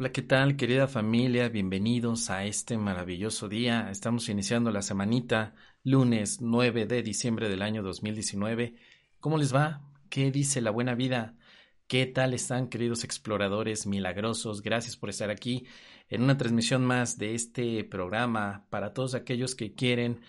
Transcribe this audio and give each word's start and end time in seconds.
Hola, 0.00 0.12
¿qué 0.12 0.22
tal, 0.22 0.54
querida 0.54 0.86
familia? 0.86 1.48
Bienvenidos 1.48 2.30
a 2.30 2.44
este 2.44 2.78
maravilloso 2.78 3.48
día. 3.48 3.90
Estamos 3.90 4.28
iniciando 4.28 4.70
la 4.70 4.80
semanita, 4.80 5.56
lunes 5.82 6.40
9 6.40 6.86
de 6.86 7.02
diciembre 7.02 7.48
del 7.48 7.62
año 7.62 7.82
2019. 7.82 8.76
¿Cómo 9.18 9.38
les 9.38 9.52
va? 9.52 9.82
¿Qué 10.08 10.30
dice 10.30 10.60
la 10.60 10.70
buena 10.70 10.94
vida? 10.94 11.34
¿Qué 11.88 12.06
tal 12.06 12.32
están, 12.32 12.68
queridos 12.68 13.02
exploradores 13.02 13.88
milagrosos? 13.88 14.62
Gracias 14.62 14.96
por 14.96 15.10
estar 15.10 15.30
aquí 15.30 15.66
en 16.08 16.22
una 16.22 16.36
transmisión 16.36 16.86
más 16.86 17.18
de 17.18 17.34
este 17.34 17.82
programa 17.82 18.66
para 18.70 18.94
todos 18.94 19.16
aquellos 19.16 19.56
que 19.56 19.74
quieren 19.74 20.20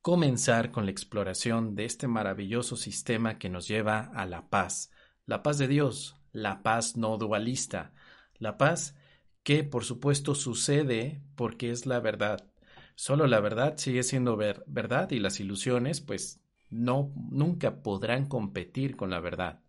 comenzar 0.00 0.70
con 0.70 0.86
la 0.86 0.92
exploración 0.92 1.74
de 1.74 1.84
este 1.84 2.08
maravilloso 2.08 2.74
sistema 2.74 3.36
que 3.36 3.50
nos 3.50 3.68
lleva 3.68 4.10
a 4.14 4.24
la 4.24 4.48
paz. 4.48 4.90
La 5.26 5.42
paz 5.42 5.58
de 5.58 5.68
Dios, 5.68 6.16
la 6.32 6.62
paz 6.62 6.96
no 6.96 7.18
dualista, 7.18 7.92
la 8.38 8.56
paz 8.56 8.96
que 9.42 9.64
por 9.64 9.84
supuesto 9.84 10.34
sucede 10.34 11.22
porque 11.36 11.70
es 11.70 11.86
la 11.86 12.00
verdad. 12.00 12.50
Solo 12.94 13.26
la 13.26 13.40
verdad 13.40 13.76
sigue 13.78 14.02
siendo 14.02 14.36
verdad 14.36 15.10
y 15.10 15.18
las 15.18 15.40
ilusiones 15.40 16.00
pues 16.00 16.40
no 16.68 17.12
nunca 17.30 17.82
podrán 17.82 18.26
competir 18.26 18.96
con 18.96 19.10
la 19.10 19.20
verdad. 19.20 19.62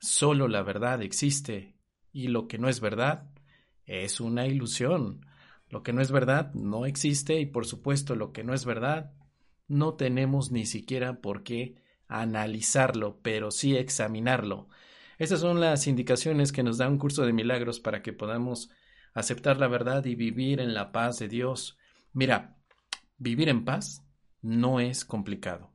Solo 0.00 0.48
la 0.48 0.62
verdad 0.62 1.02
existe 1.02 1.76
y 2.12 2.28
lo 2.28 2.48
que 2.48 2.58
no 2.58 2.68
es 2.68 2.80
verdad 2.80 3.30
es 3.86 4.20
una 4.20 4.46
ilusión. 4.46 5.26
Lo 5.68 5.82
que 5.82 5.92
no 5.92 6.02
es 6.02 6.10
verdad 6.10 6.52
no 6.54 6.86
existe 6.86 7.40
y 7.40 7.46
por 7.46 7.66
supuesto 7.66 8.16
lo 8.16 8.32
que 8.32 8.44
no 8.44 8.54
es 8.54 8.64
verdad 8.64 9.12
no 9.68 9.94
tenemos 9.94 10.50
ni 10.50 10.66
siquiera 10.66 11.20
por 11.20 11.42
qué 11.42 11.76
analizarlo, 12.08 13.20
pero 13.22 13.50
sí 13.50 13.76
examinarlo. 13.76 14.68
Esas 15.18 15.40
son 15.40 15.60
las 15.60 15.86
indicaciones 15.86 16.52
que 16.52 16.62
nos 16.62 16.78
da 16.78 16.88
un 16.88 16.98
curso 16.98 17.24
de 17.24 17.32
milagros 17.32 17.80
para 17.80 18.02
que 18.02 18.12
podamos 18.12 18.70
aceptar 19.14 19.58
la 19.58 19.68
verdad 19.68 20.04
y 20.04 20.14
vivir 20.14 20.60
en 20.60 20.74
la 20.74 20.92
paz 20.92 21.18
de 21.18 21.28
Dios. 21.28 21.78
Mira, 22.12 22.56
vivir 23.18 23.48
en 23.48 23.64
paz 23.64 24.04
no 24.40 24.80
es 24.80 25.04
complicado. 25.04 25.72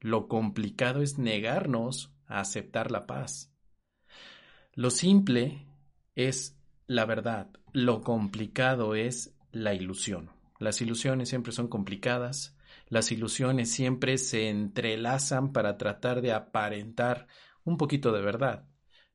Lo 0.00 0.28
complicado 0.28 1.02
es 1.02 1.18
negarnos 1.18 2.14
a 2.26 2.40
aceptar 2.40 2.90
la 2.90 3.06
paz. 3.06 3.52
Lo 4.72 4.90
simple 4.90 5.66
es 6.14 6.58
la 6.86 7.04
verdad. 7.04 7.50
Lo 7.72 8.02
complicado 8.02 8.94
es 8.94 9.36
la 9.52 9.74
ilusión. 9.74 10.30
Las 10.58 10.80
ilusiones 10.80 11.28
siempre 11.28 11.52
son 11.52 11.68
complicadas. 11.68 12.56
Las 12.88 13.10
ilusiones 13.10 13.70
siempre 13.70 14.18
se 14.18 14.48
entrelazan 14.48 15.52
para 15.52 15.76
tratar 15.76 16.22
de 16.22 16.32
aparentar 16.32 17.26
un 17.64 17.76
poquito 17.76 18.12
de 18.12 18.22
verdad. 18.22 18.68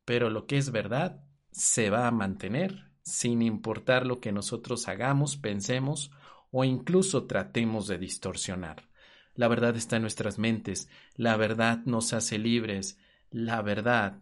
Pero 0.05 0.29
lo 0.29 0.45
que 0.45 0.57
es 0.57 0.71
verdad 0.71 1.23
se 1.51 1.89
va 1.89 2.07
a 2.07 2.11
mantener 2.11 2.90
sin 3.03 3.41
importar 3.41 4.05
lo 4.05 4.19
que 4.19 4.31
nosotros 4.31 4.87
hagamos, 4.87 5.37
pensemos 5.37 6.11
o 6.51 6.63
incluso 6.63 7.25
tratemos 7.25 7.87
de 7.87 7.97
distorsionar. 7.97 8.89
La 9.33 9.47
verdad 9.47 9.75
está 9.75 9.95
en 9.95 10.01
nuestras 10.03 10.37
mentes, 10.37 10.89
la 11.15 11.37
verdad 11.37 11.79
nos 11.85 12.13
hace 12.13 12.37
libres, 12.37 12.97
la 13.29 13.61
verdad 13.61 14.21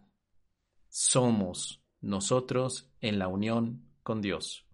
somos 0.88 1.82
nosotros 2.00 2.90
en 3.00 3.18
la 3.18 3.28
unión 3.28 3.84
con 4.02 4.20
Dios. 4.20 4.66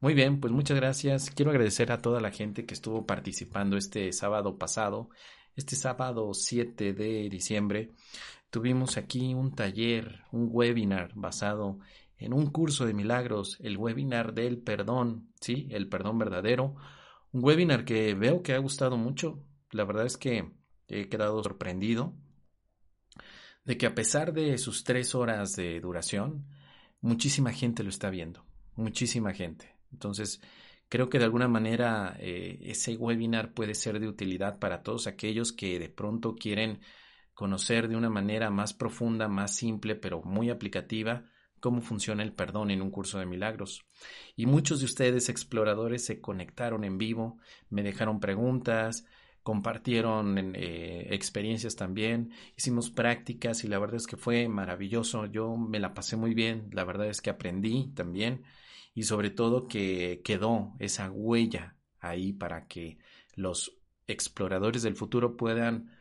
Muy 0.00 0.14
bien, 0.14 0.40
pues 0.40 0.52
muchas 0.52 0.76
gracias. 0.76 1.30
Quiero 1.30 1.50
agradecer 1.50 1.90
a 1.90 2.00
toda 2.00 2.20
la 2.20 2.30
gente 2.30 2.64
que 2.64 2.74
estuvo 2.74 3.04
participando 3.04 3.76
este 3.76 4.12
sábado 4.12 4.56
pasado, 4.56 5.10
este 5.56 5.74
sábado 5.74 6.32
7 6.34 6.92
de 6.92 7.28
diciembre. 7.28 7.94
Tuvimos 8.50 8.96
aquí 8.96 9.34
un 9.34 9.52
taller, 9.54 10.22
un 10.30 10.48
webinar 10.52 11.10
basado 11.14 11.80
en 12.18 12.32
un 12.32 12.50
curso 12.50 12.84
de 12.84 12.94
milagros, 12.94 13.56
el 13.60 13.76
webinar 13.76 14.34
del 14.34 14.58
perdón, 14.58 15.32
¿sí? 15.40 15.68
El 15.70 15.88
perdón 15.88 16.18
verdadero. 16.18 16.74
Un 17.32 17.44
webinar 17.44 17.84
que 17.84 18.14
veo 18.14 18.42
que 18.42 18.54
ha 18.54 18.58
gustado 18.58 18.96
mucho. 18.96 19.44
La 19.70 19.84
verdad 19.84 20.06
es 20.06 20.16
que 20.16 20.52
he 20.88 21.08
quedado 21.08 21.42
sorprendido 21.42 22.14
de 23.64 23.76
que 23.76 23.86
a 23.86 23.94
pesar 23.94 24.32
de 24.32 24.56
sus 24.58 24.82
tres 24.82 25.14
horas 25.14 25.54
de 25.54 25.78
duración, 25.80 26.46
muchísima 27.00 27.52
gente 27.52 27.82
lo 27.82 27.90
está 27.90 28.10
viendo. 28.10 28.44
Muchísima 28.74 29.32
gente. 29.32 29.76
Entonces, 29.92 30.40
creo 30.88 31.08
que 31.08 31.18
de 31.18 31.24
alguna 31.24 31.48
manera 31.48 32.16
eh, 32.18 32.58
ese 32.62 32.96
webinar 32.96 33.52
puede 33.52 33.74
ser 33.74 34.00
de 34.00 34.08
utilidad 34.08 34.58
para 34.58 34.82
todos 34.82 35.06
aquellos 35.06 35.52
que 35.52 35.78
de 35.78 35.88
pronto 35.88 36.34
quieren 36.34 36.80
conocer 37.34 37.88
de 37.88 37.96
una 37.96 38.10
manera 38.10 38.50
más 38.50 38.72
profunda, 38.72 39.28
más 39.28 39.54
simple, 39.54 39.94
pero 39.94 40.22
muy 40.22 40.50
aplicativa, 40.50 41.24
cómo 41.60 41.80
funciona 41.80 42.22
el 42.22 42.32
perdón 42.32 42.70
en 42.70 42.82
un 42.82 42.90
curso 42.90 43.18
de 43.18 43.26
milagros. 43.26 43.84
Y 44.36 44.46
muchos 44.46 44.80
de 44.80 44.86
ustedes, 44.86 45.28
exploradores, 45.28 46.04
se 46.04 46.20
conectaron 46.20 46.84
en 46.84 46.98
vivo, 46.98 47.38
me 47.70 47.82
dejaron 47.82 48.20
preguntas, 48.20 49.04
compartieron 49.42 50.54
eh, 50.54 51.06
experiencias 51.10 51.74
también, 51.74 52.32
hicimos 52.56 52.90
prácticas 52.90 53.64
y 53.64 53.68
la 53.68 53.78
verdad 53.78 53.96
es 53.96 54.06
que 54.06 54.18
fue 54.18 54.46
maravilloso, 54.46 55.24
yo 55.24 55.56
me 55.56 55.80
la 55.80 55.94
pasé 55.94 56.16
muy 56.16 56.34
bien, 56.34 56.68
la 56.72 56.84
verdad 56.84 57.08
es 57.08 57.22
que 57.22 57.30
aprendí 57.30 57.90
también 57.94 58.42
y 58.94 59.04
sobre 59.04 59.30
todo 59.30 59.66
que 59.66 60.20
quedó 60.22 60.74
esa 60.80 61.10
huella 61.10 61.76
ahí 61.98 62.34
para 62.34 62.66
que 62.66 62.98
los 63.36 63.78
exploradores 64.06 64.82
del 64.82 64.96
futuro 64.96 65.36
puedan 65.36 65.97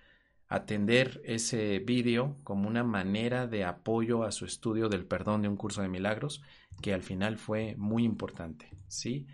atender 0.47 1.21
ese 1.25 1.79
vídeo 1.79 2.37
como 2.43 2.67
una 2.67 2.83
manera 2.83 3.47
de 3.47 3.65
apoyo 3.65 4.23
a 4.23 4.31
su 4.31 4.45
estudio 4.45 4.89
del 4.89 5.05
perdón 5.05 5.41
de 5.41 5.49
un 5.49 5.57
curso 5.57 5.81
de 5.81 5.89
milagros, 5.89 6.41
que 6.81 6.93
al 6.93 7.03
final 7.03 7.37
fue 7.37 7.75
muy 7.77 8.03
importante, 8.03 8.69
¿sí? 8.87 9.27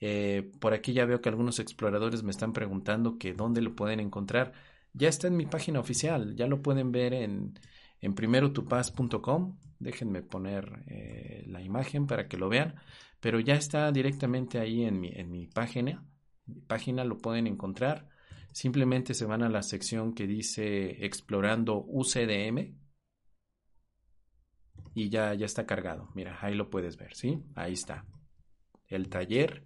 Eh, 0.00 0.50
por 0.60 0.72
aquí 0.72 0.92
ya 0.92 1.04
veo 1.04 1.20
que 1.20 1.28
algunos 1.28 1.58
exploradores 1.58 2.22
me 2.22 2.30
están 2.30 2.52
preguntando 2.52 3.18
que 3.18 3.34
dónde 3.34 3.60
lo 3.60 3.74
pueden 3.74 4.00
encontrar. 4.00 4.52
Ya 4.92 5.08
está 5.08 5.28
en 5.28 5.36
mi 5.36 5.46
página 5.46 5.80
oficial, 5.80 6.34
ya 6.36 6.46
lo 6.46 6.62
pueden 6.62 6.92
ver 6.92 7.14
en, 7.14 7.58
en 8.00 8.14
primerotupaz.com. 8.14 9.58
Déjenme 9.78 10.22
poner 10.22 10.82
eh, 10.86 11.44
la 11.48 11.62
imagen 11.62 12.06
para 12.06 12.28
que 12.28 12.36
lo 12.36 12.48
vean, 12.48 12.76
pero 13.20 13.40
ya 13.40 13.54
está 13.54 13.90
directamente 13.92 14.58
ahí 14.58 14.84
en 14.84 15.00
mi, 15.00 15.10
en 15.12 15.30
mi 15.30 15.46
página. 15.46 16.04
En 16.46 16.54
mi 16.54 16.60
página 16.62 17.04
lo 17.04 17.18
pueden 17.18 17.46
encontrar 17.46 18.08
Simplemente 18.52 19.14
se 19.14 19.26
van 19.26 19.42
a 19.42 19.48
la 19.48 19.62
sección 19.62 20.14
que 20.14 20.26
dice 20.26 21.04
explorando 21.04 21.84
UCDM 21.86 22.74
y 24.94 25.08
ya, 25.08 25.34
ya 25.34 25.46
está 25.46 25.66
cargado. 25.66 26.10
Mira, 26.14 26.38
ahí 26.40 26.54
lo 26.54 26.68
puedes 26.68 26.96
ver, 26.96 27.14
¿sí? 27.14 27.42
Ahí 27.54 27.74
está. 27.74 28.04
El 28.88 29.08
taller, 29.08 29.64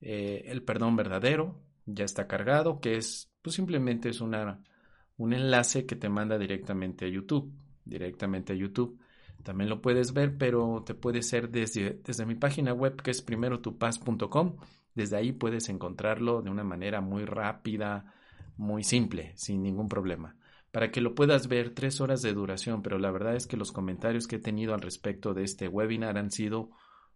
eh, 0.00 0.44
el 0.46 0.62
perdón 0.62 0.94
verdadero, 0.96 1.60
ya 1.84 2.04
está 2.04 2.28
cargado, 2.28 2.80
que 2.80 2.96
es, 2.96 3.32
pues 3.42 3.56
simplemente 3.56 4.08
es 4.08 4.20
un 4.20 5.32
enlace 5.32 5.84
que 5.84 5.96
te 5.96 6.08
manda 6.08 6.38
directamente 6.38 7.06
a 7.06 7.08
YouTube, 7.08 7.52
directamente 7.84 8.52
a 8.52 8.56
YouTube. 8.56 9.00
También 9.42 9.68
lo 9.68 9.80
puedes 9.80 10.12
ver, 10.12 10.36
pero 10.36 10.84
te 10.86 10.94
puede 10.94 11.22
ser 11.22 11.50
desde, 11.50 12.00
desde 12.04 12.26
mi 12.26 12.34
página 12.36 12.72
web 12.72 13.02
que 13.02 13.10
es 13.10 13.22
primerotupaz.com 13.22 14.56
desde 15.00 15.16
ahí 15.16 15.32
puedes 15.32 15.70
encontrarlo 15.70 16.42
de 16.42 16.50
una 16.50 16.62
manera 16.62 17.00
muy 17.00 17.24
rápida, 17.24 18.14
muy 18.58 18.84
simple, 18.84 19.32
sin 19.36 19.62
ningún 19.62 19.88
problema. 19.88 20.36
Para 20.72 20.90
que 20.90 21.00
lo 21.00 21.14
puedas 21.14 21.48
ver, 21.48 21.74
tres 21.74 22.02
horas 22.02 22.20
de 22.20 22.34
duración, 22.34 22.82
pero 22.82 22.98
la 22.98 23.10
verdad 23.10 23.34
es 23.34 23.46
que 23.46 23.56
los 23.56 23.72
comentarios 23.72 24.26
que 24.26 24.36
he 24.36 24.40
tenido 24.40 24.74
al 24.74 24.82
respecto 24.82 25.32
de 25.32 25.42
este 25.42 25.68
webinar 25.68 26.18
han 26.18 26.30
sido 26.30 26.70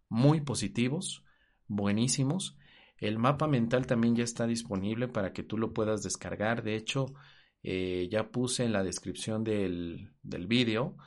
muy 0.09 0.41
positivos, 0.41 1.23
buenísimos. 1.67 2.57
El 2.97 3.19
mapa 3.19 3.47
mental 3.47 3.85
también 3.85 4.15
ya 4.15 4.23
está 4.23 4.47
disponible 4.47 5.07
para 5.07 5.31
que 5.31 5.43
tú 5.43 5.57
lo 5.59 5.71
puedas 5.71 6.01
descargar. 6.01 6.63
De 6.63 6.75
hecho, 6.75 7.05
eh, 7.61 8.09
ya 8.11 8.31
puse 8.31 8.65
en 8.65 8.73
la 8.73 8.83
descripción 8.83 9.43
del, 9.43 10.11
del 10.23 10.47
vídeo 10.47 10.97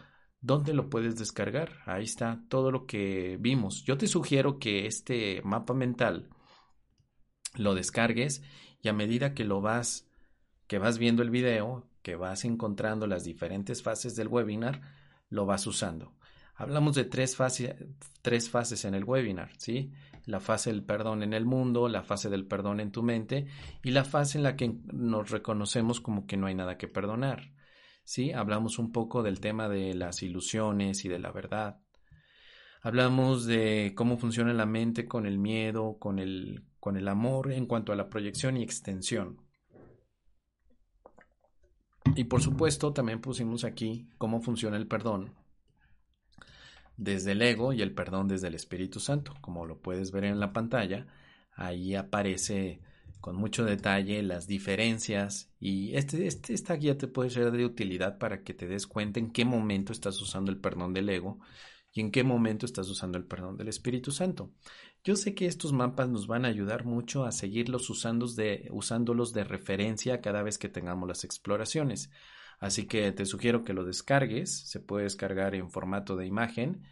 dónde 0.40 0.74
lo 0.74 0.88
puedes 0.88 1.16
descargar. 1.18 1.72
Ahí 1.86 2.04
está 2.04 2.40
todo 2.48 2.70
lo 2.70 2.86
que 2.86 3.36
vimos. 3.40 3.82
Yo 3.84 3.98
te 3.98 4.06
sugiero 4.06 4.60
que 4.60 4.86
este 4.86 5.42
mapa 5.42 5.74
mental 5.74 6.28
lo 7.58 7.74
descargues 7.74 8.42
y 8.80 8.88
a 8.88 8.92
medida 8.92 9.34
que 9.34 9.44
lo 9.44 9.60
vas, 9.60 10.08
que 10.66 10.78
vas 10.78 10.98
viendo 10.98 11.22
el 11.22 11.30
video, 11.30 11.86
que 12.02 12.16
vas 12.16 12.44
encontrando 12.44 13.06
las 13.06 13.24
diferentes 13.24 13.82
fases 13.82 14.16
del 14.16 14.28
webinar, 14.28 14.80
lo 15.28 15.46
vas 15.46 15.66
usando. 15.66 16.14
Hablamos 16.54 16.94
de 16.94 17.04
tres, 17.04 17.36
fases, 17.36 17.74
tres 18.22 18.50
fases 18.50 18.84
en 18.84 18.94
el 18.94 19.04
webinar, 19.04 19.50
¿sí? 19.58 19.92
La 20.24 20.40
fase 20.40 20.70
del 20.70 20.82
perdón 20.82 21.22
en 21.22 21.32
el 21.32 21.44
mundo, 21.44 21.88
la 21.88 22.02
fase 22.02 22.28
del 22.28 22.46
perdón 22.46 22.80
en 22.80 22.92
tu 22.92 23.02
mente 23.02 23.46
y 23.82 23.90
la 23.90 24.04
fase 24.04 24.38
en 24.38 24.44
la 24.44 24.56
que 24.56 24.74
nos 24.92 25.30
reconocemos 25.30 26.00
como 26.00 26.26
que 26.26 26.36
no 26.36 26.46
hay 26.46 26.54
nada 26.54 26.76
que 26.76 26.88
perdonar, 26.88 27.52
¿sí? 28.04 28.32
Hablamos 28.32 28.78
un 28.78 28.90
poco 28.92 29.22
del 29.22 29.40
tema 29.40 29.68
de 29.68 29.94
las 29.94 30.22
ilusiones 30.22 31.04
y 31.04 31.08
de 31.08 31.18
la 31.18 31.30
verdad. 31.30 31.80
Hablamos 32.82 33.46
de 33.46 33.92
cómo 33.96 34.18
funciona 34.18 34.52
la 34.52 34.66
mente 34.66 35.06
con 35.06 35.26
el 35.26 35.38
miedo, 35.38 35.98
con 35.98 36.18
el, 36.18 36.67
con 36.80 36.96
el 36.96 37.08
amor 37.08 37.52
en 37.52 37.66
cuanto 37.66 37.92
a 37.92 37.96
la 37.96 38.08
proyección 38.08 38.56
y 38.56 38.62
extensión. 38.62 39.40
Y 42.14 42.24
por 42.24 42.40
supuesto 42.40 42.92
también 42.92 43.20
pusimos 43.20 43.64
aquí 43.64 44.08
cómo 44.18 44.40
funciona 44.40 44.76
el 44.76 44.88
perdón 44.88 45.34
desde 46.96 47.32
el 47.32 47.42
ego 47.42 47.72
y 47.72 47.80
el 47.80 47.94
perdón 47.94 48.28
desde 48.28 48.48
el 48.48 48.54
Espíritu 48.54 49.00
Santo. 49.00 49.34
Como 49.40 49.66
lo 49.66 49.80
puedes 49.80 50.10
ver 50.10 50.24
en 50.24 50.40
la 50.40 50.52
pantalla, 50.52 51.06
ahí 51.52 51.94
aparece 51.94 52.80
con 53.20 53.36
mucho 53.36 53.64
detalle 53.64 54.22
las 54.22 54.46
diferencias 54.46 55.50
y 55.58 55.96
este, 55.96 56.26
este, 56.26 56.54
esta 56.54 56.74
guía 56.74 56.96
te 56.98 57.08
puede 57.08 57.30
ser 57.30 57.50
de 57.50 57.64
utilidad 57.64 58.18
para 58.18 58.42
que 58.42 58.54
te 58.54 58.68
des 58.68 58.86
cuenta 58.86 59.18
en 59.18 59.30
qué 59.30 59.44
momento 59.44 59.92
estás 59.92 60.20
usando 60.20 60.52
el 60.52 60.58
perdón 60.58 60.92
del 60.92 61.08
ego 61.08 61.40
y 61.92 62.00
en 62.00 62.10
qué 62.10 62.22
momento 62.22 62.64
estás 62.64 62.88
usando 62.88 63.18
el 63.18 63.24
perdón 63.24 63.56
del 63.56 63.68
Espíritu 63.68 64.12
Santo. 64.12 64.52
Yo 65.04 65.16
sé 65.16 65.34
que 65.34 65.46
estos 65.46 65.72
mapas 65.72 66.08
nos 66.08 66.26
van 66.26 66.44
a 66.44 66.48
ayudar 66.48 66.84
mucho 66.84 67.24
a 67.24 67.32
seguirlos 67.32 67.88
usando 67.88 68.26
de, 68.26 68.68
usándolos 68.70 69.32
de 69.32 69.44
referencia 69.44 70.20
cada 70.20 70.42
vez 70.42 70.58
que 70.58 70.68
tengamos 70.68 71.08
las 71.08 71.24
exploraciones. 71.24 72.10
Así 72.58 72.86
que 72.86 73.12
te 73.12 73.24
sugiero 73.24 73.62
que 73.62 73.72
lo 73.72 73.84
descargues, 73.84 74.68
se 74.68 74.80
puede 74.80 75.04
descargar 75.04 75.54
en 75.54 75.70
formato 75.70 76.16
de 76.16 76.26
imagen. 76.26 76.82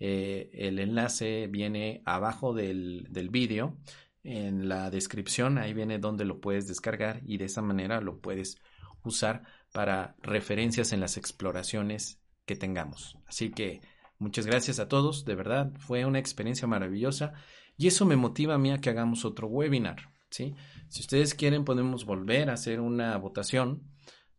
Eh, 0.00 0.50
el 0.52 0.78
enlace 0.80 1.46
viene 1.46 2.02
abajo 2.04 2.54
del, 2.54 3.06
del 3.10 3.30
vídeo 3.30 3.76
en 4.24 4.68
la 4.68 4.90
descripción, 4.90 5.58
ahí 5.58 5.74
viene 5.74 5.98
donde 5.98 6.24
lo 6.24 6.40
puedes 6.40 6.66
descargar 6.66 7.22
y 7.24 7.38
de 7.38 7.44
esa 7.44 7.62
manera 7.62 8.00
lo 8.00 8.18
puedes 8.18 8.58
usar 9.04 9.44
para 9.72 10.16
referencias 10.22 10.92
en 10.92 11.00
las 11.00 11.16
exploraciones 11.16 12.20
que 12.44 12.56
tengamos. 12.56 13.16
Así 13.26 13.50
que 13.50 13.80
muchas 14.22 14.46
gracias 14.46 14.78
a 14.78 14.88
todos, 14.88 15.24
de 15.24 15.34
verdad, 15.34 15.72
fue 15.78 16.04
una 16.04 16.18
experiencia 16.18 16.66
maravillosa 16.66 17.34
y 17.76 17.88
eso 17.88 18.06
me 18.06 18.16
motiva 18.16 18.54
a 18.54 18.58
mí 18.58 18.70
a 18.70 18.78
que 18.78 18.90
hagamos 18.90 19.24
otro 19.24 19.48
webinar. 19.48 20.12
¿sí? 20.30 20.54
Si 20.88 21.00
ustedes 21.00 21.34
quieren, 21.34 21.64
podemos 21.64 22.04
volver 22.04 22.48
a 22.48 22.54
hacer 22.54 22.80
una 22.80 23.16
votación 23.18 23.82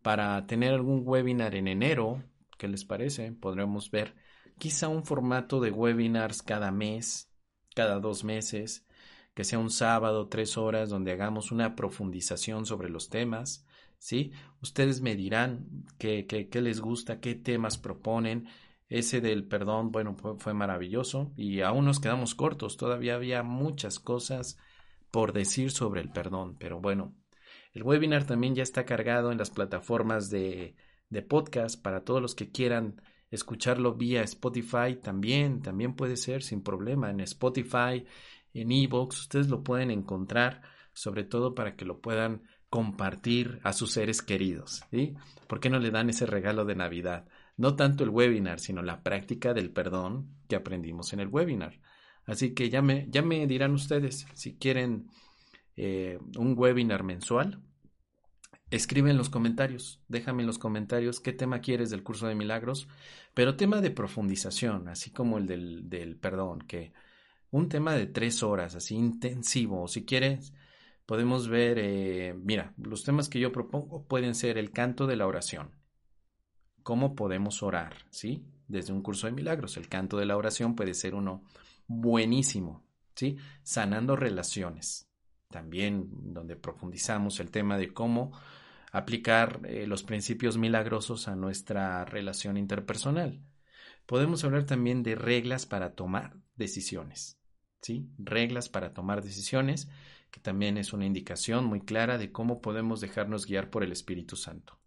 para 0.01 0.45
tener 0.47 0.73
algún 0.73 1.03
webinar 1.05 1.55
en 1.55 1.67
enero. 1.67 2.23
¿Qué 2.57 2.67
les 2.67 2.85
parece? 2.85 3.31
Podremos 3.31 3.91
ver 3.91 4.15
quizá 4.57 4.87
un 4.87 5.03
formato 5.03 5.59
de 5.59 5.71
webinars 5.71 6.41
cada 6.41 6.71
mes, 6.71 7.31
cada 7.75 7.99
dos 7.99 8.23
meses 8.23 8.87
que 9.33 9.43
sea 9.43 9.59
un 9.59 9.71
sábado, 9.71 10.27
tres 10.27 10.57
horas, 10.57 10.89
donde 10.89 11.11
hagamos 11.11 11.51
una 11.51 11.75
profundización 11.75 12.65
sobre 12.65 12.89
los 12.89 13.09
temas, 13.09 13.65
¿sí? 13.97 14.31
Ustedes 14.61 15.01
me 15.01 15.15
dirán 15.15 15.85
qué, 15.97 16.27
qué, 16.27 16.61
les 16.61 16.79
gusta, 16.79 17.19
qué 17.19 17.35
temas 17.35 17.77
proponen. 17.77 18.47
Ese 18.93 19.21
del 19.21 19.43
perdón, 19.43 19.91
bueno, 19.91 20.15
fue, 20.37 20.53
maravilloso 20.53 21.33
y 21.35 21.61
aún 21.61 21.85
nos 21.85 21.99
quedamos 21.99 22.35
cortos, 22.35 22.77
todavía 22.77 23.15
había 23.15 23.41
muchas 23.41 23.99
cosas 23.99 24.59
por 25.09 25.33
decir 25.33 25.71
sobre 25.71 25.99
el 25.99 26.11
perdón, 26.11 26.57
pero 26.59 26.79
bueno, 26.79 27.15
el 27.73 27.81
webinar 27.81 28.27
también 28.27 28.53
ya 28.53 28.61
está 28.61 28.85
cargado 28.85 29.31
en 29.31 29.39
las 29.39 29.49
plataformas 29.49 30.29
de, 30.29 30.75
de 31.09 31.21
podcast 31.23 31.81
para 31.81 32.03
todos 32.03 32.21
los 32.21 32.35
que 32.35 32.51
quieran 32.51 33.01
escucharlo 33.31 33.95
vía 33.95 34.21
Spotify 34.21 34.99
también, 35.01 35.63
también 35.63 35.95
puede 35.95 36.15
ser 36.15 36.43
sin 36.43 36.61
problema 36.61 37.09
en 37.09 37.21
Spotify, 37.21 38.05
en 38.53 38.71
Evox, 38.71 39.21
ustedes 39.21 39.47
lo 39.47 39.63
pueden 39.63 39.89
encontrar, 39.89 40.61
sobre 40.93 41.23
todo 41.23 41.55
para 41.55 41.75
que 41.75 41.85
lo 41.85 41.99
puedan 41.99 42.43
compartir 42.69 43.59
a 43.63 43.73
sus 43.73 43.91
seres 43.91 44.21
queridos. 44.21 44.83
¿Por 45.47 45.59
qué 45.59 45.71
no 45.71 45.79
le 45.79 45.89
dan 45.89 46.11
ese 46.11 46.27
regalo 46.27 46.63
de 46.63 46.75
Navidad? 46.75 47.25
No 47.55 47.75
tanto 47.75 48.03
el 48.03 48.09
webinar, 48.09 48.59
sino 48.59 48.81
la 48.81 49.03
práctica 49.03 49.53
del 49.53 49.71
perdón 49.71 50.35
que 50.47 50.55
aprendimos 50.55 51.13
en 51.13 51.19
el 51.19 51.27
webinar. 51.27 51.79
Así 52.25 52.53
que 52.53 52.69
ya 52.69 52.81
me, 52.81 53.07
ya 53.09 53.21
me 53.21 53.45
dirán 53.47 53.73
ustedes 53.73 54.25
si 54.33 54.55
quieren 54.57 55.07
eh, 55.75 56.19
un 56.37 56.57
webinar 56.57 57.03
mensual. 57.03 57.61
Escribe 58.71 59.11
en 59.11 59.17
los 59.17 59.29
comentarios, 59.29 60.01
déjame 60.07 60.41
en 60.41 60.47
los 60.47 60.57
comentarios 60.57 61.19
qué 61.19 61.31
tema 61.31 61.61
quieres 61.61 61.91
del 61.91 62.01
curso 62.01 62.27
de 62.27 62.33
milagros, 62.33 62.87
pero 63.35 63.55
tema 63.55 63.81
de 63.81 63.91
profundización, 63.91 64.87
así 64.87 65.11
como 65.11 65.37
el 65.37 65.45
del, 65.45 66.17
perdón, 66.17 66.61
que 66.61 66.91
un 67.51 67.69
tema 67.69 67.93
de 67.93 68.07
tres 68.07 68.41
horas, 68.41 68.73
así 68.73 68.95
intensivo. 68.95 69.83
O 69.83 69.87
si 69.87 70.05
quieres, 70.05 70.53
podemos 71.05 71.49
ver, 71.49 71.77
eh, 71.79 72.33
mira, 72.35 72.73
los 72.77 73.03
temas 73.03 73.29
que 73.29 73.39
yo 73.39 73.51
propongo 73.51 74.07
pueden 74.07 74.33
ser 74.33 74.57
el 74.57 74.71
canto 74.71 75.05
de 75.05 75.17
la 75.17 75.27
oración. 75.27 75.71
¿Cómo 76.83 77.15
podemos 77.15 77.63
orar? 77.63 77.95
¿Sí? 78.09 78.45
Desde 78.67 78.93
un 78.93 79.01
curso 79.01 79.27
de 79.27 79.33
milagros. 79.33 79.77
El 79.77 79.87
canto 79.87 80.17
de 80.17 80.25
la 80.25 80.37
oración 80.37 80.75
puede 80.75 80.93
ser 80.93 81.15
uno 81.15 81.43
buenísimo, 81.87 82.83
¿sí? 83.15 83.37
Sanando 83.63 84.15
relaciones. 84.15 85.09
También 85.49 86.33
donde 86.33 86.55
profundizamos 86.55 87.39
el 87.39 87.51
tema 87.51 87.77
de 87.77 87.93
cómo 87.93 88.31
aplicar 88.91 89.61
eh, 89.63 89.87
los 89.87 90.03
principios 90.03 90.57
milagrosos 90.57 91.27
a 91.27 91.35
nuestra 91.35 92.05
relación 92.05 92.57
interpersonal. 92.57 93.41
Podemos 94.05 94.43
hablar 94.43 94.65
también 94.65 95.03
de 95.03 95.15
reglas 95.15 95.65
para 95.65 95.95
tomar 95.95 96.35
decisiones. 96.55 97.39
¿sí? 97.81 98.09
Reglas 98.17 98.69
para 98.69 98.93
tomar 98.93 99.23
decisiones, 99.23 99.89
que 100.31 100.39
también 100.39 100.77
es 100.77 100.93
una 100.93 101.05
indicación 101.05 101.65
muy 101.65 101.81
clara 101.81 102.17
de 102.17 102.31
cómo 102.31 102.61
podemos 102.61 103.01
dejarnos 103.01 103.45
guiar 103.45 103.69
por 103.69 103.83
el 103.83 103.91
Espíritu 103.91 104.35
Santo. 104.35 104.79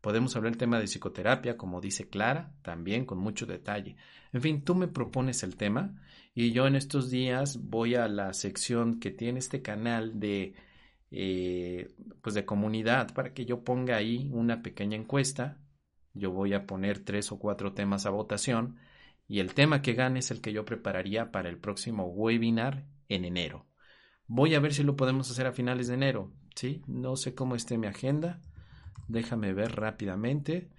Podemos 0.00 0.34
hablar 0.34 0.52
del 0.52 0.58
tema 0.58 0.78
de 0.78 0.86
psicoterapia, 0.86 1.56
como 1.56 1.80
dice 1.80 2.08
Clara, 2.08 2.54
también 2.62 3.04
con 3.04 3.18
mucho 3.18 3.46
detalle. 3.46 3.96
En 4.32 4.40
fin, 4.40 4.64
tú 4.64 4.74
me 4.74 4.88
propones 4.88 5.42
el 5.42 5.56
tema 5.56 6.00
y 6.34 6.52
yo 6.52 6.66
en 6.66 6.76
estos 6.76 7.10
días 7.10 7.58
voy 7.62 7.96
a 7.96 8.08
la 8.08 8.32
sección 8.32 8.98
que 8.98 9.10
tiene 9.10 9.38
este 9.38 9.60
canal 9.62 10.18
de 10.18 10.54
eh, 11.10 11.88
pues 12.22 12.34
de 12.34 12.44
comunidad 12.44 13.12
para 13.12 13.34
que 13.34 13.44
yo 13.44 13.64
ponga 13.64 13.96
ahí 13.96 14.30
una 14.32 14.62
pequeña 14.62 14.96
encuesta. 14.96 15.58
Yo 16.14 16.30
voy 16.30 16.54
a 16.54 16.66
poner 16.66 17.04
tres 17.04 17.30
o 17.32 17.38
cuatro 17.38 17.72
temas 17.74 18.06
a 18.06 18.10
votación 18.10 18.76
y 19.28 19.40
el 19.40 19.54
tema 19.54 19.82
que 19.82 19.94
gane 19.94 20.20
es 20.20 20.30
el 20.30 20.40
que 20.40 20.52
yo 20.52 20.64
prepararía 20.64 21.30
para 21.30 21.48
el 21.48 21.58
próximo 21.58 22.06
webinar 22.06 22.84
en 23.08 23.24
enero. 23.24 23.66
Voy 24.26 24.54
a 24.54 24.60
ver 24.60 24.72
si 24.72 24.82
lo 24.82 24.96
podemos 24.96 25.30
hacer 25.30 25.46
a 25.46 25.52
finales 25.52 25.88
de 25.88 25.94
enero, 25.94 26.32
¿sí? 26.54 26.82
No 26.86 27.16
sé 27.16 27.34
cómo 27.34 27.54
esté 27.54 27.76
mi 27.76 27.86
agenda. 27.88 28.40
Déjame 29.08 29.52
ver 29.52 29.76
rápidamente 29.76 30.70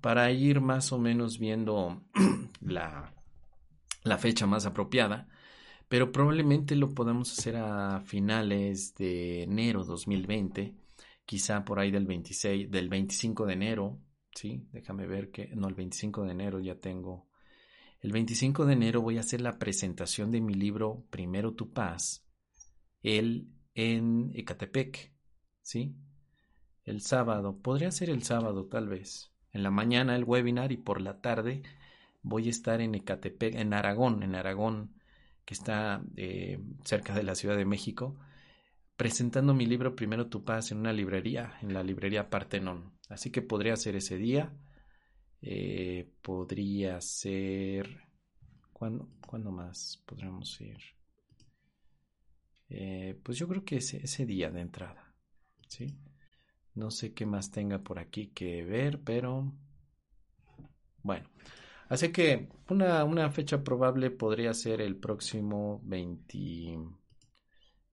para 0.00 0.30
ir 0.30 0.60
más 0.60 0.92
o 0.92 0.98
menos 0.98 1.38
viendo 1.38 2.02
la, 2.60 3.14
la 4.04 4.18
fecha 4.18 4.46
más 4.46 4.66
apropiada, 4.66 5.28
pero 5.88 6.12
probablemente 6.12 6.76
lo 6.76 6.94
podemos 6.94 7.36
hacer 7.36 7.56
a 7.56 8.00
finales 8.00 8.94
de 8.94 9.42
enero 9.44 9.84
2020, 9.84 10.74
quizá 11.24 11.64
por 11.64 11.80
ahí 11.80 11.90
del 11.90 12.06
26, 12.06 12.70
del 12.70 12.88
25 12.88 13.46
de 13.46 13.52
enero, 13.54 13.98
¿sí? 14.34 14.68
Déjame 14.72 15.06
ver 15.06 15.30
que, 15.30 15.48
no, 15.56 15.68
el 15.68 15.74
25 15.74 16.24
de 16.24 16.32
enero 16.32 16.60
ya 16.60 16.76
tengo 16.76 17.28
el 18.00 18.12
25 18.12 18.64
de 18.64 18.74
enero 18.74 19.02
voy 19.02 19.16
a 19.16 19.20
hacer 19.20 19.40
la 19.40 19.58
presentación 19.58 20.30
de 20.30 20.40
mi 20.40 20.54
libro 20.54 21.04
Primero 21.10 21.54
tu 21.54 21.72
paz, 21.72 22.24
él 23.02 23.48
en 23.74 24.30
Ecatepec, 24.34 25.12
¿sí? 25.62 25.96
El 26.88 27.02
sábado, 27.02 27.58
podría 27.58 27.90
ser 27.90 28.08
el 28.08 28.22
sábado 28.22 28.64
tal 28.64 28.88
vez. 28.88 29.30
En 29.52 29.62
la 29.62 29.70
mañana 29.70 30.16
el 30.16 30.24
webinar 30.24 30.72
y 30.72 30.78
por 30.78 31.02
la 31.02 31.20
tarde 31.20 31.62
voy 32.22 32.46
a 32.46 32.50
estar 32.50 32.80
en 32.80 32.94
Ecatepec, 32.94 33.56
en 33.56 33.74
Aragón, 33.74 34.22
en 34.22 34.34
Aragón, 34.34 34.94
que 35.44 35.52
está 35.52 36.02
eh, 36.16 36.58
cerca 36.84 37.14
de 37.14 37.24
la 37.24 37.34
Ciudad 37.34 37.58
de 37.58 37.66
México, 37.66 38.18
presentando 38.96 39.52
mi 39.52 39.66
libro 39.66 39.96
Primero 39.96 40.28
tu 40.28 40.44
paz 40.44 40.72
en 40.72 40.78
una 40.78 40.94
librería, 40.94 41.58
en 41.60 41.74
la 41.74 41.82
librería 41.82 42.30
Partenón. 42.30 42.94
Así 43.10 43.30
que 43.30 43.42
podría 43.42 43.76
ser 43.76 43.94
ese 43.94 44.16
día 44.16 44.54
eh, 45.42 46.10
podría 46.22 47.02
ser... 47.02 48.08
¿Cuándo, 48.72 49.10
¿Cuándo, 49.26 49.50
más 49.50 50.02
podríamos 50.06 50.58
ir? 50.62 50.78
Eh, 52.70 53.20
pues 53.22 53.36
yo 53.36 53.46
creo 53.46 53.62
que 53.62 53.76
ese 53.76 54.24
día 54.24 54.50
de 54.50 54.62
entrada. 54.62 55.14
¿sí? 55.66 55.94
No 56.78 56.92
sé 56.92 57.12
qué 57.12 57.26
más 57.26 57.50
tenga 57.50 57.80
por 57.80 57.98
aquí 57.98 58.28
que 58.28 58.64
ver, 58.64 59.00
pero... 59.02 59.52
Bueno, 61.02 61.28
así 61.88 62.12
que 62.12 62.48
una, 62.70 63.02
una 63.02 63.32
fecha 63.32 63.64
probable 63.64 64.12
podría 64.12 64.54
ser 64.54 64.80
el 64.80 64.94
próximo 64.94 65.80
20, 65.82 66.78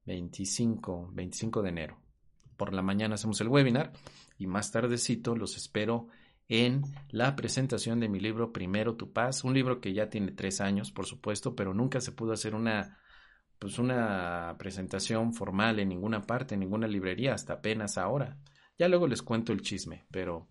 25, 0.05 1.09
25 1.13 1.63
de 1.63 1.69
enero. 1.69 1.97
Por 2.57 2.73
la 2.73 2.83
mañana 2.83 3.15
hacemos 3.15 3.41
el 3.41 3.47
webinar 3.47 3.91
y 4.37 4.45
más 4.45 4.71
tardecito 4.71 5.35
los 5.35 5.57
espero 5.57 6.07
en 6.47 6.83
la 7.09 7.35
presentación 7.35 7.99
de 7.99 8.07
mi 8.07 8.19
libro 8.19 8.53
Primero 8.53 8.95
tu 8.95 9.11
paz, 9.11 9.43
un 9.43 9.55
libro 9.55 9.81
que 9.81 9.93
ya 9.93 10.11
tiene 10.11 10.31
tres 10.31 10.61
años, 10.61 10.91
por 10.91 11.07
supuesto, 11.07 11.55
pero 11.55 11.73
nunca 11.73 12.01
se 12.01 12.11
pudo 12.11 12.33
hacer 12.33 12.53
una 12.53 12.99
pues 13.57 13.79
una 13.79 14.55
presentación 14.59 15.33
formal 15.33 15.79
en 15.79 15.89
ninguna 15.89 16.21
parte, 16.21 16.53
en 16.53 16.59
ninguna 16.59 16.87
librería, 16.87 17.33
hasta 17.33 17.53
apenas 17.53 17.97
ahora. 17.97 18.37
Ya 18.77 18.87
luego 18.87 19.07
les 19.07 19.21
cuento 19.21 19.53
el 19.53 19.61
chisme, 19.61 20.05
pero 20.11 20.47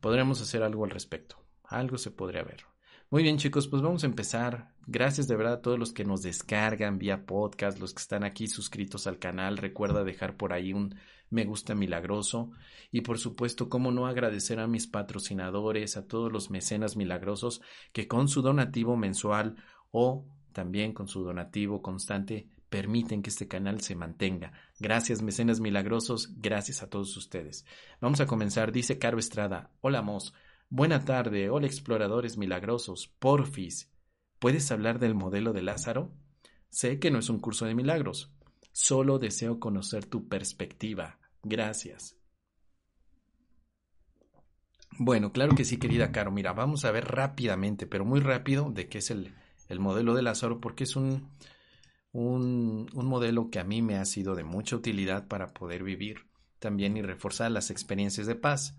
podremos 0.00 0.40
hacer 0.40 0.62
algo 0.62 0.84
al 0.84 0.90
respecto. 0.90 1.36
Algo 1.64 1.98
se 1.98 2.10
podría 2.10 2.42
ver. 2.42 2.64
Muy 3.10 3.22
bien, 3.22 3.38
chicos, 3.38 3.68
pues 3.68 3.82
vamos 3.82 4.04
a 4.04 4.06
empezar. 4.06 4.72
Gracias 4.86 5.28
de 5.28 5.36
verdad 5.36 5.54
a 5.54 5.62
todos 5.62 5.78
los 5.78 5.92
que 5.92 6.04
nos 6.04 6.22
descargan 6.22 6.98
vía 6.98 7.26
podcast, 7.26 7.78
los 7.78 7.92
que 7.92 8.02
están 8.02 8.24
aquí 8.24 8.46
suscritos 8.46 9.06
al 9.06 9.18
canal. 9.18 9.56
Recuerda 9.56 10.04
dejar 10.04 10.36
por 10.36 10.52
ahí 10.52 10.72
un 10.72 10.96
me 11.30 11.44
gusta 11.44 11.74
milagroso. 11.74 12.50
Y 12.90 13.02
por 13.02 13.18
supuesto, 13.18 13.68
cómo 13.68 13.92
no 13.92 14.06
agradecer 14.06 14.58
a 14.58 14.66
mis 14.66 14.86
patrocinadores, 14.86 15.96
a 15.96 16.06
todos 16.06 16.30
los 16.30 16.50
mecenas 16.50 16.96
milagrosos 16.96 17.62
que 17.92 18.08
con 18.08 18.28
su 18.28 18.42
donativo 18.42 18.96
mensual 18.96 19.56
o 19.90 20.26
también 20.52 20.92
con 20.92 21.08
su 21.08 21.22
donativo 21.22 21.82
constante 21.82 22.48
permiten 22.70 23.20
que 23.22 23.30
este 23.30 23.48
canal 23.48 23.80
se 23.80 23.96
mantenga. 23.96 24.52
Gracias, 24.78 25.20
mecenas 25.20 25.60
milagrosos, 25.60 26.40
gracias 26.40 26.82
a 26.82 26.88
todos 26.88 27.16
ustedes. 27.16 27.66
Vamos 28.00 28.20
a 28.20 28.26
comenzar, 28.26 28.72
dice 28.72 28.98
Caro 28.98 29.18
Estrada. 29.18 29.70
Hola, 29.80 30.00
Mos. 30.00 30.32
Buena 30.70 31.04
tarde, 31.04 31.50
hola 31.50 31.66
exploradores 31.66 32.38
milagrosos. 32.38 33.08
Porfis, 33.18 33.92
¿puedes 34.38 34.70
hablar 34.70 35.00
del 35.00 35.16
modelo 35.16 35.52
de 35.52 35.62
Lázaro? 35.62 36.12
Sé 36.68 37.00
que 37.00 37.10
no 37.10 37.18
es 37.18 37.28
un 37.28 37.40
curso 37.40 37.66
de 37.66 37.74
milagros. 37.74 38.32
Solo 38.70 39.18
deseo 39.18 39.58
conocer 39.58 40.06
tu 40.06 40.28
perspectiva. 40.28 41.18
Gracias. 41.42 42.16
Bueno, 44.96 45.32
claro 45.32 45.56
que 45.56 45.64
sí, 45.64 45.78
querida 45.78 46.12
Caro. 46.12 46.30
Mira, 46.30 46.52
vamos 46.52 46.84
a 46.84 46.92
ver 46.92 47.06
rápidamente, 47.06 47.86
pero 47.88 48.04
muy 48.04 48.20
rápido, 48.20 48.70
de 48.70 48.88
qué 48.88 48.98
es 48.98 49.10
el, 49.10 49.34
el 49.68 49.80
modelo 49.80 50.14
de 50.14 50.22
Lázaro, 50.22 50.60
porque 50.60 50.84
es 50.84 50.94
un, 50.94 51.30
un, 52.12 52.88
un 52.92 53.06
modelo 53.06 53.50
que 53.50 53.60
a 53.60 53.64
mí 53.64 53.82
me 53.82 53.96
ha 53.96 54.04
sido 54.04 54.34
de 54.34 54.44
mucha 54.44 54.76
utilidad 54.76 55.28
para 55.28 55.52
poder 55.52 55.82
vivir 55.82 56.30
también 56.60 56.96
y 56.96 57.02
reforzar 57.02 57.50
las 57.50 57.70
experiencias 57.70 58.26
de 58.26 58.36
paz. 58.36 58.76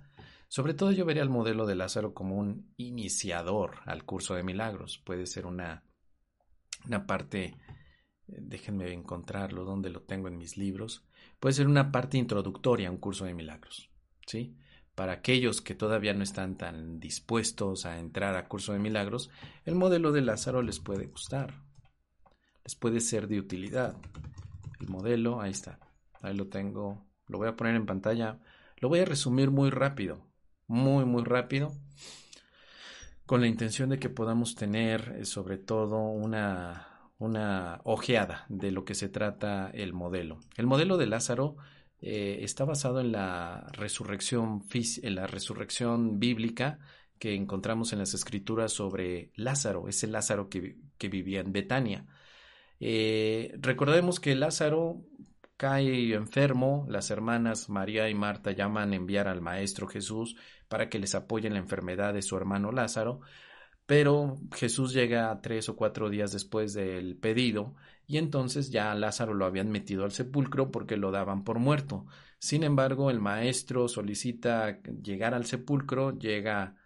Sobre 0.48 0.74
todo 0.74 0.92
yo 0.92 1.06
vería 1.06 1.24
el 1.24 1.30
modelo 1.30 1.66
de 1.66 1.76
Lázaro 1.76 2.14
como 2.14 2.38
un 2.38 2.74
iniciador 2.78 3.80
al 3.86 4.06
curso 4.06 4.36
de 4.36 4.44
milagros. 4.44 5.02
Puede 5.06 5.26
ser 5.26 5.46
una, 5.46 5.84
una 6.86 7.08
parte, 7.08 7.46
eh, 7.46 7.56
déjenme 8.28 8.92
encontrarlo, 8.94 9.66
donde 9.66 9.90
lo 9.90 10.02
tengo 10.02 10.28
en 10.28 10.38
mis 10.38 10.58
libros. 10.58 11.06
Puede 11.40 11.54
ser 11.54 11.68
una 11.68 11.92
parte 11.92 12.18
introductoria 12.18 12.90
a 12.90 12.92
un 12.92 12.98
curso 12.98 13.26
de 13.26 13.34
milagros. 13.34 13.90
¿sí? 14.28 14.56
Para 14.94 15.14
aquellos 15.14 15.62
que 15.62 15.74
todavía 15.74 16.14
no 16.14 16.24
están 16.24 16.58
tan 16.58 17.00
dispuestos 17.00 17.86
a 17.86 18.00
entrar 18.00 18.36
a 18.36 18.48
curso 18.48 18.74
de 18.74 18.80
milagros, 18.80 19.30
el 19.66 19.76
modelo 19.76 20.12
de 20.12 20.22
Lázaro 20.22 20.62
les 20.62 20.80
puede 20.80 21.08
gustar. 21.08 21.64
Les 22.64 22.76
puede 22.76 23.00
ser 23.00 23.28
de 23.28 23.40
utilidad. 23.40 23.96
El 24.80 24.90
modelo, 24.90 25.42
ahí 25.42 25.52
está. 25.52 25.80
Ahí 26.22 26.36
lo 26.36 26.48
tengo. 26.48 27.06
Lo 27.28 27.38
voy 27.38 27.48
a 27.48 27.56
poner 27.56 27.76
en 27.76 27.86
pantalla. 27.86 28.40
Lo 28.78 28.90
voy 28.90 29.00
a 29.00 29.06
resumir 29.06 29.52
muy 29.52 29.70
rápido 29.70 30.32
muy, 30.72 31.04
muy 31.04 31.24
rápido, 31.26 31.74
con 33.26 33.42
la 33.42 33.48
intención 33.48 33.90
de 33.90 34.00
que 34.00 34.10
podamos 34.10 34.56
tener 34.56 35.18
eh, 35.20 35.26
sobre 35.26 35.58
todo 35.58 36.00
una, 36.00 37.12
una 37.18 37.82
ojeada 37.84 38.46
de 38.48 38.72
lo 38.72 38.86
que 38.86 38.96
se 38.96 39.10
trata 39.10 39.70
el 39.74 39.92
modelo. 39.92 40.40
El 40.56 40.68
modelo 40.68 40.96
de 40.96 41.08
Lázaro 41.08 41.58
eh, 42.00 42.40
está 42.42 42.64
basado 42.64 43.02
en 43.02 43.12
la 43.12 43.68
resurrección 43.74 44.64
en 44.74 45.16
la 45.16 45.28
resurrección 45.28 46.20
bíblica 46.20 46.80
que 47.20 47.36
encontramos 47.36 47.92
en 47.92 48.00
las 48.00 48.14
escrituras 48.14 48.72
sobre 48.72 49.32
Lázaro, 49.36 49.90
ese 49.90 50.08
Lázaro 50.08 50.48
que, 50.48 50.78
que 50.98 51.10
vivía 51.10 51.42
en 51.42 51.52
Betania. 51.52 52.06
Eh, 52.84 53.54
recordemos 53.60 54.20
que 54.20 54.34
Lázaro 54.36 55.06
cae 55.56 56.16
enfermo, 56.16 56.88
las 56.90 57.12
hermanas 57.12 57.70
María 57.70 58.10
y 58.10 58.16
Marta 58.16 58.52
llaman 58.54 58.92
a 58.92 58.96
enviar 58.96 59.28
al 59.28 59.40
Maestro 59.40 59.88
Jesús 59.88 60.36
para 60.68 60.90
que 60.90 60.98
les 60.98 61.14
apoye 61.14 61.46
en 61.46 61.54
la 61.54 61.60
enfermedad 61.60 62.16
de 62.16 62.24
su 62.24 62.36
hermano 62.36 62.72
Lázaro, 62.72 63.22
pero 63.86 64.40
Jesús 64.56 64.94
llega 64.94 65.40
tres 65.42 65.70
o 65.70 65.76
cuatro 65.76 66.10
días 66.10 66.32
después 66.32 66.74
del 66.74 67.18
pedido 67.18 67.76
y 68.08 68.18
entonces 68.18 68.72
ya 68.72 68.96
Lázaro 68.96 69.36
lo 69.36 69.46
habían 69.46 69.70
metido 69.70 70.04
al 70.04 70.12
sepulcro 70.12 70.72
porque 70.72 70.98
lo 70.98 71.12
daban 71.12 71.44
por 71.44 71.60
muerto. 71.60 72.08
Sin 72.40 72.64
embargo, 72.64 73.12
el 73.12 73.20
maestro 73.20 73.88
solicita 73.90 74.82
llegar 74.82 75.36
al 75.36 75.46
sepulcro, 75.46 76.18
llega 76.18 76.78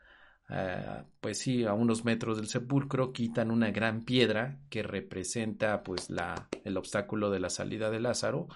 eh, 0.50 1.04
pues 1.20 1.40
sí, 1.40 1.66
a 1.66 1.74
unos 1.74 2.06
metros 2.06 2.38
del 2.38 2.48
sepulcro, 2.48 3.12
quitan 3.12 3.52
una 3.52 3.72
gran 3.72 4.04
piedra 4.04 4.60
que 4.70 4.84
representa 4.84 5.84
pues 5.84 6.10
la, 6.10 6.50
el 6.64 6.78
obstáculo 6.78 7.32
de 7.32 7.40
la 7.40 7.50
salida 7.50 7.90
de 7.90 8.00
Lázaro, 8.00 8.48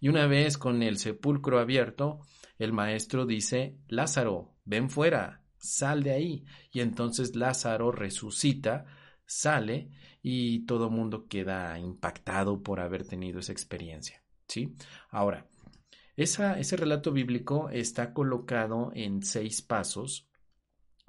y 0.00 0.08
una 0.08 0.26
vez 0.26 0.58
con 0.58 0.82
el 0.82 0.98
sepulcro 0.98 1.58
abierto, 1.58 2.20
el 2.58 2.72
maestro 2.72 3.26
dice, 3.26 3.78
Lázaro, 3.88 4.54
ven 4.64 4.90
fuera, 4.90 5.42
sal 5.58 6.02
de 6.02 6.12
ahí, 6.12 6.44
y 6.70 6.80
entonces 6.80 7.34
Lázaro 7.34 7.92
resucita, 7.92 8.84
sale, 9.26 9.90
y 10.22 10.66
todo 10.66 10.90
mundo 10.90 11.26
queda 11.28 11.78
impactado 11.78 12.62
por 12.62 12.80
haber 12.80 13.06
tenido 13.06 13.40
esa 13.40 13.52
experiencia. 13.52 14.22
¿sí? 14.46 14.74
Ahora, 15.10 15.46
ese 16.16 16.76
relato 16.76 17.12
bíblico 17.12 17.70
está 17.70 18.12
colocado 18.12 18.90
en 18.94 19.22
seis 19.22 19.62
pasos 19.62 20.27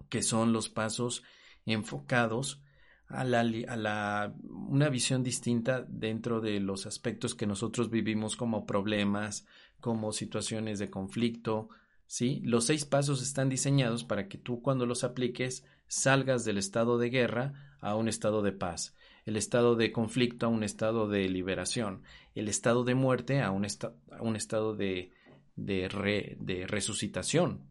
que 0.10 0.22
son 0.22 0.54
los 0.54 0.70
pasos 0.70 1.24
enfocados 1.66 2.62
a 3.10 3.24
la, 3.24 3.42
a 3.42 3.76
la, 3.76 4.34
una 4.48 4.90
visión 4.90 5.24
distinta 5.24 5.86
dentro 5.88 6.42
de 6.42 6.60
los 6.60 6.86
aspectos 6.86 7.34
que 7.34 7.48
nosotros 7.48 7.90
vivimos 7.90 8.36
como 8.36 8.66
problemas, 8.66 9.46
como 9.80 10.12
situaciones 10.12 10.78
de 10.80 10.90
conflicto. 10.90 11.70
¿sí? 12.06 12.42
Los 12.44 12.66
seis 12.66 12.86
pasos 12.86 13.22
están 13.22 13.50
diseñados 13.50 14.04
para 14.04 14.28
que 14.28 14.38
tú 14.38 14.62
cuando 14.62 14.86
los 14.86 15.04
apliques 15.04 15.66
salgas 15.88 16.46
del 16.46 16.60
estado 16.60 17.00
de 17.00 17.10
guerra 17.10 17.76
a 17.82 17.96
un 17.96 18.08
estado 18.08 18.44
de 18.44 18.52
paz, 18.52 18.96
el 19.26 19.38
estado 19.38 19.76
de 19.76 19.92
conflicto 19.92 20.46
a 20.46 20.50
un 20.50 20.64
estado 20.64 21.08
de 21.08 21.28
liberación, 21.30 22.04
el 22.36 22.48
estado 22.48 22.84
de 22.84 22.94
muerte 22.94 23.42
a 23.42 23.50
un, 23.50 23.66
a 23.66 24.22
un 24.22 24.36
estado 24.36 24.76
de, 24.76 25.12
de, 25.56 26.38
de 26.40 26.68
resucitación. 26.68 27.69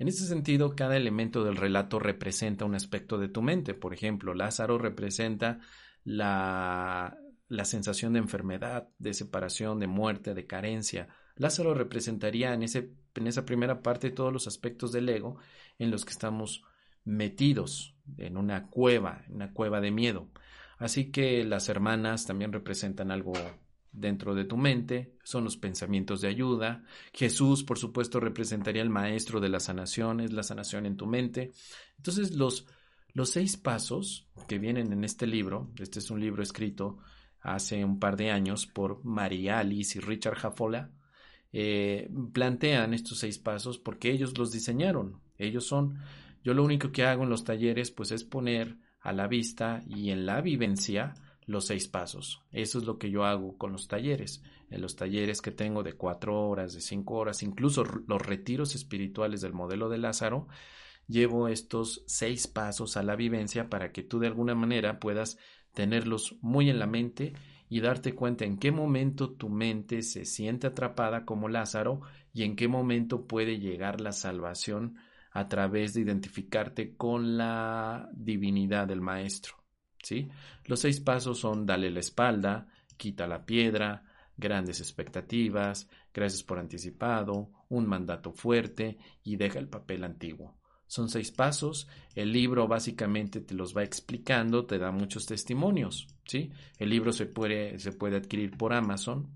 En 0.00 0.08
este 0.08 0.24
sentido, 0.24 0.74
cada 0.74 0.96
elemento 0.96 1.44
del 1.44 1.56
relato 1.58 1.98
representa 1.98 2.64
un 2.64 2.74
aspecto 2.74 3.18
de 3.18 3.28
tu 3.28 3.42
mente. 3.42 3.74
Por 3.74 3.92
ejemplo, 3.92 4.32
Lázaro 4.32 4.78
representa 4.78 5.60
la, 6.04 7.18
la 7.48 7.64
sensación 7.66 8.14
de 8.14 8.20
enfermedad, 8.20 8.88
de 8.98 9.12
separación, 9.12 9.78
de 9.78 9.88
muerte, 9.88 10.32
de 10.32 10.46
carencia. 10.46 11.08
Lázaro 11.36 11.74
representaría 11.74 12.54
en, 12.54 12.62
ese, 12.62 12.94
en 13.14 13.26
esa 13.26 13.44
primera 13.44 13.82
parte 13.82 14.10
todos 14.10 14.32
los 14.32 14.46
aspectos 14.46 14.90
del 14.90 15.06
ego 15.06 15.36
en 15.78 15.90
los 15.90 16.06
que 16.06 16.12
estamos 16.12 16.64
metidos 17.04 17.94
en 18.16 18.38
una 18.38 18.68
cueva, 18.68 19.22
en 19.26 19.34
una 19.34 19.52
cueva 19.52 19.82
de 19.82 19.90
miedo. 19.90 20.30
Así 20.78 21.10
que 21.10 21.44
las 21.44 21.68
hermanas 21.68 22.24
también 22.24 22.54
representan 22.54 23.10
algo 23.10 23.34
dentro 23.92 24.34
de 24.34 24.44
tu 24.44 24.56
mente, 24.56 25.16
son 25.24 25.44
los 25.44 25.56
pensamientos 25.56 26.20
de 26.20 26.28
ayuda. 26.28 26.84
Jesús, 27.12 27.64
por 27.64 27.78
supuesto, 27.78 28.20
representaría 28.20 28.82
el 28.82 28.90
maestro 28.90 29.40
de 29.40 29.48
la 29.48 29.60
sanación, 29.60 30.20
es 30.20 30.32
la 30.32 30.42
sanación 30.42 30.86
en 30.86 30.96
tu 30.96 31.06
mente. 31.06 31.52
Entonces, 31.96 32.34
los, 32.34 32.66
los 33.12 33.30
seis 33.30 33.56
pasos 33.56 34.28
que 34.48 34.58
vienen 34.58 34.92
en 34.92 35.04
este 35.04 35.26
libro, 35.26 35.70
este 35.78 35.98
es 35.98 36.10
un 36.10 36.20
libro 36.20 36.42
escrito 36.42 36.98
hace 37.40 37.84
un 37.84 37.98
par 37.98 38.16
de 38.16 38.30
años 38.30 38.66
por 38.66 39.04
María 39.04 39.58
Alice 39.58 39.98
y 39.98 40.00
Richard 40.00 40.36
Jaffola, 40.36 40.90
eh, 41.52 42.08
plantean 42.32 42.94
estos 42.94 43.18
seis 43.18 43.38
pasos 43.38 43.78
porque 43.78 44.10
ellos 44.10 44.36
los 44.38 44.52
diseñaron. 44.52 45.20
Ellos 45.38 45.66
son, 45.66 45.98
yo 46.44 46.54
lo 46.54 46.62
único 46.62 46.92
que 46.92 47.04
hago 47.04 47.24
en 47.24 47.30
los 47.30 47.44
talleres, 47.44 47.90
pues 47.90 48.12
es 48.12 48.24
poner 48.24 48.76
a 49.00 49.12
la 49.12 49.26
vista 49.26 49.82
y 49.86 50.10
en 50.10 50.26
la 50.26 50.42
vivencia 50.42 51.14
los 51.50 51.66
seis 51.66 51.88
pasos. 51.88 52.42
Eso 52.52 52.78
es 52.78 52.84
lo 52.84 52.98
que 52.98 53.10
yo 53.10 53.24
hago 53.24 53.58
con 53.58 53.72
los 53.72 53.88
talleres. 53.88 54.42
En 54.70 54.80
los 54.80 54.94
talleres 54.94 55.42
que 55.42 55.50
tengo 55.50 55.82
de 55.82 55.94
cuatro 55.94 56.48
horas, 56.48 56.74
de 56.74 56.80
cinco 56.80 57.14
horas, 57.14 57.42
incluso 57.42 57.84
los 57.84 58.22
retiros 58.22 58.74
espirituales 58.74 59.40
del 59.40 59.52
modelo 59.52 59.88
de 59.88 59.98
Lázaro, 59.98 60.46
llevo 61.08 61.48
estos 61.48 62.04
seis 62.06 62.46
pasos 62.46 62.96
a 62.96 63.02
la 63.02 63.16
vivencia 63.16 63.68
para 63.68 63.90
que 63.90 64.04
tú 64.04 64.20
de 64.20 64.28
alguna 64.28 64.54
manera 64.54 65.00
puedas 65.00 65.38
tenerlos 65.74 66.36
muy 66.40 66.70
en 66.70 66.78
la 66.78 66.86
mente 66.86 67.32
y 67.68 67.80
darte 67.80 68.14
cuenta 68.14 68.44
en 68.44 68.58
qué 68.58 68.70
momento 68.70 69.30
tu 69.30 69.48
mente 69.48 70.02
se 70.02 70.24
siente 70.24 70.68
atrapada 70.68 71.24
como 71.24 71.48
Lázaro 71.48 72.00
y 72.32 72.44
en 72.44 72.54
qué 72.54 72.68
momento 72.68 73.26
puede 73.26 73.58
llegar 73.58 74.00
la 74.00 74.12
salvación 74.12 74.96
a 75.32 75.48
través 75.48 75.94
de 75.94 76.02
identificarte 76.02 76.96
con 76.96 77.36
la 77.36 78.08
divinidad 78.12 78.86
del 78.86 79.00
Maestro. 79.00 79.59
¿Sí? 80.02 80.28
Los 80.64 80.80
seis 80.80 81.00
pasos 81.00 81.38
son 81.38 81.66
dale 81.66 81.90
la 81.90 82.00
espalda, 82.00 82.68
quita 82.96 83.26
la 83.26 83.44
piedra, 83.44 84.04
grandes 84.36 84.80
expectativas, 84.80 85.88
gracias 86.12 86.42
por 86.42 86.58
anticipado, 86.58 87.50
un 87.68 87.86
mandato 87.86 88.32
fuerte 88.32 88.98
y 89.22 89.36
deja 89.36 89.58
el 89.58 89.68
papel 89.68 90.04
antiguo. 90.04 90.56
Son 90.86 91.08
seis 91.08 91.30
pasos, 91.30 91.86
el 92.16 92.32
libro 92.32 92.66
básicamente 92.66 93.40
te 93.40 93.54
los 93.54 93.76
va 93.76 93.84
explicando, 93.84 94.66
te 94.66 94.78
da 94.78 94.90
muchos 94.90 95.24
testimonios, 95.24 96.08
¿sí? 96.24 96.50
El 96.78 96.90
libro 96.90 97.12
se 97.12 97.26
puede, 97.26 97.78
se 97.78 97.92
puede 97.92 98.16
adquirir 98.16 98.56
por 98.56 98.72
Amazon 98.72 99.30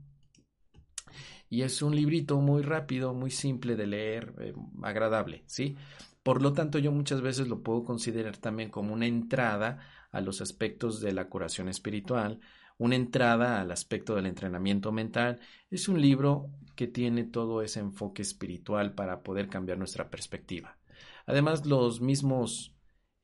y 1.49 1.63
es 1.63 1.81
un 1.83 1.95
librito 1.95 2.41
muy 2.41 2.63
rápido, 2.63 3.15
muy 3.15 3.31
simple 3.31 3.77
de 3.77 3.87
leer, 3.87 4.35
eh, 4.41 4.55
agradable, 4.83 5.45
¿sí? 5.47 5.77
Por 6.25 6.43
lo 6.43 6.53
tanto, 6.53 6.79
yo 6.81 6.91
muchas 6.91 7.21
veces 7.21 7.47
lo 7.47 7.63
puedo 7.63 7.85
considerar 7.85 8.39
también 8.39 8.71
como 8.71 8.93
una 8.93 9.07
entrada 9.07 9.79
a 10.15 10.21
los 10.21 10.41
aspectos 10.41 11.01
de 11.01 11.13
la 11.13 11.29
curación 11.29 11.69
espiritual, 11.69 12.41
una 12.79 12.97
entrada 12.97 13.61
al 13.61 13.71
aspecto 13.71 14.15
del 14.15 14.27
entrenamiento 14.27 14.93
mental. 14.93 15.41
Es 15.71 15.89
un 15.89 16.01
libro 16.01 16.51
que 16.75 16.87
tiene 16.87 17.25
todo 17.25 17.63
ese 17.63 17.81
enfoque 17.81 18.23
espiritual 18.23 18.95
para 18.95 19.23
poder 19.23 19.49
cambiar 19.49 19.79
nuestra 19.79 20.11
perspectiva. 20.11 20.79
Además, 21.27 21.67
los 21.67 22.01
mismos 22.01 22.75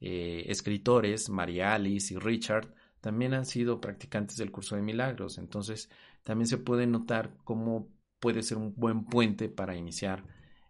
eh, 0.00 0.44
escritores, 0.49 1.28
María 1.30 1.75
Alice 1.75 2.12
y 2.14 2.18
Richard, 2.18 2.75
también 3.00 3.35
han 3.35 3.47
sido 3.47 3.80
practicantes 3.80 4.37
del 4.37 4.50
curso 4.50 4.76
de 4.76 4.82
milagros. 4.82 5.38
Entonces, 5.38 5.90
también 6.23 6.47
se 6.47 6.59
puede 6.59 6.87
notar 6.87 7.35
cómo 7.44 7.88
puede 8.18 8.42
ser 8.42 8.59
un 8.59 8.75
buen 8.76 9.04
puente 9.04 9.49
para 9.49 9.76
iniciar 9.76 10.25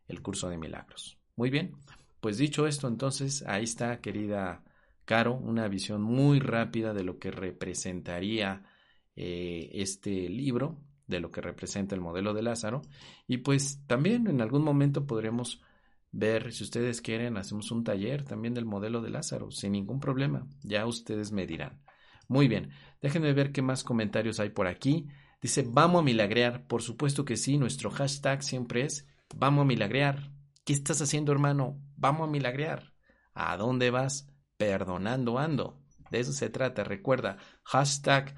el 0.08 0.22
curso 0.22 0.48
de 0.48 0.58
milagros. 0.58 1.18
Muy 1.36 1.50
bien, 1.50 1.76
pues 2.20 2.38
dicho 2.38 2.66
esto, 2.66 2.88
entonces 2.88 3.42
ahí 3.46 3.64
está, 3.64 4.00
querida 4.00 4.62
Caro, 5.04 5.34
una 5.34 5.68
visión 5.68 6.02
muy 6.02 6.38
rápida 6.40 6.92
de 6.92 7.04
lo 7.04 7.18
que 7.18 7.30
representaría 7.30 8.64
eh, 9.16 9.70
este 9.74 10.28
libro, 10.28 10.78
de 11.06 11.20
lo 11.20 11.30
que 11.30 11.40
representa 11.40 11.94
el 11.94 12.00
modelo 12.00 12.32
de 12.32 12.42
Lázaro. 12.42 12.82
Y 13.26 13.38
pues 13.38 13.84
también 13.86 14.28
en 14.28 14.40
algún 14.40 14.62
momento 14.62 15.06
podremos 15.06 15.60
ver, 16.12 16.52
si 16.52 16.64
ustedes 16.64 17.00
quieren, 17.00 17.36
hacemos 17.36 17.70
un 17.70 17.84
taller 17.84 18.24
también 18.24 18.54
del 18.54 18.64
modelo 18.64 19.00
de 19.02 19.10
Lázaro, 19.10 19.50
sin 19.50 19.72
ningún 19.72 20.00
problema. 20.00 20.46
Ya 20.62 20.86
ustedes 20.86 21.32
me 21.32 21.46
dirán. 21.46 21.82
Muy 22.28 22.46
bien, 22.46 22.70
déjenme 23.02 23.32
ver 23.32 23.52
qué 23.52 23.62
más 23.62 23.82
comentarios 23.82 24.38
hay 24.38 24.50
por 24.50 24.68
aquí. 24.68 25.08
Dice, 25.42 25.66
vamos 25.68 26.00
a 26.00 26.04
milagrear. 26.04 26.66
Por 26.66 26.82
supuesto 26.82 27.24
que 27.24 27.36
sí, 27.36 27.58
nuestro 27.58 27.90
hashtag 27.90 28.42
siempre 28.42 28.84
es, 28.84 29.08
vamos 29.34 29.62
a 29.62 29.66
milagrear. 29.66 30.30
¿Qué 30.64 30.72
estás 30.72 31.02
haciendo, 31.02 31.32
hermano? 31.32 31.80
Vamos 31.96 32.28
a 32.28 32.30
milagrear. 32.30 32.92
¿A 33.34 33.56
dónde 33.56 33.90
vas? 33.90 34.28
Perdonando 34.60 35.38
ando. 35.38 35.80
De 36.10 36.20
eso 36.20 36.34
se 36.34 36.50
trata. 36.50 36.84
Recuerda, 36.84 37.38
hashtag 37.62 38.34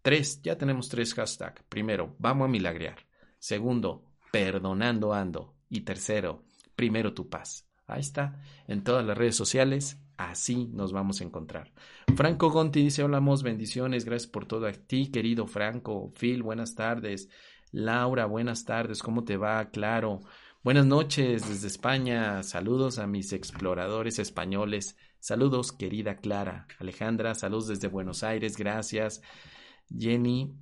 3. 0.00 0.40
Ya 0.40 0.56
tenemos 0.56 0.88
tres 0.88 1.12
hashtags. 1.12 1.64
Primero, 1.68 2.16
vamos 2.18 2.46
a 2.46 2.48
milagrear. 2.48 2.96
Segundo, 3.38 4.06
perdonando 4.32 5.12
ando. 5.12 5.54
Y 5.68 5.82
tercero, 5.82 6.44
primero 6.74 7.12
tu 7.12 7.28
paz. 7.28 7.68
Ahí 7.86 8.00
está, 8.00 8.40
en 8.66 8.84
todas 8.84 9.04
las 9.04 9.18
redes 9.18 9.36
sociales, 9.36 10.00
así 10.16 10.66
nos 10.72 10.92
vamos 10.94 11.20
a 11.20 11.24
encontrar. 11.24 11.74
Franco 12.16 12.48
Gonti 12.48 12.82
dice, 12.82 13.04
hola, 13.04 13.20
bendiciones, 13.44 14.06
gracias 14.06 14.30
por 14.30 14.46
todo 14.46 14.66
a 14.66 14.72
ti, 14.72 15.10
querido 15.10 15.46
Franco. 15.46 16.10
Phil, 16.18 16.42
buenas 16.42 16.74
tardes. 16.74 17.28
Laura, 17.70 18.24
buenas 18.24 18.64
tardes, 18.64 19.02
¿cómo 19.02 19.24
te 19.24 19.36
va? 19.36 19.68
Claro. 19.70 20.20
Buenas 20.62 20.86
noches 20.86 21.48
desde 21.48 21.68
España. 21.68 22.42
Saludos 22.42 22.98
a 22.98 23.06
mis 23.06 23.32
exploradores 23.32 24.18
españoles. 24.18 24.96
Saludos, 25.26 25.72
querida 25.72 26.18
Clara. 26.18 26.68
Alejandra, 26.78 27.34
saludos 27.34 27.66
desde 27.66 27.88
Buenos 27.88 28.22
Aires. 28.22 28.56
Gracias. 28.56 29.20
Jenny, 29.88 30.54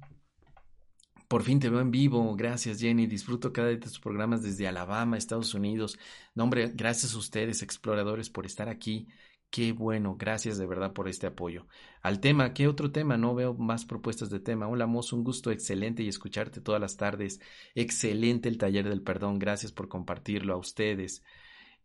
por 1.29 1.43
fin 1.43 1.61
te 1.61 1.69
veo 1.69 1.83
en 1.83 1.91
vivo. 1.91 2.35
Gracias, 2.35 2.81
Jenny. 2.81 3.07
Disfruto 3.07 3.53
cada 3.53 3.69
de 3.69 3.77
tus 3.77 4.01
programas 4.01 4.43
desde 4.43 4.67
Alabama, 4.67 5.19
Estados 5.19 5.53
Unidos. 5.53 5.99
No, 6.35 6.45
hombre, 6.45 6.73
gracias 6.75 7.13
a 7.15 7.19
ustedes, 7.19 7.61
exploradores, 7.61 8.31
por 8.31 8.47
estar 8.47 8.71
aquí. 8.71 9.07
Qué 9.51 9.73
bueno, 9.73 10.17
gracias 10.19 10.57
de 10.57 10.67
verdad 10.67 10.95
por 10.95 11.09
este 11.11 11.27
apoyo. 11.27 11.67
Al 12.01 12.21
tema, 12.21 12.55
¿qué 12.55 12.67
otro 12.67 12.91
tema? 12.91 13.19
No 13.19 13.35
veo 13.35 13.53
más 13.53 13.85
propuestas 13.85 14.31
de 14.31 14.41
tema. 14.41 14.67
Hola, 14.67 14.87
Mozo, 14.87 15.15
un 15.15 15.25
gusto 15.25 15.51
excelente 15.51 16.03
y 16.03 16.09
escucharte 16.09 16.63
todas 16.63 16.81
las 16.81 16.97
tardes. 16.97 17.39
Excelente 17.75 18.49
el 18.49 18.57
taller 18.57 18.89
del 18.89 19.03
perdón. 19.03 19.39
Gracias 19.39 19.73
por 19.73 19.89
compartirlo 19.89 20.55
a 20.55 20.57
ustedes. 20.57 21.23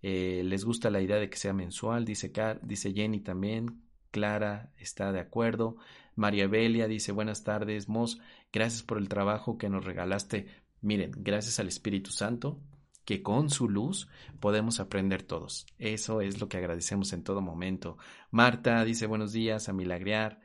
Eh, 0.01 0.41
¿Les 0.45 0.65
gusta 0.65 0.89
la 0.89 1.01
idea 1.01 1.17
de 1.17 1.29
que 1.29 1.37
sea 1.37 1.53
mensual? 1.53 2.05
Dice, 2.05 2.31
dice 2.61 2.93
Jenny 2.93 3.19
también. 3.21 3.83
Clara 4.11 4.71
está 4.77 5.11
de 5.11 5.19
acuerdo. 5.19 5.77
María 6.15 6.47
Belia 6.47 6.87
dice, 6.87 7.11
buenas 7.11 7.43
tardes, 7.43 7.87
Mos. 7.87 8.19
Gracias 8.51 8.83
por 8.83 8.97
el 8.97 9.07
trabajo 9.07 9.57
que 9.57 9.69
nos 9.69 9.85
regalaste. 9.85 10.47
Miren, 10.81 11.11
gracias 11.17 11.59
al 11.59 11.67
Espíritu 11.67 12.11
Santo 12.11 12.59
que 13.05 13.23
con 13.23 13.49
su 13.49 13.67
luz 13.67 14.07
podemos 14.39 14.79
aprender 14.79 15.23
todos. 15.23 15.65
Eso 15.79 16.21
es 16.21 16.39
lo 16.39 16.47
que 16.47 16.57
agradecemos 16.57 17.11
en 17.13 17.23
todo 17.23 17.41
momento. 17.41 17.97
Marta 18.29 18.85
dice 18.85 19.07
buenos 19.07 19.31
días 19.31 19.67
a 19.67 19.73
milagrear. 19.73 20.41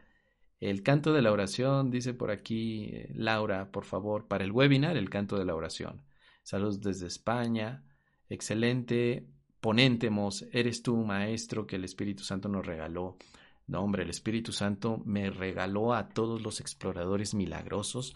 El 0.61 0.83
canto 0.83 1.13
de 1.13 1.21
la 1.21 1.31
oración, 1.31 1.91
dice 1.91 2.15
por 2.15 2.31
aquí 2.31 2.87
eh, 2.87 3.11
Laura, 3.15 3.71
por 3.71 3.85
favor, 3.85 4.29
para 4.29 4.45
el 4.45 4.53
webinar, 4.53 4.97
el 4.97 5.11
canto 5.11 5.37
de 5.37 5.45
la 5.45 5.55
oración. 5.55 6.07
Saludos 6.43 6.81
desde 6.81 7.07
España. 7.07 7.85
Excelente. 8.31 9.29
Ponentemos, 9.65 10.45
eres 10.53 10.83
tú, 10.83 10.95
maestro, 10.95 11.67
que 11.67 11.77
el 11.77 11.85
Espíritu 11.85 12.23
Santo 12.23 12.51
nos 12.51 12.67
regaló. 12.67 13.17
No, 13.67 13.81
hombre, 13.81 14.03
el 14.03 14.11
Espíritu 14.11 14.53
Santo 14.53 15.01
me 15.07 15.31
regaló 15.31 15.95
a 15.95 16.11
todos 16.11 16.43
los 16.43 16.61
exploradores 16.61 17.33
milagrosos 17.33 18.15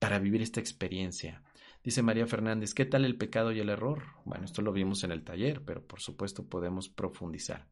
para 0.00 0.18
vivir 0.18 0.42
esta 0.42 0.58
experiencia. 0.58 1.44
Dice 1.84 2.02
María 2.02 2.26
Fernández, 2.26 2.74
¿qué 2.74 2.86
tal 2.86 3.04
el 3.04 3.16
pecado 3.16 3.52
y 3.52 3.60
el 3.60 3.68
error? 3.68 4.02
Bueno, 4.24 4.44
esto 4.46 4.62
lo 4.62 4.72
vimos 4.72 5.04
en 5.04 5.12
el 5.12 5.22
taller, 5.22 5.62
pero 5.64 5.86
por 5.86 6.00
supuesto 6.00 6.48
podemos 6.48 6.88
profundizar. 6.88 7.68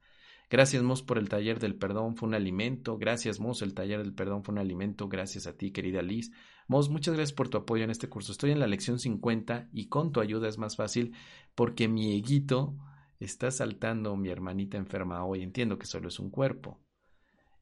Gracias, 0.48 0.84
Mos, 0.84 1.02
por 1.02 1.18
el 1.18 1.28
taller 1.28 1.58
del 1.58 1.74
perdón, 1.74 2.14
fue 2.14 2.28
un 2.28 2.36
alimento. 2.36 2.98
Gracias, 2.98 3.40
Mos, 3.40 3.62
el 3.62 3.74
taller 3.74 3.98
del 3.98 4.14
perdón 4.14 4.44
fue 4.44 4.52
un 4.52 4.60
alimento. 4.60 5.08
Gracias 5.08 5.48
a 5.48 5.56
ti, 5.56 5.72
querida 5.72 6.02
Liz. 6.02 6.30
Mos, 6.68 6.88
muchas 6.88 7.14
gracias 7.14 7.34
por 7.34 7.48
tu 7.48 7.58
apoyo 7.58 7.82
en 7.82 7.90
este 7.90 8.08
curso. 8.08 8.30
Estoy 8.30 8.52
en 8.52 8.60
la 8.60 8.68
lección 8.68 9.00
50 9.00 9.70
y 9.72 9.88
con 9.88 10.12
tu 10.12 10.20
ayuda 10.20 10.48
es 10.48 10.56
más 10.56 10.76
fácil 10.76 11.16
porque 11.56 11.88
mi 11.88 12.14
eguito 12.14 12.76
está 13.20 13.50
saltando 13.50 14.16
mi 14.16 14.28
hermanita 14.28 14.76
enferma 14.76 15.24
hoy. 15.24 15.42
Entiendo 15.42 15.78
que 15.78 15.86
solo 15.86 16.08
es 16.08 16.18
un 16.18 16.30
cuerpo. 16.30 16.80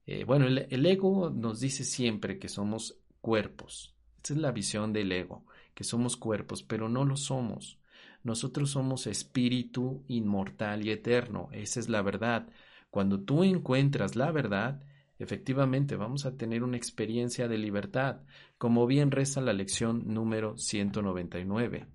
Eh, 0.06 0.24
bueno, 0.24 0.46
el 0.46 0.86
ego 0.86 1.30
nos 1.30 1.60
dice 1.60 1.84
siempre 1.84 2.38
que 2.38 2.48
somos 2.48 3.00
cuerpos. 3.20 3.96
Esta 4.16 4.34
es 4.34 4.38
la 4.40 4.52
visión 4.52 4.92
del 4.92 5.12
ego 5.12 5.46
que 5.76 5.84
somos 5.84 6.16
cuerpos, 6.16 6.62
pero 6.62 6.88
no 6.88 7.04
lo 7.04 7.16
somos. 7.16 7.78
Nosotros 8.24 8.70
somos 8.70 9.06
espíritu 9.06 10.04
inmortal 10.08 10.84
y 10.84 10.90
eterno. 10.90 11.48
Esa 11.52 11.80
es 11.80 11.88
la 11.88 12.02
verdad. 12.02 12.48
Cuando 12.90 13.20
tú 13.20 13.44
encuentras 13.44 14.16
la 14.16 14.32
verdad, 14.32 14.82
efectivamente 15.18 15.96
vamos 15.96 16.24
a 16.24 16.34
tener 16.36 16.62
una 16.62 16.78
experiencia 16.78 17.46
de 17.46 17.58
libertad, 17.58 18.22
como 18.58 18.86
bien 18.86 19.10
reza 19.10 19.40
la 19.42 19.52
lección 19.52 20.12
número 20.12 20.56
199. 20.56 21.86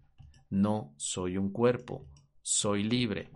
No 0.51 0.93
soy 0.95 1.37
un 1.37 1.51
cuerpo, 1.51 2.07
soy 2.43 2.83
libre, 2.83 3.31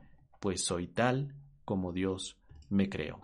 pues 0.45 0.63
soy 0.63 0.85
tal 0.85 1.33
como 1.63 1.91
Dios 1.91 2.37
me 2.69 2.87
creó. 2.87 3.19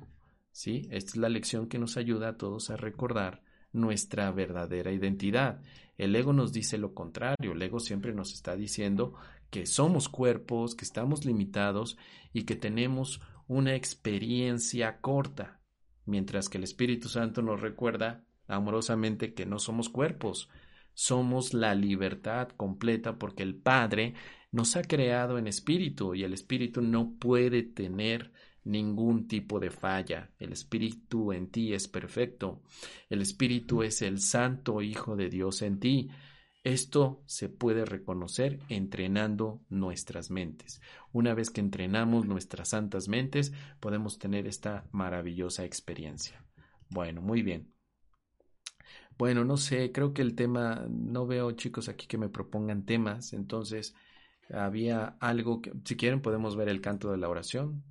¿Sí? 0.52 0.88
Esta 0.90 1.12
es 1.12 1.18
la 1.18 1.30
lección 1.30 1.68
que 1.68 1.78
nos 1.78 1.96
ayuda 1.96 2.30
a 2.30 2.38
todos 2.38 2.72
a 2.72 2.78
recordar 2.78 3.44
nuestra 3.74 4.32
verdadera 4.32 4.92
identidad. 4.92 5.62
El 6.00 6.16
ego 6.16 6.34
nos 6.34 6.52
dice 6.52 6.80
lo 6.80 6.96
contrario, 6.96 7.52
el 7.52 7.62
ego 7.62 7.80
siempre 7.80 8.12
nos 8.12 8.34
está 8.34 8.56
diciendo 8.56 9.14
que 9.52 9.68
somos 9.68 10.10
cuerpos, 10.10 10.74
que 10.74 10.84
estamos 10.84 11.24
limitados 11.24 11.96
y 12.34 12.46
que 12.46 12.56
tenemos 12.56 13.22
una 13.48 13.76
experiencia 13.76 15.00
corta, 15.00 15.62
mientras 16.08 16.50
que 16.50 16.58
el 16.58 16.64
Espíritu 16.64 17.08
Santo 17.08 17.44
nos 17.44 17.62
recuerda 17.62 18.26
amorosamente 18.48 19.36
que 19.36 19.46
no 19.46 19.60
somos 19.60 19.90
cuerpos, 19.90 20.50
somos 20.93 21.54
la 21.54 21.75
libertad 21.75 22.49
completa 22.49 23.17
porque 23.17 23.43
el 23.43 23.56
Padre 23.56 24.13
nos 24.51 24.75
ha 24.75 24.82
creado 24.82 25.38
en 25.38 25.47
espíritu 25.47 26.13
y 26.15 26.23
el 26.23 26.34
espíritu 26.34 26.82
no 26.82 27.15
puede 27.17 27.63
tener 27.63 28.32
ningún 28.63 29.27
tipo 29.27 29.60
de 29.60 29.71
falla. 29.71 30.32
El 30.39 30.51
Espíritu 30.51 31.32
en 31.32 31.49
ti 31.49 31.73
es 31.73 31.88
perfecto. 31.88 32.62
El 33.10 33.21
Espíritu 33.21 33.84
es 33.84 34.01
el 34.01 34.19
Santo 34.19 34.82
Hijo 34.82 35.15
de 35.15 35.30
Dios 35.30 35.62
en 35.62 35.80
ti. 35.80 36.10
Esto 36.63 37.23
se 37.25 37.49
puede 37.49 37.86
reconocer 37.86 38.60
entrenando 38.69 39.62
nuestras 39.69 40.30
mentes. 40.30 40.80
Una 41.12 41.34
vez 41.34 41.49
que 41.49 41.62
entrenamos 41.62 42.27
nuestras 42.27 42.69
santas 42.69 43.08
mentes, 43.08 43.51
podemos 43.80 44.19
tener 44.19 44.45
esta 44.45 44.88
maravillosa 44.91 45.65
experiencia. 45.65 46.45
Bueno, 46.89 47.21
muy 47.21 47.41
bien. 47.41 47.71
Bueno, 49.22 49.46
no 49.46 49.56
sé, 49.56 49.92
creo 49.92 50.16
que 50.16 50.24
el 50.24 50.34
tema, 50.34 50.88
no 50.90 51.28
veo 51.28 51.52
chicos 51.52 51.90
aquí 51.90 52.08
que 52.08 52.18
me 52.18 52.28
propongan 52.28 52.88
temas, 52.88 53.34
entonces 53.34 53.94
había 54.52 55.16
algo 55.20 55.62
que, 55.62 55.72
si 55.86 55.96
quieren 55.96 56.24
podemos 56.24 56.56
ver 56.56 56.70
el 56.70 56.82
canto 56.82 57.12
de 57.12 57.20
la 57.20 57.30
oración, 57.30 57.84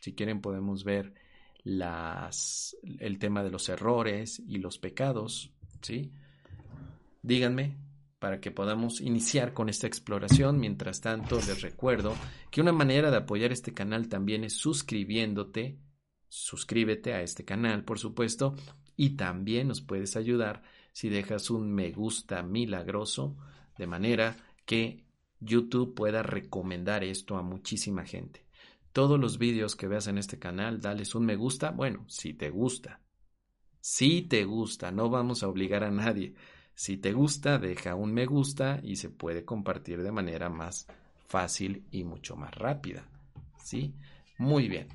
si 0.00 0.16
quieren 0.16 0.40
podemos 0.40 0.82
ver 0.82 1.14
las, 1.62 2.76
el 2.98 3.20
tema 3.20 3.44
de 3.44 3.52
los 3.52 3.68
errores 3.68 4.42
y 4.44 4.58
los 4.58 4.78
pecados, 4.78 5.52
¿sí? 5.82 6.10
Díganme 7.22 7.76
para 8.18 8.40
que 8.40 8.50
podamos 8.50 9.00
iniciar 9.00 9.54
con 9.54 9.68
esta 9.68 9.86
exploración. 9.86 10.58
Mientras 10.58 11.00
tanto, 11.00 11.36
les 11.36 11.62
recuerdo 11.62 12.16
que 12.50 12.60
una 12.60 12.72
manera 12.72 13.12
de 13.12 13.18
apoyar 13.18 13.52
este 13.52 13.72
canal 13.72 14.08
también 14.08 14.42
es 14.42 14.54
suscribiéndote, 14.54 15.78
suscríbete 16.28 17.12
a 17.14 17.22
este 17.22 17.44
canal, 17.44 17.84
por 17.84 18.00
supuesto, 18.00 18.56
y 18.96 19.10
también 19.10 19.68
nos 19.68 19.80
puedes 19.80 20.16
ayudar 20.16 20.62
si 20.92 21.08
dejas 21.08 21.50
un 21.50 21.72
me 21.72 21.90
gusta 21.90 22.42
milagroso, 22.42 23.36
de 23.78 23.86
manera 23.86 24.36
que 24.66 25.04
YouTube 25.40 25.94
pueda 25.94 26.22
recomendar 26.22 27.02
esto 27.02 27.36
a 27.36 27.42
muchísima 27.42 28.04
gente. 28.04 28.44
Todos 28.92 29.18
los 29.18 29.38
vídeos 29.38 29.74
que 29.74 29.88
veas 29.88 30.06
en 30.06 30.18
este 30.18 30.38
canal, 30.38 30.80
dales 30.80 31.14
un 31.14 31.24
me 31.24 31.36
gusta. 31.36 31.70
Bueno, 31.70 32.04
si 32.08 32.34
te 32.34 32.50
gusta. 32.50 33.00
Si 33.80 34.22
te 34.22 34.44
gusta, 34.44 34.92
no 34.92 35.08
vamos 35.08 35.42
a 35.42 35.48
obligar 35.48 35.82
a 35.82 35.90
nadie. 35.90 36.34
Si 36.74 36.98
te 36.98 37.12
gusta, 37.12 37.58
deja 37.58 37.94
un 37.94 38.12
me 38.12 38.26
gusta 38.26 38.80
y 38.82 38.96
se 38.96 39.08
puede 39.08 39.44
compartir 39.44 40.02
de 40.02 40.12
manera 40.12 40.48
más 40.50 40.86
fácil 41.26 41.84
y 41.90 42.04
mucho 42.04 42.36
más 42.36 42.54
rápida. 42.54 43.08
¿Sí? 43.56 43.94
Muy 44.38 44.68
bien. 44.68 44.88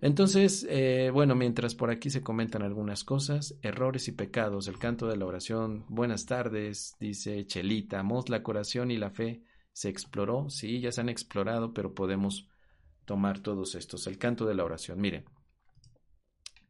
Entonces, 0.00 0.64
eh, 0.70 1.10
bueno, 1.12 1.34
mientras 1.34 1.74
por 1.74 1.90
aquí 1.90 2.08
se 2.08 2.22
comentan 2.22 2.62
algunas 2.62 3.02
cosas, 3.02 3.56
errores 3.62 4.06
y 4.06 4.12
pecados, 4.12 4.68
el 4.68 4.78
canto 4.78 5.08
de 5.08 5.16
la 5.16 5.26
oración, 5.26 5.84
buenas 5.88 6.24
tardes, 6.24 6.94
dice 7.00 7.44
Chelita, 7.46 8.04
Mos, 8.04 8.28
la 8.28 8.40
oración 8.44 8.92
y 8.92 8.96
la 8.96 9.10
fe 9.10 9.42
se 9.72 9.88
exploró, 9.88 10.50
sí, 10.50 10.80
ya 10.80 10.92
se 10.92 11.00
han 11.00 11.08
explorado, 11.08 11.74
pero 11.74 11.94
podemos 11.94 12.48
tomar 13.06 13.40
todos 13.40 13.74
estos. 13.74 14.06
El 14.06 14.18
canto 14.18 14.46
de 14.46 14.54
la 14.54 14.64
oración, 14.64 15.00
miren, 15.00 15.24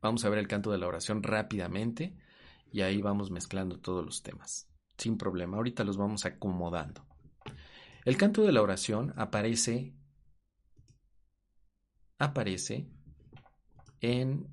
vamos 0.01 0.25
a 0.25 0.31
ver 0.31 0.39
el 0.39 0.49
canto 0.49 0.71
de 0.71 0.79
la 0.79 0.87
oración 0.87 1.23
rápidamente 1.23 2.17
y 2.73 2.81
ahí 2.81 3.03
vamos 3.03 3.31
mezclando 3.31 3.79
todos 3.79 4.07
los 4.07 4.23
temas, 4.23 4.71
sin 4.97 5.19
problema, 5.19 5.59
ahorita 5.59 5.85
los 5.85 5.99
vamos 5.99 6.25
acomodando. 6.25 7.05
El 8.07 8.17
canto 8.17 8.43
de 8.43 8.53
la 8.53 8.63
oración 8.63 9.13
aparece, 9.17 9.93
aparece 12.19 12.89
en... 14.01 14.47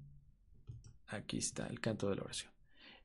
Aquí 1.07 1.37
está 1.37 1.67
el 1.67 1.79
canto 1.79 2.09
de 2.09 2.15
la 2.15 2.23
oración. 2.23 2.51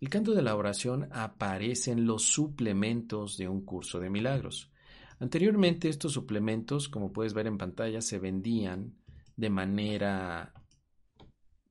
El 0.01 0.09
canto 0.09 0.33
de 0.33 0.43
la 0.43 0.57
oración 0.57 1.09
aparece 1.13 1.93
en 1.93 2.07
los 2.07 2.23
suplementos 2.23 3.37
de 3.37 3.49
un 3.49 3.65
curso 3.65 4.01
de 4.01 4.09
milagros. 4.09 4.71
Anteriormente 5.19 5.91
estos 5.91 6.13
suplementos, 6.13 6.89
como 6.89 7.13
puedes 7.13 7.35
ver 7.35 7.47
en 7.47 7.59
pantalla, 7.59 8.01
se 8.01 8.19
vendían 8.19 8.95
de 9.37 9.51
manera 9.51 10.55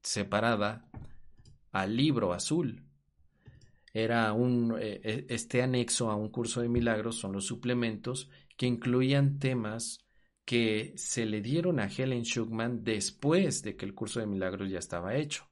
separada 0.03 0.87
al 1.71 1.95
libro 1.95 2.33
azul. 2.33 2.85
Era 3.91 4.33
un 4.33 4.75
eh, 4.79 5.01
e, 5.03 5.25
este 5.29 5.63
anexo 5.63 6.11
a 6.11 6.15
un 6.15 6.29
curso 6.29 6.61
de 6.61 6.69
milagros 6.69 7.17
son 7.17 7.33
los 7.33 7.45
suplementos 7.45 8.29
que 8.55 8.67
incluían 8.67 9.39
temas 9.39 9.97
que 10.49 10.93
se 10.95 11.27
le 11.27 11.41
dieron 11.41 11.79
a 11.79 11.85
Helen 11.85 12.23
Schuckman 12.23 12.83
después 12.83 13.61
de 13.61 13.75
que 13.75 13.85
el 13.85 13.93
curso 13.93 14.19
de 14.19 14.25
milagros 14.25 14.71
ya 14.71 14.79
estaba 14.79 15.15
hecho. 15.15 15.47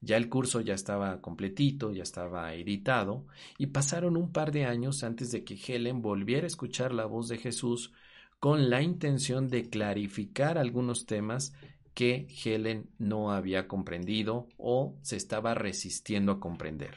Ya 0.00 0.16
el 0.16 0.30
curso 0.30 0.62
ya 0.62 0.72
estaba 0.72 1.20
completito, 1.20 1.92
ya 1.92 2.02
estaba 2.04 2.54
editado, 2.54 3.26
y 3.58 3.66
pasaron 3.66 4.16
un 4.16 4.32
par 4.32 4.50
de 4.50 4.64
años 4.64 5.04
antes 5.04 5.30
de 5.30 5.44
que 5.44 5.56
Helen 5.62 6.00
volviera 6.00 6.44
a 6.44 6.46
escuchar 6.46 6.94
la 6.94 7.04
voz 7.04 7.28
de 7.28 7.36
Jesús 7.36 7.92
con 8.38 8.70
la 8.70 8.80
intención 8.80 9.50
de 9.50 9.68
clarificar 9.68 10.56
algunos 10.56 11.04
temas 11.04 11.52
que 11.92 12.26
Helen 12.42 12.88
no 12.96 13.32
había 13.32 13.68
comprendido 13.68 14.48
o 14.56 14.96
se 15.02 15.16
estaba 15.16 15.52
resistiendo 15.52 16.32
a 16.32 16.40
comprender. 16.40 16.96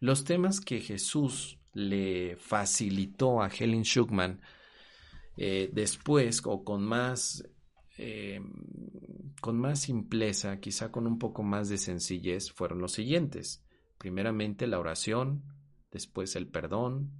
Los 0.00 0.24
temas 0.24 0.60
que 0.60 0.80
Jesús 0.82 1.58
le 1.72 2.36
facilitó 2.36 3.40
a 3.40 3.48
Helen 3.48 3.84
Schuckman 3.84 4.42
eh, 5.36 5.70
después 5.72 6.42
o 6.44 6.64
con 6.64 6.84
más, 6.84 7.48
eh, 7.98 8.40
con 9.40 9.58
más 9.58 9.80
simpleza, 9.80 10.60
quizá 10.60 10.92
con 10.92 11.06
un 11.06 11.18
poco 11.18 11.42
más 11.42 11.68
de 11.68 11.78
sencillez, 11.78 12.52
fueron 12.52 12.80
los 12.80 12.92
siguientes. 12.92 13.64
Primeramente 13.98 14.66
la 14.66 14.78
oración, 14.78 15.42
después 15.90 16.36
el 16.36 16.48
perdón, 16.48 17.12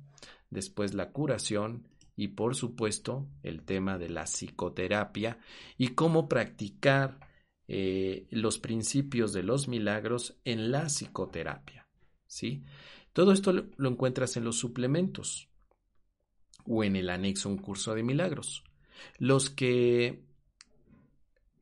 después 0.50 0.94
la 0.94 1.11
curación 1.11 1.88
y 2.16 2.29
por 2.29 2.55
supuesto 2.55 3.29
el 3.42 3.62
tema 3.62 3.98
de 3.98 4.09
la 4.09 4.24
psicoterapia 4.24 5.38
y 5.77 5.88
cómo 5.88 6.29
practicar 6.29 7.18
eh, 7.66 8.27
los 8.31 8.59
principios 8.59 9.33
de 9.33 9.42
los 9.42 9.68
milagros 9.68 10.38
en 10.44 10.70
la 10.70 10.87
psicoterapia. 10.87 11.88
¿sí? 12.27 12.64
Todo 13.12 13.33
esto 13.33 13.53
lo 13.53 13.88
encuentras 13.88 14.37
en 14.37 14.44
los 14.44 14.59
suplementos 14.59 15.48
o 16.66 16.85
en 16.85 16.96
el 16.96 17.11
anexo 17.11 17.48
un 17.48 17.59
curso 17.59 17.94
de 17.94 18.03
milagros. 18.03 18.64
Los 19.18 19.50
que 19.50 20.24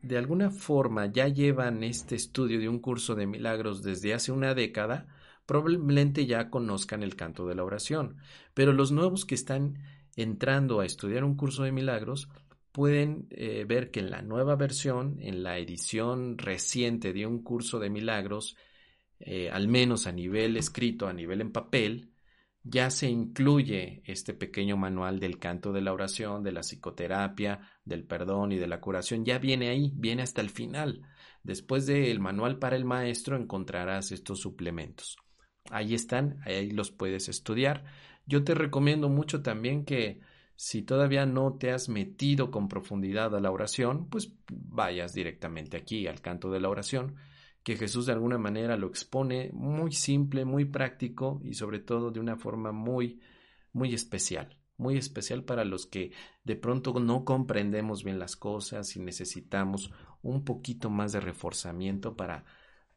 de 0.00 0.18
alguna 0.18 0.50
forma 0.50 1.06
ya 1.06 1.28
llevan 1.28 1.84
este 1.84 2.16
estudio 2.16 2.58
de 2.58 2.68
un 2.68 2.80
curso 2.80 3.14
de 3.14 3.26
milagros 3.26 3.82
desde 3.82 4.14
hace 4.14 4.32
una 4.32 4.54
década, 4.54 5.06
probablemente 5.46 6.26
ya 6.26 6.50
conozcan 6.50 7.02
el 7.02 7.16
canto 7.16 7.46
de 7.46 7.54
la 7.54 7.64
oración, 7.64 8.16
pero 8.54 8.72
los 8.72 8.90
nuevos 8.92 9.24
que 9.24 9.34
están 9.34 9.78
entrando 10.16 10.80
a 10.80 10.86
estudiar 10.86 11.24
un 11.24 11.36
curso 11.36 11.62
de 11.62 11.72
milagros 11.72 12.28
pueden 12.72 13.26
eh, 13.30 13.64
ver 13.66 13.90
que 13.90 14.00
en 14.00 14.10
la 14.10 14.22
nueva 14.22 14.56
versión, 14.56 15.18
en 15.20 15.42
la 15.42 15.58
edición 15.58 16.38
reciente 16.38 17.12
de 17.12 17.26
un 17.26 17.42
curso 17.42 17.78
de 17.78 17.90
milagros, 17.90 18.56
eh, 19.20 19.50
al 19.50 19.68
menos 19.68 20.06
a 20.06 20.12
nivel 20.12 20.56
escrito, 20.56 21.06
a 21.06 21.12
nivel 21.12 21.42
en 21.42 21.52
papel, 21.52 22.11
ya 22.64 22.90
se 22.90 23.08
incluye 23.08 24.02
este 24.04 24.34
pequeño 24.34 24.76
manual 24.76 25.18
del 25.18 25.38
canto 25.38 25.72
de 25.72 25.80
la 25.80 25.92
oración, 25.92 26.42
de 26.42 26.52
la 26.52 26.60
psicoterapia, 26.60 27.60
del 27.84 28.04
perdón 28.04 28.52
y 28.52 28.56
de 28.56 28.68
la 28.68 28.80
curación. 28.80 29.24
Ya 29.24 29.38
viene 29.38 29.68
ahí, 29.68 29.92
viene 29.96 30.22
hasta 30.22 30.40
el 30.40 30.50
final. 30.50 31.02
Después 31.42 31.86
del 31.86 32.20
manual 32.20 32.58
para 32.58 32.76
el 32.76 32.84
maestro 32.84 33.36
encontrarás 33.36 34.12
estos 34.12 34.40
suplementos. 34.40 35.16
Ahí 35.70 35.94
están, 35.94 36.38
ahí 36.44 36.70
los 36.70 36.92
puedes 36.92 37.28
estudiar. 37.28 37.84
Yo 38.26 38.44
te 38.44 38.54
recomiendo 38.54 39.08
mucho 39.08 39.42
también 39.42 39.84
que 39.84 40.20
si 40.54 40.82
todavía 40.82 41.26
no 41.26 41.54
te 41.54 41.72
has 41.72 41.88
metido 41.88 42.52
con 42.52 42.68
profundidad 42.68 43.34
a 43.34 43.40
la 43.40 43.50
oración, 43.50 44.08
pues 44.08 44.32
vayas 44.48 45.12
directamente 45.14 45.76
aquí 45.76 46.06
al 46.06 46.20
canto 46.20 46.50
de 46.52 46.60
la 46.60 46.68
oración 46.68 47.16
que 47.62 47.76
Jesús 47.76 48.06
de 48.06 48.12
alguna 48.12 48.38
manera 48.38 48.76
lo 48.76 48.88
expone 48.88 49.50
muy 49.52 49.92
simple, 49.92 50.44
muy 50.44 50.64
práctico 50.64 51.40
y 51.44 51.54
sobre 51.54 51.78
todo 51.78 52.10
de 52.10 52.20
una 52.20 52.36
forma 52.36 52.72
muy, 52.72 53.20
muy 53.72 53.94
especial, 53.94 54.58
muy 54.76 54.96
especial 54.96 55.44
para 55.44 55.64
los 55.64 55.86
que 55.86 56.12
de 56.44 56.56
pronto 56.56 56.92
no 56.98 57.24
comprendemos 57.24 58.02
bien 58.02 58.18
las 58.18 58.36
cosas 58.36 58.96
y 58.96 59.00
necesitamos 59.00 59.92
un 60.22 60.44
poquito 60.44 60.90
más 60.90 61.12
de 61.12 61.20
reforzamiento 61.20 62.16
para 62.16 62.44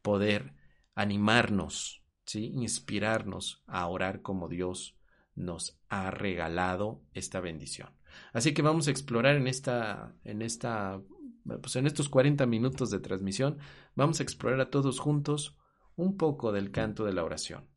poder 0.01 0.53
animarnos, 0.95 2.03
¿sí? 2.25 2.51
inspirarnos 2.55 3.63
a 3.67 3.87
orar 3.87 4.21
como 4.21 4.47
Dios 4.47 4.97
nos 5.35 5.77
ha 5.89 6.11
regalado 6.11 7.03
esta 7.13 7.39
bendición. 7.39 7.89
Así 8.33 8.53
que 8.53 8.61
vamos 8.61 8.87
a 8.87 8.91
explorar 8.91 9.35
en 9.35 9.47
esta, 9.47 10.15
en 10.23 10.41
esta 10.41 11.01
pues 11.45 11.75
en 11.75 11.87
estos 11.87 12.09
40 12.09 12.45
minutos 12.45 12.89
de 12.89 12.99
transmisión 12.99 13.57
vamos 13.95 14.19
a 14.19 14.23
explorar 14.23 14.59
a 14.61 14.69
todos 14.69 14.99
juntos 14.99 15.57
un 15.95 16.17
poco 16.17 16.51
del 16.51 16.71
canto 16.71 17.05
de 17.05 17.13
la 17.13 17.23
oración. 17.23 17.67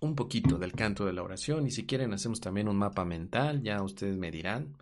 Un 0.00 0.14
poquito 0.14 0.58
del 0.58 0.72
canto 0.72 1.06
de 1.06 1.12
la 1.12 1.22
oración 1.22 1.66
y 1.66 1.70
si 1.70 1.86
quieren 1.86 2.12
hacemos 2.12 2.40
también 2.40 2.68
un 2.68 2.76
mapa 2.76 3.04
mental, 3.04 3.62
ya 3.62 3.82
ustedes 3.82 4.16
me 4.16 4.30
dirán 4.30 4.76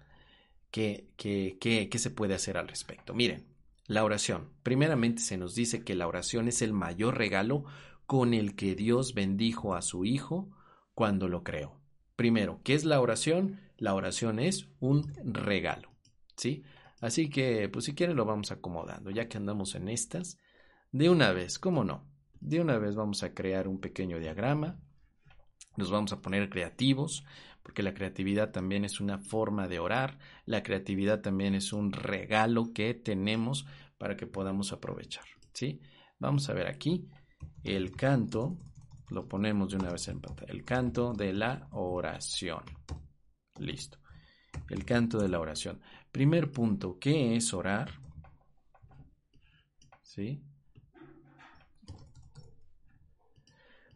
qué, 0.70 1.10
qué, 1.16 1.58
qué, 1.60 1.88
qué 1.88 1.98
se 1.98 2.10
puede 2.10 2.34
hacer 2.34 2.56
al 2.56 2.68
respecto. 2.68 3.14
Miren, 3.14 3.46
la 3.86 4.04
oración. 4.04 4.50
Primeramente 4.62 5.20
se 5.20 5.36
nos 5.36 5.54
dice 5.54 5.84
que 5.84 5.94
la 5.94 6.06
oración 6.06 6.48
es 6.48 6.62
el 6.62 6.72
mayor 6.72 7.18
regalo 7.18 7.64
con 8.06 8.34
el 8.34 8.54
que 8.56 8.74
Dios 8.74 9.14
bendijo 9.14 9.74
a 9.74 9.82
su 9.82 10.04
Hijo 10.04 10.48
cuando 10.94 11.28
lo 11.28 11.42
creó. 11.42 11.80
Primero, 12.16 12.60
¿qué 12.64 12.74
es 12.74 12.84
la 12.84 13.00
oración? 13.00 13.60
La 13.80 13.94
oración 13.94 14.38
es 14.38 14.68
un 14.78 15.12
regalo, 15.24 15.90
¿sí? 16.36 16.62
Así 17.00 17.30
que, 17.30 17.68
pues 17.70 17.86
si 17.86 17.94
quieren 17.94 18.14
lo 18.14 18.26
vamos 18.26 18.52
acomodando, 18.52 19.10
ya 19.10 19.26
que 19.26 19.38
andamos 19.38 19.74
en 19.74 19.88
estas. 19.88 20.38
De 20.92 21.08
una 21.08 21.32
vez, 21.32 21.58
¿cómo 21.58 21.82
no? 21.82 22.06
De 22.40 22.60
una 22.60 22.78
vez 22.78 22.94
vamos 22.94 23.22
a 23.22 23.32
crear 23.34 23.66
un 23.66 23.80
pequeño 23.80 24.18
diagrama. 24.18 24.78
Nos 25.76 25.90
vamos 25.90 26.12
a 26.12 26.20
poner 26.20 26.50
creativos, 26.50 27.24
porque 27.62 27.82
la 27.82 27.94
creatividad 27.94 28.52
también 28.52 28.84
es 28.84 29.00
una 29.00 29.18
forma 29.18 29.66
de 29.66 29.78
orar. 29.78 30.18
La 30.44 30.62
creatividad 30.62 31.22
también 31.22 31.54
es 31.54 31.72
un 31.72 31.92
regalo 31.92 32.72
que 32.74 32.92
tenemos 32.92 33.66
para 33.96 34.16
que 34.16 34.26
podamos 34.26 34.72
aprovechar, 34.72 35.24
¿sí? 35.54 35.80
Vamos 36.18 36.50
a 36.50 36.52
ver 36.52 36.66
aquí 36.66 37.08
el 37.64 37.92
canto 37.92 38.58
lo 39.08 39.26
ponemos 39.26 39.70
de 39.70 39.76
una 39.76 39.90
vez 39.90 40.06
en 40.08 40.20
pantalla. 40.20 40.52
El 40.52 40.64
canto 40.64 41.12
de 41.14 41.32
la 41.32 41.66
oración. 41.72 42.62
Listo. 43.60 43.98
El 44.68 44.84
canto 44.84 45.18
de 45.18 45.28
la 45.28 45.38
oración. 45.38 45.80
Primer 46.10 46.50
punto, 46.50 46.98
¿qué 46.98 47.36
es 47.36 47.54
orar? 47.54 47.92
¿Sí? 50.02 50.42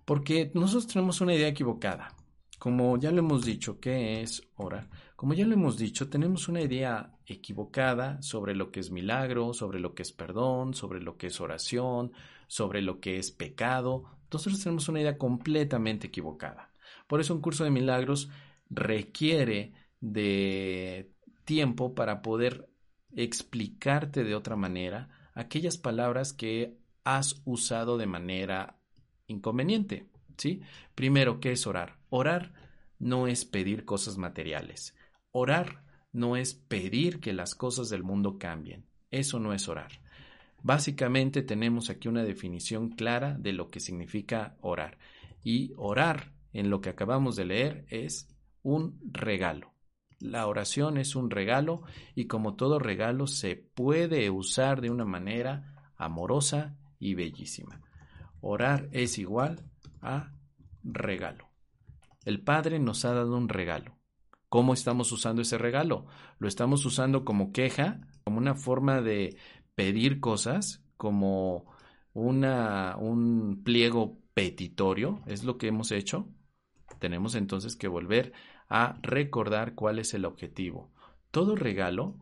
Porque 0.04 0.50
nosotros 0.54 0.86
tenemos 0.86 1.20
una 1.20 1.34
idea 1.34 1.48
equivocada. 1.48 2.14
Como 2.58 2.98
ya 2.98 3.10
lo 3.10 3.18
hemos 3.18 3.44
dicho, 3.44 3.80
¿qué 3.80 4.22
es 4.22 4.42
orar? 4.54 4.88
Como 5.16 5.34
ya 5.34 5.44
lo 5.44 5.54
hemos 5.54 5.76
dicho, 5.76 6.08
tenemos 6.08 6.48
una 6.48 6.60
idea 6.60 7.12
equivocada 7.26 8.20
sobre 8.22 8.54
lo 8.54 8.70
que 8.70 8.80
es 8.80 8.90
milagro, 8.90 9.54
sobre 9.54 9.80
lo 9.80 9.94
que 9.94 10.02
es 10.02 10.12
perdón, 10.12 10.74
sobre 10.74 11.00
lo 11.00 11.16
que 11.16 11.28
es 11.28 11.40
oración, 11.40 12.12
sobre 12.46 12.82
lo 12.82 13.00
que 13.00 13.18
es 13.18 13.32
pecado, 13.32 14.04
nosotros 14.34 14.62
tenemos 14.62 14.88
una 14.88 15.00
idea 15.00 15.16
completamente 15.16 16.08
equivocada. 16.08 16.72
Por 17.06 17.20
eso 17.20 17.34
un 17.34 17.40
curso 17.40 17.64
de 17.64 17.70
milagros 17.70 18.30
requiere 18.74 19.72
de 20.00 21.10
tiempo 21.44 21.94
para 21.94 22.22
poder 22.22 22.68
explicarte 23.16 24.24
de 24.24 24.34
otra 24.34 24.56
manera 24.56 25.08
aquellas 25.34 25.78
palabras 25.78 26.32
que 26.32 26.78
has 27.04 27.42
usado 27.44 27.98
de 27.98 28.06
manera 28.06 28.78
inconveniente. 29.26 30.08
¿sí? 30.36 30.62
Primero, 30.94 31.40
¿qué 31.40 31.52
es 31.52 31.66
orar? 31.66 31.98
Orar 32.10 32.52
no 32.98 33.26
es 33.26 33.44
pedir 33.44 33.84
cosas 33.84 34.16
materiales. 34.18 34.94
Orar 35.30 35.84
no 36.12 36.36
es 36.36 36.54
pedir 36.54 37.20
que 37.20 37.32
las 37.32 37.54
cosas 37.54 37.88
del 37.88 38.02
mundo 38.02 38.38
cambien. 38.38 38.86
Eso 39.10 39.38
no 39.38 39.52
es 39.52 39.68
orar. 39.68 40.00
Básicamente 40.62 41.42
tenemos 41.42 41.90
aquí 41.90 42.08
una 42.08 42.24
definición 42.24 42.90
clara 42.90 43.36
de 43.38 43.52
lo 43.52 43.70
que 43.70 43.80
significa 43.80 44.56
orar. 44.60 44.98
Y 45.42 45.72
orar, 45.76 46.32
en 46.52 46.70
lo 46.70 46.80
que 46.80 46.88
acabamos 46.88 47.36
de 47.36 47.44
leer, 47.44 47.84
es 47.90 48.33
un 48.64 48.98
regalo. 49.12 49.72
La 50.18 50.46
oración 50.48 50.96
es 50.96 51.14
un 51.14 51.30
regalo 51.30 51.82
y 52.16 52.26
como 52.26 52.56
todo 52.56 52.80
regalo 52.80 53.28
se 53.28 53.54
puede 53.56 54.30
usar 54.30 54.80
de 54.80 54.90
una 54.90 55.04
manera 55.04 55.92
amorosa 55.96 56.76
y 56.98 57.14
bellísima. 57.14 57.80
Orar 58.40 58.88
es 58.90 59.18
igual 59.18 59.70
a 60.00 60.32
regalo. 60.82 61.48
El 62.24 62.42
Padre 62.42 62.78
nos 62.78 63.04
ha 63.04 63.12
dado 63.12 63.36
un 63.36 63.48
regalo. 63.48 63.98
¿Cómo 64.48 64.72
estamos 64.72 65.12
usando 65.12 65.42
ese 65.42 65.58
regalo? 65.58 66.06
¿Lo 66.38 66.48
estamos 66.48 66.86
usando 66.86 67.24
como 67.24 67.52
queja, 67.52 68.00
como 68.24 68.38
una 68.38 68.54
forma 68.54 69.02
de 69.02 69.36
pedir 69.74 70.20
cosas, 70.20 70.82
como 70.96 71.66
una, 72.14 72.96
un 72.96 73.62
pliego 73.62 74.20
petitorio? 74.32 75.22
¿Es 75.26 75.44
lo 75.44 75.58
que 75.58 75.68
hemos 75.68 75.90
hecho? 75.92 76.28
Tenemos 76.98 77.34
entonces 77.34 77.76
que 77.76 77.88
volver 77.88 78.32
a 78.76 78.98
recordar 79.02 79.76
cuál 79.76 80.00
es 80.00 80.14
el 80.14 80.24
objetivo. 80.24 80.90
Todo 81.30 81.54
regalo, 81.54 82.16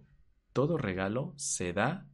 todo 0.53 0.77
regalo 0.77 1.33
se 1.37 1.73
da, 1.73 2.11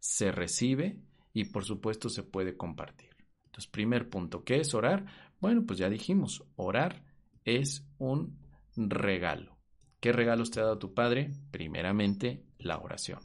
se 0.00 0.32
recibe 0.32 1.04
y 1.32 1.44
por 1.44 1.64
supuesto 1.64 2.08
se 2.08 2.24
puede 2.24 2.56
compartir. 2.56 3.10
Entonces, 3.44 3.70
primer 3.70 4.10
punto, 4.10 4.42
¿qué 4.42 4.56
es 4.56 4.74
orar? 4.74 5.06
Bueno, 5.40 5.62
pues 5.64 5.78
ya 5.78 5.88
dijimos, 5.88 6.42
orar 6.56 7.04
es 7.44 7.86
un 7.98 8.36
regalo. 8.74 9.56
¿Qué 10.00 10.10
regalos 10.10 10.50
te 10.50 10.58
ha 10.58 10.64
dado 10.64 10.80
tu 10.80 10.92
Padre? 10.92 11.30
Primeramente, 11.52 12.42
la 12.58 12.78
oración. 12.78 13.20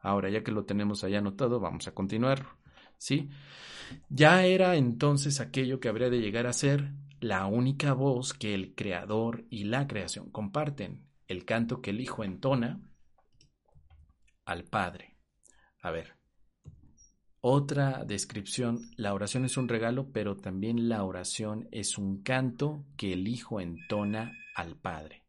Ahora, 0.00 0.28
ya 0.28 0.44
que 0.44 0.52
lo 0.52 0.66
tenemos 0.66 1.02
allá 1.02 1.20
anotado, 1.20 1.60
vamos 1.60 1.88
a 1.88 1.94
continuar. 1.94 2.44
¿Sí? 2.98 3.30
Ya 4.10 4.44
era 4.44 4.76
entonces 4.76 5.40
aquello 5.40 5.80
que 5.80 5.88
habría 5.88 6.10
de 6.10 6.20
llegar 6.20 6.46
a 6.46 6.52
ser 6.52 6.92
la 7.24 7.46
única 7.46 7.94
voz 7.94 8.34
que 8.34 8.52
el 8.52 8.74
Creador 8.74 9.46
y 9.48 9.64
la 9.64 9.86
creación 9.86 10.30
comparten, 10.30 11.06
el 11.26 11.46
canto 11.46 11.80
que 11.80 11.88
el 11.88 12.02
Hijo 12.02 12.22
entona 12.22 12.82
al 14.44 14.64
Padre. 14.64 15.16
A 15.80 15.90
ver, 15.90 16.18
otra 17.40 18.04
descripción, 18.04 18.90
la 18.98 19.14
oración 19.14 19.46
es 19.46 19.56
un 19.56 19.68
regalo, 19.70 20.12
pero 20.12 20.36
también 20.36 20.90
la 20.90 21.02
oración 21.02 21.66
es 21.72 21.96
un 21.96 22.22
canto 22.22 22.84
que 22.98 23.14
el 23.14 23.26
Hijo 23.26 23.58
entona 23.58 24.36
al 24.54 24.76
Padre. 24.76 25.24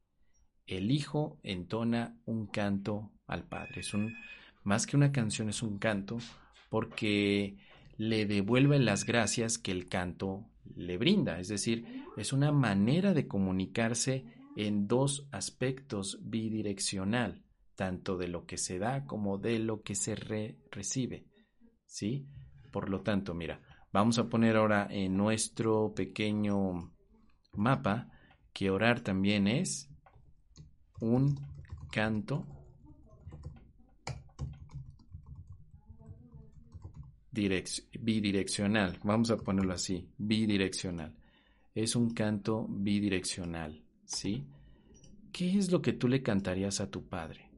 El 0.68 0.92
Hijo 0.92 1.40
entona 1.44 2.20
un 2.26 2.48
canto 2.48 3.14
al 3.26 3.46
Padre. 3.46 3.80
Es 3.80 3.94
un, 3.94 4.14
más 4.66 4.86
que 4.86 4.98
una 4.98 5.14
canción, 5.14 5.48
es 5.48 5.64
un 5.64 5.80
canto 5.80 6.18
porque 6.70 7.56
le 7.96 8.26
devuelve 8.26 8.80
las 8.80 9.06
gracias 9.06 9.58
que 9.58 9.72
el 9.72 9.88
canto 9.88 10.50
le 10.76 10.98
brinda. 10.98 11.40
Es 11.40 11.48
decir, 11.48 12.06
es 12.18 12.34
una 12.34 12.52
manera 12.52 13.14
de 13.14 13.28
comunicarse 13.28 14.26
en 14.56 14.88
dos 14.88 15.28
aspectos 15.32 16.20
bidireccional, 16.24 17.44
tanto 17.76 18.18
de 18.18 18.28
lo 18.28 18.46
que 18.46 18.58
se 18.58 18.80
da 18.80 19.06
como 19.06 19.38
de 19.38 19.60
lo 19.60 19.82
que 19.82 19.96
se 19.96 20.16
recibe. 20.16 21.26
¿Sí? 21.86 22.28
Por 22.72 22.90
lo 22.90 23.02
tanto, 23.02 23.34
mira, 23.34 23.62
vamos 23.92 24.18
a 24.18 24.28
poner 24.28 24.56
ahora 24.56 24.88
en 24.90 25.16
nuestro 25.16 25.94
pequeño 25.94 26.94
mapa 27.54 28.10
que 28.54 28.70
orar 28.70 29.02
también 29.02 29.48
es 29.48 29.90
un 31.00 31.40
canto 31.92 32.55
bidireccional. 38.00 39.00
Vamos 39.04 39.30
a 39.32 39.38
ponerlo 39.38 39.74
así, 39.74 40.08
bidireccional. 40.18 41.14
Es 41.74 41.96
un 41.96 42.12
canto 42.14 42.66
bidireccional, 42.70 43.84
¿sí? 44.06 44.46
¿Qué 45.32 45.58
es 45.58 45.72
lo 45.72 45.82
que 45.82 45.94
tú 45.94 46.08
le 46.08 46.24
cantarías 46.24 46.80
a 46.80 46.90
tu 46.90 47.04
padre? 47.04 47.50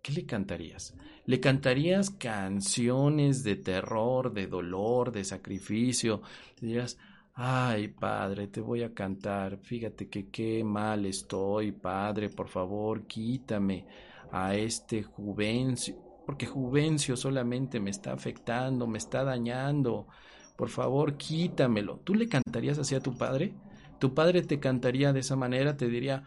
¿Qué 0.00 0.12
le 0.12 0.24
cantarías? 0.24 0.94
¿Le 1.26 1.40
cantarías 1.40 2.10
canciones 2.10 3.42
de 3.42 3.56
terror, 3.56 4.32
de 4.32 4.46
dolor, 4.46 5.12
de 5.12 5.24
sacrificio? 5.24 6.22
Le 6.60 6.68
dirías, 6.68 6.96
ay, 7.34 7.88
padre, 7.88 8.46
te 8.46 8.60
voy 8.60 8.82
a 8.82 8.94
cantar. 8.94 9.58
Fíjate 9.58 10.08
que 10.08 10.30
qué 10.30 10.64
mal 10.64 11.04
estoy, 11.04 11.72
padre, 11.72 12.30
por 12.30 12.48
favor, 12.48 13.06
quítame 13.06 13.84
a 14.30 14.54
este 14.54 15.02
juvencio, 15.02 15.96
porque 16.26 16.44
Juvencio 16.46 17.16
solamente 17.16 17.80
me 17.80 17.90
está 17.90 18.12
afectando, 18.12 18.86
me 18.86 18.98
está 18.98 19.24
dañando. 19.24 20.08
Por 20.56 20.68
favor, 20.68 21.16
quítamelo. 21.16 22.00
¿Tú 22.02 22.14
le 22.14 22.28
cantarías 22.28 22.78
así 22.78 22.94
a 22.96 23.00
tu 23.00 23.16
padre? 23.16 23.54
Tu 24.00 24.12
padre 24.12 24.42
te 24.42 24.58
cantaría 24.58 25.12
de 25.12 25.20
esa 25.20 25.36
manera, 25.36 25.76
te 25.76 25.88
diría, 25.88 26.24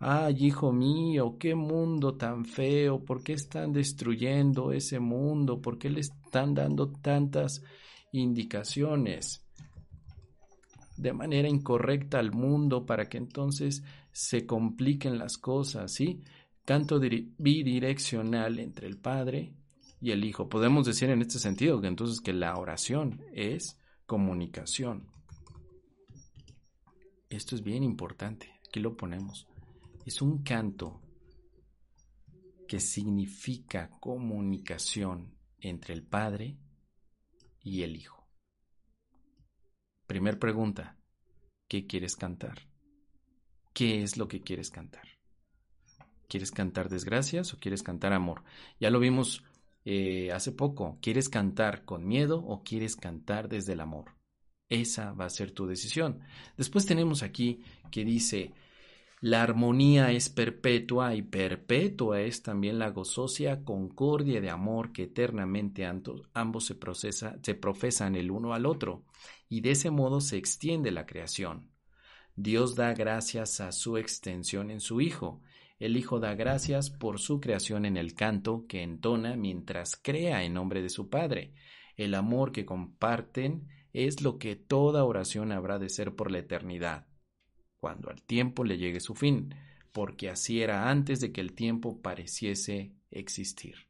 ay, 0.00 0.46
hijo 0.46 0.72
mío, 0.72 1.36
qué 1.38 1.54
mundo 1.54 2.16
tan 2.16 2.44
feo, 2.44 3.04
¿por 3.04 3.22
qué 3.22 3.34
están 3.34 3.72
destruyendo 3.72 4.72
ese 4.72 4.98
mundo? 4.98 5.62
¿Por 5.62 5.78
qué 5.78 5.88
le 5.90 6.00
están 6.00 6.52
dando 6.52 6.90
tantas 6.90 7.62
indicaciones? 8.12 9.46
de 10.96 11.12
manera 11.12 11.48
incorrecta 11.48 12.18
al 12.18 12.32
mundo 12.32 12.86
para 12.86 13.08
que 13.08 13.18
entonces 13.18 13.84
se 14.12 14.46
compliquen 14.46 15.18
las 15.18 15.36
cosas, 15.36 15.92
¿sí? 15.92 16.22
Canto 16.66 16.98
bidireccional 16.98 18.58
entre 18.58 18.88
el 18.88 18.98
Padre 18.98 19.54
y 20.00 20.10
el 20.10 20.24
Hijo. 20.24 20.48
Podemos 20.48 20.84
decir 20.84 21.08
en 21.08 21.22
este 21.22 21.38
sentido 21.38 21.80
que 21.80 21.86
entonces 21.86 22.20
que 22.20 22.32
la 22.32 22.56
oración 22.56 23.24
es 23.32 23.78
comunicación. 24.04 25.08
Esto 27.30 27.54
es 27.54 27.62
bien 27.62 27.84
importante, 27.84 28.52
aquí 28.66 28.80
lo 28.80 28.96
ponemos. 28.96 29.46
Es 30.04 30.20
un 30.20 30.42
canto 30.42 31.00
que 32.66 32.80
significa 32.80 33.88
comunicación 34.00 35.36
entre 35.60 35.94
el 35.94 36.02
Padre 36.02 36.58
y 37.62 37.82
el 37.82 37.94
Hijo. 37.94 38.26
Primer 40.08 40.40
pregunta, 40.40 40.98
¿qué 41.68 41.86
quieres 41.86 42.16
cantar? 42.16 42.68
¿Qué 43.72 44.02
es 44.02 44.16
lo 44.16 44.26
que 44.26 44.40
quieres 44.40 44.70
cantar? 44.70 45.15
¿Quieres 46.28 46.50
cantar 46.50 46.88
desgracias 46.88 47.54
o 47.54 47.58
quieres 47.58 47.82
cantar 47.82 48.12
amor? 48.12 48.42
Ya 48.80 48.90
lo 48.90 48.98
vimos 48.98 49.44
eh, 49.84 50.32
hace 50.32 50.52
poco. 50.52 50.98
¿Quieres 51.00 51.28
cantar 51.28 51.84
con 51.84 52.06
miedo 52.06 52.38
o 52.38 52.62
quieres 52.62 52.96
cantar 52.96 53.48
desde 53.48 53.74
el 53.74 53.80
amor? 53.80 54.16
Esa 54.68 55.12
va 55.12 55.26
a 55.26 55.30
ser 55.30 55.52
tu 55.52 55.66
decisión. 55.66 56.20
Después 56.56 56.86
tenemos 56.86 57.22
aquí 57.22 57.62
que 57.90 58.04
dice, 58.04 58.52
la 59.20 59.42
armonía 59.42 60.12
es 60.12 60.28
perpetua 60.28 61.14
y 61.14 61.22
perpetua 61.22 62.20
es 62.20 62.42
también 62.42 62.78
la 62.78 62.90
gozosa 62.90 63.64
concordia 63.64 64.40
de 64.40 64.50
amor 64.50 64.92
que 64.92 65.04
eternamente 65.04 65.86
ambos 66.34 66.66
se, 66.66 67.12
se 67.12 67.54
profesan 67.54 68.16
el 68.16 68.30
uno 68.30 68.52
al 68.52 68.66
otro, 68.66 69.04
y 69.48 69.62
de 69.62 69.70
ese 69.70 69.90
modo 69.90 70.20
se 70.20 70.36
extiende 70.36 70.90
la 70.90 71.06
creación. 71.06 71.70
Dios 72.34 72.74
da 72.74 72.92
gracias 72.92 73.60
a 73.60 73.72
su 73.72 73.96
extensión 73.96 74.70
en 74.70 74.80
su 74.80 75.00
Hijo, 75.00 75.40
el 75.78 75.96
Hijo 75.96 76.20
da 76.20 76.34
gracias 76.34 76.90
por 76.90 77.18
su 77.18 77.40
creación 77.40 77.84
en 77.84 77.96
el 77.96 78.14
canto 78.14 78.66
que 78.66 78.82
entona 78.82 79.36
mientras 79.36 79.96
crea 79.96 80.42
en 80.42 80.54
nombre 80.54 80.80
de 80.82 80.88
su 80.88 81.10
Padre. 81.10 81.52
El 81.96 82.14
amor 82.14 82.52
que 82.52 82.64
comparten 82.64 83.68
es 83.92 84.22
lo 84.22 84.38
que 84.38 84.56
toda 84.56 85.04
oración 85.04 85.52
habrá 85.52 85.78
de 85.78 85.88
ser 85.88 86.14
por 86.14 86.30
la 86.30 86.38
eternidad, 86.38 87.06
cuando 87.78 88.10
al 88.10 88.22
tiempo 88.22 88.64
le 88.64 88.78
llegue 88.78 89.00
su 89.00 89.14
fin, 89.14 89.54
porque 89.92 90.30
así 90.30 90.60
era 90.62 90.90
antes 90.90 91.20
de 91.20 91.32
que 91.32 91.40
el 91.40 91.52
tiempo 91.52 92.00
pareciese 92.00 92.94
existir. 93.10 93.88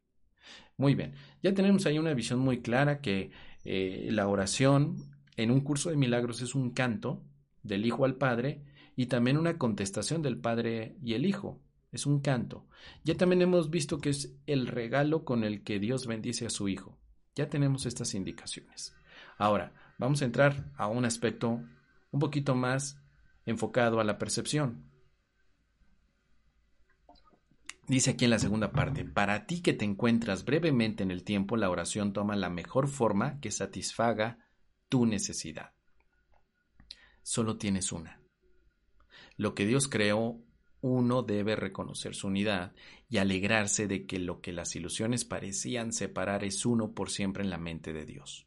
Muy 0.77 0.94
bien, 0.94 1.14
ya 1.42 1.55
tenemos 1.55 1.87
ahí 1.87 1.99
una 1.99 2.14
visión 2.14 2.40
muy 2.40 2.62
clara 2.62 3.01
que 3.01 3.31
eh, 3.64 4.09
la 4.11 4.29
oración 4.29 4.96
en 5.37 5.51
un 5.51 5.61
curso 5.61 5.90
de 5.90 5.96
milagros 5.96 6.42
es 6.42 6.55
un 6.55 6.70
canto 6.70 7.25
del 7.62 7.87
Hijo 7.87 8.05
al 8.05 8.16
Padre 8.16 8.62
y 8.96 9.07
también 9.07 9.38
una 9.38 9.59
contestación 9.59 10.22
del 10.22 10.38
Padre 10.38 10.96
y 11.03 11.14
el 11.14 11.27
Hijo 11.27 11.61
es 11.92 12.07
un 12.07 12.20
canto. 12.20 12.68
Ya 13.05 13.16
también 13.16 13.42
hemos 13.42 13.70
visto 13.70 13.99
que 13.99 14.11
es 14.11 14.37
el 14.46 14.66
regalo 14.66 15.25
con 15.25 15.44
el 15.44 15.62
que 15.64 15.79
Dios 15.79 16.07
bendice 16.07 16.46
a 16.46 16.51
su 16.51 16.68
Hijo. 16.68 16.99
Ya 17.35 17.49
tenemos 17.49 17.87
estas 17.87 18.14
indicaciones. 18.14 18.96
Ahora, 19.38 19.75
vamos 19.99 20.22
a 20.22 20.25
entrar 20.25 20.72
a 20.77 20.88
un 20.88 21.05
aspecto 21.05 21.62
un 22.11 22.20
poquito 22.20 22.55
más 22.55 23.01
enfocado 23.44 24.01
a 24.01 24.05
la 24.05 24.18
percepción. 24.18 24.90
Dice 27.88 28.11
aquí 28.11 28.25
en 28.25 28.33
la 28.33 28.40
segunda 28.40 28.72
parte, 28.72 29.05
para 29.05 29.46
ti 29.46 29.62
que 29.62 29.72
te 29.72 29.85
encuentras 29.85 30.44
brevemente 30.44 31.05
en 31.05 31.12
el 31.12 31.22
tiempo, 31.22 31.57
la 31.57 31.70
oración 31.70 32.12
toma 32.12 32.35
la 32.35 32.51
mejor 32.51 32.88
forma 32.88 33.38
que 33.38 33.53
satisfaga 33.53 34.38
tu 34.88 35.07
necesidad. 35.07 35.72
Solo 37.22 37.59
tienes 37.59 37.92
una. 37.92 38.20
Lo 39.37 39.55
que 39.55 39.66
Dios 39.66 39.87
creó, 39.88 40.42
uno 40.80 41.22
debe 41.22 41.56
reconocer 41.56 42.14
su 42.14 42.28
unidad 42.28 42.74
y 43.08 43.18
alegrarse 43.18 43.86
de 43.86 44.06
que 44.06 44.18
lo 44.18 44.40
que 44.40 44.52
las 44.52 44.76
ilusiones 44.76 45.24
parecían 45.24 45.92
separar 45.92 46.44
es 46.44 46.66
uno 46.66 46.92
por 46.92 47.10
siempre 47.10 47.42
en 47.42 47.50
la 47.50 47.58
mente 47.58 47.92
de 47.92 48.04
Dios. 48.04 48.46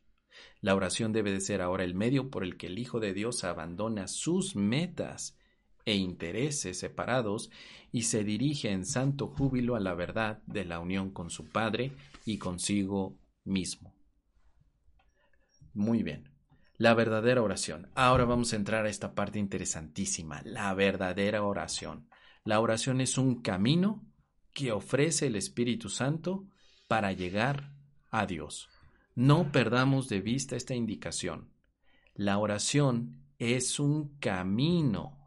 La 0.61 0.75
oración 0.75 1.13
debe 1.13 1.31
de 1.31 1.41
ser 1.41 1.61
ahora 1.61 1.83
el 1.83 1.95
medio 1.95 2.29
por 2.29 2.43
el 2.43 2.57
que 2.57 2.67
el 2.67 2.79
Hijo 2.79 2.99
de 2.99 3.13
Dios 3.13 3.43
abandona 3.43 4.07
sus 4.07 4.55
metas 4.55 5.37
e 5.85 5.95
intereses 5.95 6.79
separados 6.79 7.49
y 7.91 8.03
se 8.03 8.23
dirige 8.23 8.71
en 8.71 8.85
santo 8.85 9.27
júbilo 9.27 9.75
a 9.75 9.79
la 9.79 9.93
verdad 9.93 10.41
de 10.45 10.65
la 10.65 10.79
unión 10.79 11.11
con 11.11 11.29
su 11.29 11.49
Padre 11.49 11.93
y 12.25 12.37
consigo 12.37 13.17
mismo. 13.43 13.95
Muy 15.73 16.03
bien. 16.03 16.29
La 16.77 16.93
verdadera 16.93 17.41
oración. 17.41 17.89
Ahora 17.95 18.25
vamos 18.25 18.53
a 18.53 18.55
entrar 18.55 18.85
a 18.85 18.89
esta 18.89 19.13
parte 19.13 19.39
interesantísima, 19.39 20.41
la 20.43 20.73
verdadera 20.73 21.43
oración. 21.43 22.08
La 22.43 22.59
oración 22.59 23.01
es 23.01 23.17
un 23.17 23.41
camino 23.41 24.05
que 24.53 24.71
ofrece 24.71 25.27
el 25.27 25.35
Espíritu 25.35 25.89
Santo 25.89 26.45
para 26.87 27.11
llegar 27.11 27.71
a 28.11 28.25
Dios. 28.25 28.69
No 29.15 29.51
perdamos 29.51 30.09
de 30.09 30.21
vista 30.21 30.55
esta 30.55 30.75
indicación. 30.75 31.49
La 32.15 32.37
oración 32.37 33.23
es 33.37 33.79
un 33.79 34.17
camino 34.19 35.17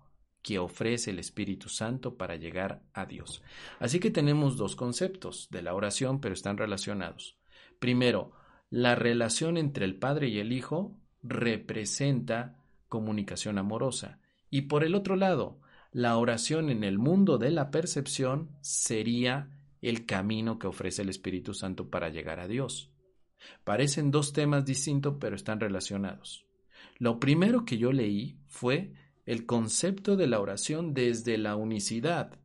que 0.43 0.59
ofrece 0.59 1.11
el 1.11 1.19
Espíritu 1.19 1.69
Santo 1.69 2.17
para 2.17 2.37
llegar 2.37 2.83
a 2.93 3.07
Dios. 3.07 3.43
Así 3.79 4.01
que 4.01 4.11
tenemos 4.11 4.57
dos 4.57 4.75
conceptos 4.77 5.49
de 5.51 5.63
la 5.63 5.75
oración, 5.75 6.21
pero 6.21 6.35
están 6.35 6.59
relacionados. 6.59 7.39
Primero, 7.79 8.33
la 8.71 8.95
relación 8.95 9.57
entre 9.57 9.85
el 9.85 9.97
Padre 9.97 10.29
y 10.29 10.39
el 10.39 10.53
Hijo 10.53 10.97
representa 11.23 12.59
comunicación 12.89 13.59
amorosa. 13.59 14.19
Y 14.51 14.63
por 14.63 14.85
el 14.85 14.95
otro 14.95 15.17
lado, 15.17 15.61
la 15.93 16.17
oración 16.17 16.71
en 16.71 16.85
el 16.85 16.99
mundo 16.99 17.37
de 17.37 17.51
la 17.51 17.71
percepción 17.71 18.51
sería 18.63 19.51
el 19.83 20.07
camino 20.07 20.59
que 20.59 20.67
ofrece 20.67 21.03
el 21.03 21.11
Espíritu 21.11 21.53
Santo 21.53 21.91
para 21.91 22.09
llegar 22.09 22.41
a 22.41 22.49
Dios. 22.49 22.91
Parecen 23.65 24.11
dos 24.11 24.33
temas 24.33 24.65
distintos, 24.65 25.17
pero 25.21 25.37
están 25.37 25.61
relacionados. 25.61 26.47
Lo 26.99 27.21
primero 27.21 27.65
que 27.65 27.77
yo 27.77 27.93
leí 27.93 28.39
fue 28.49 28.95
el 29.27 29.45
concepto 29.45 30.17
de 30.17 30.29
la 30.29 30.41
oración 30.41 30.95
desde 30.95 31.37
la 31.37 31.57
unicidad. 31.57 32.39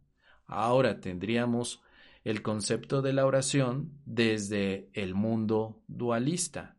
Ahora 0.46 1.00
tendríamos 1.00 1.82
el 2.24 2.42
concepto 2.42 3.02
de 3.02 3.14
la 3.14 3.26
oración 3.26 3.94
desde 4.06 4.90
el 4.94 5.14
mundo 5.14 5.82
dualista. 5.88 6.76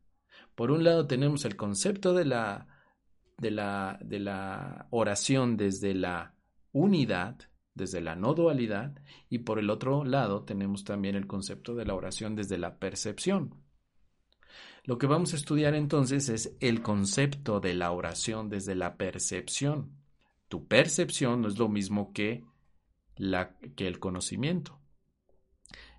Por 0.55 0.71
un 0.71 0.85
lado 0.85 1.07
tenemos 1.07 1.45
el 1.45 1.57
concepto 1.57 2.13
de 2.13 2.27
la, 2.27 2.67
de 3.39 3.53
la, 3.53 3.99
de 4.03 4.19
la 4.19 4.89
oración 4.91 5.57
desde 5.57 5.95
la 5.95 6.35
unidad, 6.73 7.39
desde 7.75 8.01
la 8.01 8.17
no 8.17 8.35
dualidad, 8.35 9.01
y 9.29 9.39
por 9.41 9.59
el 9.59 9.71
otro 9.71 10.05
lado 10.05 10.45
tenemos 10.45 10.85
también 10.85 11.15
el 11.15 11.27
concepto 11.27 11.75
de 11.75 11.85
la 11.85 11.95
oración 11.95 12.35
desde 12.35 12.59
la 12.59 12.79
percepción. 12.79 13.55
Lo 14.85 14.99
que 14.99 15.07
vamos 15.07 15.33
a 15.33 15.37
estudiar 15.37 15.75
entonces 15.75 16.29
es 16.29 16.57
el 16.61 16.83
concepto 16.83 17.61
de 17.61 17.75
la 17.75 17.93
oración 17.93 18.49
desde 18.49 18.75
la 18.75 18.97
percepción. 18.97 19.93
Tu 20.49 20.67
percepción 20.67 21.43
no 21.43 21.49
es 21.49 21.59
lo 21.59 21.69
mismo 21.69 22.13
que, 22.13 22.45
la, 23.17 23.59
que 23.77 23.87
el 23.87 23.99
conocimiento. 23.99 24.81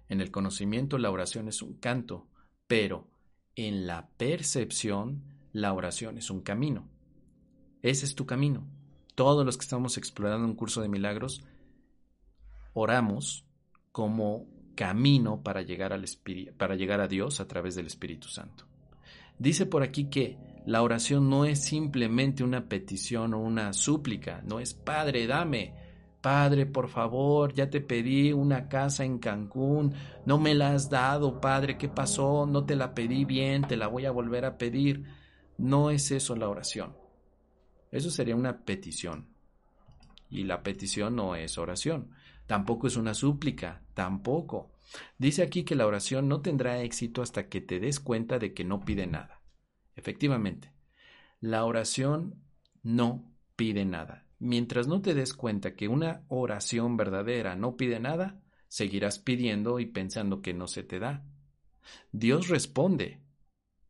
En 0.08 0.22
el 0.22 0.32
conocimiento 0.32 0.98
la 0.98 1.12
oración 1.12 1.48
es 1.48 1.62
un 1.62 1.76
canto, 1.76 2.28
pero 2.68 3.08
en 3.56 3.86
la 3.86 4.10
percepción 4.18 5.24
la 5.54 5.74
oración 5.74 6.18
es 6.18 6.32
un 6.32 6.42
camino. 6.42 6.90
Ese 7.84 8.06
es 8.06 8.16
tu 8.16 8.26
camino. 8.26 8.68
Todos 9.20 9.46
los 9.46 9.58
que 9.58 9.64
estamos 9.64 9.98
explorando 9.98 10.48
un 10.48 10.56
curso 10.56 10.82
de 10.82 10.88
milagros 10.88 11.44
oramos 12.72 13.44
como 13.92 14.48
camino 14.76 15.44
para 15.44 15.62
llegar, 15.62 15.92
al 15.92 16.06
para 16.56 16.76
llegar 16.76 17.02
a 17.02 17.10
Dios 17.10 17.42
a 17.42 17.46
través 17.46 17.76
del 17.76 17.88
Espíritu 17.88 18.30
Santo. 18.30 18.64
Dice 19.38 19.66
por 19.66 19.84
aquí 19.84 20.06
que 20.06 20.38
la 20.66 20.84
oración 20.84 21.30
no 21.30 21.44
es 21.44 21.62
simplemente 21.62 22.46
una 22.46 22.70
petición 22.70 23.34
o 23.34 23.40
una 23.40 23.74
súplica, 23.74 24.42
no 24.46 24.62
es 24.62 24.74
Padre, 24.74 25.28
dame. 25.28 25.74
Padre, 26.22 26.66
por 26.66 26.88
favor, 26.88 27.54
ya 27.54 27.70
te 27.70 27.82
pedí 27.82 28.32
una 28.32 28.70
casa 28.70 29.04
en 29.04 29.20
Cancún, 29.20 29.96
no 30.26 30.38
me 30.38 30.56
la 30.56 30.72
has 30.72 30.90
dado, 30.90 31.42
Padre, 31.42 31.78
¿qué 31.78 31.90
pasó? 31.90 32.46
No 32.46 32.64
te 32.64 32.78
la 32.78 32.94
pedí 32.94 33.26
bien, 33.26 33.64
te 33.64 33.76
la 33.76 33.88
voy 33.88 34.06
a 34.06 34.12
volver 34.12 34.46
a 34.46 34.58
pedir. 34.58 35.04
No 35.58 35.90
es 35.90 36.10
eso 36.12 36.38
la 36.38 36.48
oración. 36.48 36.99
Eso 37.92 38.12
sería 38.12 38.36
una 38.36 38.66
petición. 38.66 39.28
Y 40.30 40.44
la 40.44 40.62
petición 40.62 41.16
no 41.16 41.36
es 41.36 41.58
oración. 41.58 42.12
Tampoco 42.46 42.88
es 42.88 42.96
una 42.96 43.14
súplica, 43.14 43.84
tampoco. 43.94 44.72
Dice 45.18 45.44
aquí 45.44 45.64
que 45.64 45.76
la 45.76 45.88
oración 45.88 46.28
no 46.28 46.42
tendrá 46.42 46.82
éxito 46.82 47.22
hasta 47.22 47.48
que 47.48 47.62
te 47.62 47.80
des 47.80 48.00
cuenta 48.00 48.40
de 48.40 48.54
que 48.54 48.64
no 48.64 48.80
pide 48.80 49.08
nada. 49.08 49.42
Efectivamente, 49.96 50.74
la 51.40 51.66
oración 51.66 52.44
no 52.82 53.36
pide 53.56 53.86
nada. 53.86 54.28
Mientras 54.40 54.88
no 54.88 55.02
te 55.02 55.14
des 55.14 55.34
cuenta 55.34 55.76
que 55.76 55.88
una 55.88 56.24
oración 56.28 56.96
verdadera 56.96 57.56
no 57.56 57.76
pide 57.76 58.00
nada, 58.00 58.42
seguirás 58.68 59.20
pidiendo 59.20 59.80
y 59.80 59.86
pensando 59.86 60.42
que 60.42 60.54
no 60.54 60.68
se 60.68 60.84
te 60.84 61.00
da. 61.00 61.26
Dios 62.12 62.48
responde, 62.48 63.22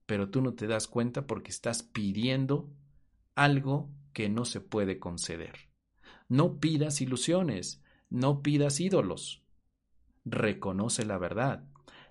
pero 0.06 0.30
tú 0.30 0.42
no 0.42 0.54
te 0.54 0.68
das 0.68 0.88
cuenta 0.88 1.28
porque 1.28 1.52
estás 1.52 1.84
pidiendo 1.84 2.74
algo 3.44 3.90
que 4.14 4.30
no 4.30 4.46
se 4.46 4.62
puede 4.62 5.00
conceder. 5.00 5.70
No 6.28 6.60
pidas 6.60 7.02
ilusiones, 7.02 7.84
no 8.10 8.42
pidas 8.42 8.80
ídolos 8.80 9.44
reconoce 10.30 11.06
la 11.06 11.18
verdad. 11.18 11.64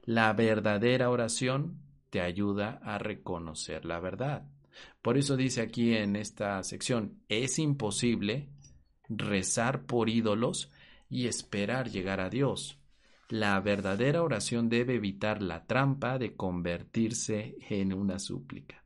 La 0.04 0.32
verdadera 0.32 1.10
oración 1.10 1.80
te 2.10 2.20
ayuda 2.20 2.80
a 2.82 2.98
reconocer 2.98 3.84
la 3.84 4.00
verdad. 4.00 4.48
Por 5.02 5.18
eso 5.18 5.36
dice 5.36 5.60
aquí 5.60 5.94
en 5.94 6.16
esta 6.16 6.62
sección, 6.62 7.22
es 7.28 7.58
imposible 7.58 8.48
rezar 9.08 9.84
por 9.86 10.08
ídolos 10.08 10.70
y 11.08 11.26
esperar 11.26 11.90
llegar 11.90 12.20
a 12.20 12.30
Dios. 12.30 12.78
La 13.28 13.60
verdadera 13.60 14.22
oración 14.22 14.68
debe 14.68 14.94
evitar 14.94 15.42
la 15.42 15.66
trampa 15.66 16.18
de 16.18 16.34
convertirse 16.34 17.56
en 17.68 17.92
una 17.92 18.18
súplica. 18.18 18.84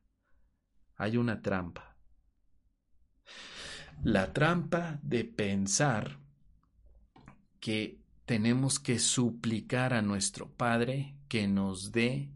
Hay 0.96 1.16
una 1.16 1.42
trampa. 1.42 1.91
La 4.02 4.32
trampa 4.32 4.98
de 5.02 5.24
pensar 5.24 6.18
que 7.60 7.98
tenemos 8.24 8.80
que 8.80 8.98
suplicar 8.98 9.94
a 9.94 10.02
nuestro 10.02 10.50
Padre 10.50 11.16
que 11.28 11.46
nos 11.46 11.92
dé 11.92 12.30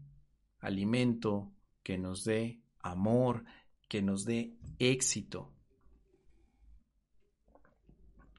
alimento, 0.59 1.51
que 1.83 1.97
nos 1.97 2.23
dé 2.23 2.59
amor, 2.79 3.43
que 3.87 4.01
nos 4.01 4.25
dé 4.25 4.53
éxito. 4.79 5.51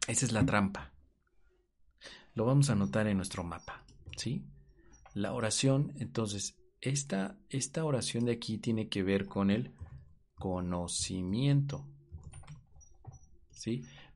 Esa 0.06 0.26
es 0.26 0.32
la 0.32 0.44
trampa. 0.46 0.92
Lo 2.34 2.46
vamos 2.46 2.70
a 2.70 2.72
anotar 2.72 3.06
en 3.08 3.16
nuestro 3.16 3.44
mapa, 3.44 3.84
¿sí? 4.16 4.44
La 5.14 5.32
oración, 5.32 5.92
entonces, 5.98 6.56
esta, 6.80 7.36
esta 7.50 7.84
oración 7.84 8.24
de 8.24 8.32
aquí 8.32 8.58
tiene 8.58 8.88
que 8.88 9.02
ver 9.02 9.26
con 9.26 9.50
el 9.50 9.74
conocimiento, 10.36 11.84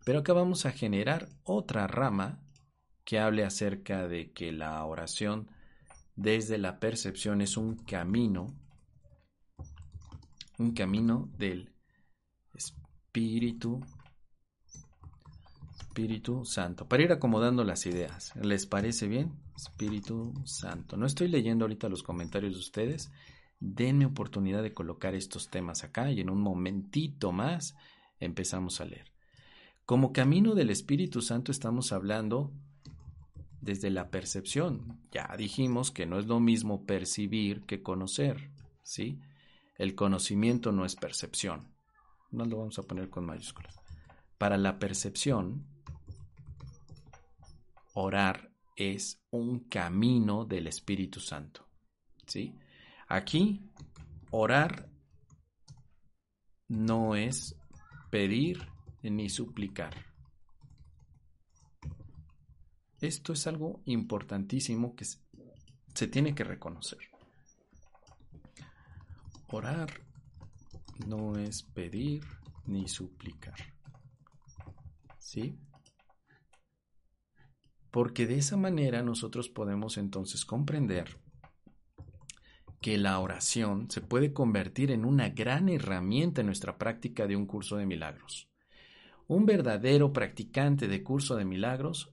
Pero 0.04 0.20
acá 0.20 0.32
vamos 0.32 0.66
a 0.66 0.72
generar 0.72 1.28
otra 1.42 1.86
rama 1.86 2.40
que 3.04 3.18
hable 3.18 3.44
acerca 3.44 4.06
de 4.08 4.32
que 4.32 4.52
la 4.52 4.84
oración 4.84 5.48
desde 6.16 6.58
la 6.58 6.78
percepción 6.78 7.40
es 7.40 7.56
un 7.56 7.76
camino, 7.76 8.54
un 10.58 10.72
camino 10.72 11.30
del 11.36 11.72
Espíritu, 12.54 13.80
Espíritu 15.80 16.44
Santo. 16.44 16.86
Para 16.86 17.02
ir 17.02 17.12
acomodando 17.12 17.64
las 17.64 17.86
ideas, 17.86 18.34
¿les 18.36 18.66
parece 18.66 19.08
bien? 19.08 19.32
Espíritu 19.56 20.32
Santo. 20.44 20.96
No 20.96 21.06
estoy 21.06 21.28
leyendo 21.28 21.64
ahorita 21.64 21.88
los 21.88 22.02
comentarios 22.02 22.54
de 22.54 22.60
ustedes. 22.60 23.10
Denme 23.58 24.06
oportunidad 24.06 24.62
de 24.62 24.74
colocar 24.74 25.14
estos 25.14 25.48
temas 25.48 25.84
acá 25.84 26.10
y 26.10 26.20
en 26.20 26.30
un 26.30 26.40
momentito 26.40 27.32
más 27.32 27.76
empezamos 28.18 28.80
a 28.80 28.86
leer. 28.86 29.11
Como 29.84 30.12
camino 30.12 30.54
del 30.54 30.70
Espíritu 30.70 31.22
Santo 31.22 31.50
estamos 31.50 31.92
hablando 31.92 32.52
desde 33.60 33.90
la 33.90 34.10
percepción. 34.10 35.00
Ya 35.10 35.34
dijimos 35.36 35.90
que 35.90 36.06
no 36.06 36.18
es 36.18 36.26
lo 36.26 36.38
mismo 36.38 36.86
percibir 36.86 37.62
que 37.62 37.82
conocer, 37.82 38.50
¿sí? 38.82 39.20
El 39.76 39.94
conocimiento 39.94 40.70
no 40.70 40.84
es 40.84 40.94
percepción. 40.94 41.74
No 42.30 42.44
lo 42.44 42.58
vamos 42.58 42.78
a 42.78 42.82
poner 42.84 43.10
con 43.10 43.26
mayúsculas. 43.26 43.74
Para 44.38 44.56
la 44.56 44.78
percepción, 44.78 45.66
orar 47.94 48.52
es 48.76 49.20
un 49.30 49.60
camino 49.68 50.44
del 50.44 50.68
Espíritu 50.68 51.20
Santo. 51.20 51.66
¿Sí? 52.26 52.54
Aquí, 53.08 53.68
orar 54.30 54.88
no 56.68 57.16
es 57.16 57.56
pedir 58.10 58.71
ni 59.10 59.28
suplicar. 59.28 59.94
Esto 63.00 63.32
es 63.32 63.46
algo 63.46 63.82
importantísimo 63.86 64.94
que 64.94 65.04
se 65.04 66.06
tiene 66.06 66.34
que 66.34 66.44
reconocer. 66.44 67.00
Orar 69.48 70.02
no 71.06 71.36
es 71.36 71.62
pedir 71.62 72.22
ni 72.66 72.88
suplicar. 72.88 73.58
¿Sí? 75.18 75.58
Porque 77.90 78.26
de 78.26 78.38
esa 78.38 78.56
manera 78.56 79.02
nosotros 79.02 79.48
podemos 79.48 79.98
entonces 79.98 80.44
comprender 80.44 81.20
que 82.80 82.98
la 82.98 83.18
oración 83.18 83.90
se 83.90 84.00
puede 84.00 84.32
convertir 84.32 84.90
en 84.90 85.04
una 85.04 85.28
gran 85.28 85.68
herramienta 85.68 86.40
en 86.40 86.46
nuestra 86.46 86.78
práctica 86.78 87.26
de 87.26 87.36
un 87.36 87.46
curso 87.46 87.76
de 87.76 87.86
milagros. 87.86 88.51
Un 89.28 89.46
verdadero 89.46 90.12
practicante 90.12 90.88
de 90.88 91.02
curso 91.02 91.36
de 91.36 91.44
milagros 91.44 92.12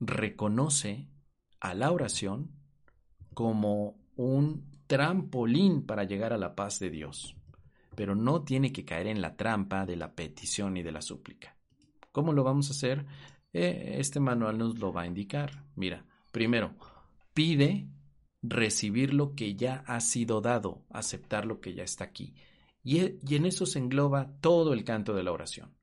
reconoce 0.00 1.08
a 1.60 1.74
la 1.74 1.90
oración 1.90 2.52
como 3.34 3.98
un 4.16 4.70
trampolín 4.86 5.84
para 5.84 6.04
llegar 6.04 6.32
a 6.32 6.38
la 6.38 6.54
paz 6.54 6.78
de 6.78 6.90
Dios, 6.90 7.36
pero 7.94 8.14
no 8.14 8.42
tiene 8.44 8.72
que 8.72 8.84
caer 8.84 9.06
en 9.06 9.20
la 9.20 9.36
trampa 9.36 9.86
de 9.86 9.96
la 9.96 10.14
petición 10.14 10.76
y 10.76 10.82
de 10.82 10.92
la 10.92 11.02
súplica. 11.02 11.56
¿Cómo 12.12 12.32
lo 12.32 12.44
vamos 12.44 12.68
a 12.68 12.72
hacer? 12.72 13.04
Eh, 13.52 13.96
este 13.98 14.20
manual 14.20 14.58
nos 14.58 14.78
lo 14.78 14.92
va 14.92 15.02
a 15.02 15.06
indicar. 15.06 15.64
Mira, 15.74 16.04
primero, 16.32 16.74
pide 17.34 17.88
recibir 18.42 19.12
lo 19.12 19.34
que 19.34 19.54
ya 19.54 19.84
ha 19.86 20.00
sido 20.00 20.40
dado, 20.40 20.84
aceptar 20.90 21.46
lo 21.46 21.60
que 21.60 21.74
ya 21.74 21.82
está 21.82 22.04
aquí. 22.04 22.34
Y, 22.82 23.00
e, 23.00 23.18
y, 23.26 23.36
en 23.36 23.46
eso 23.46 23.66
se 23.66 23.78
engloba 23.78 24.38
todo 24.40 24.72
el 24.72 24.84
canto 24.84 25.14
de 25.14 25.24
la 25.24 25.32
oración. 25.32 25.75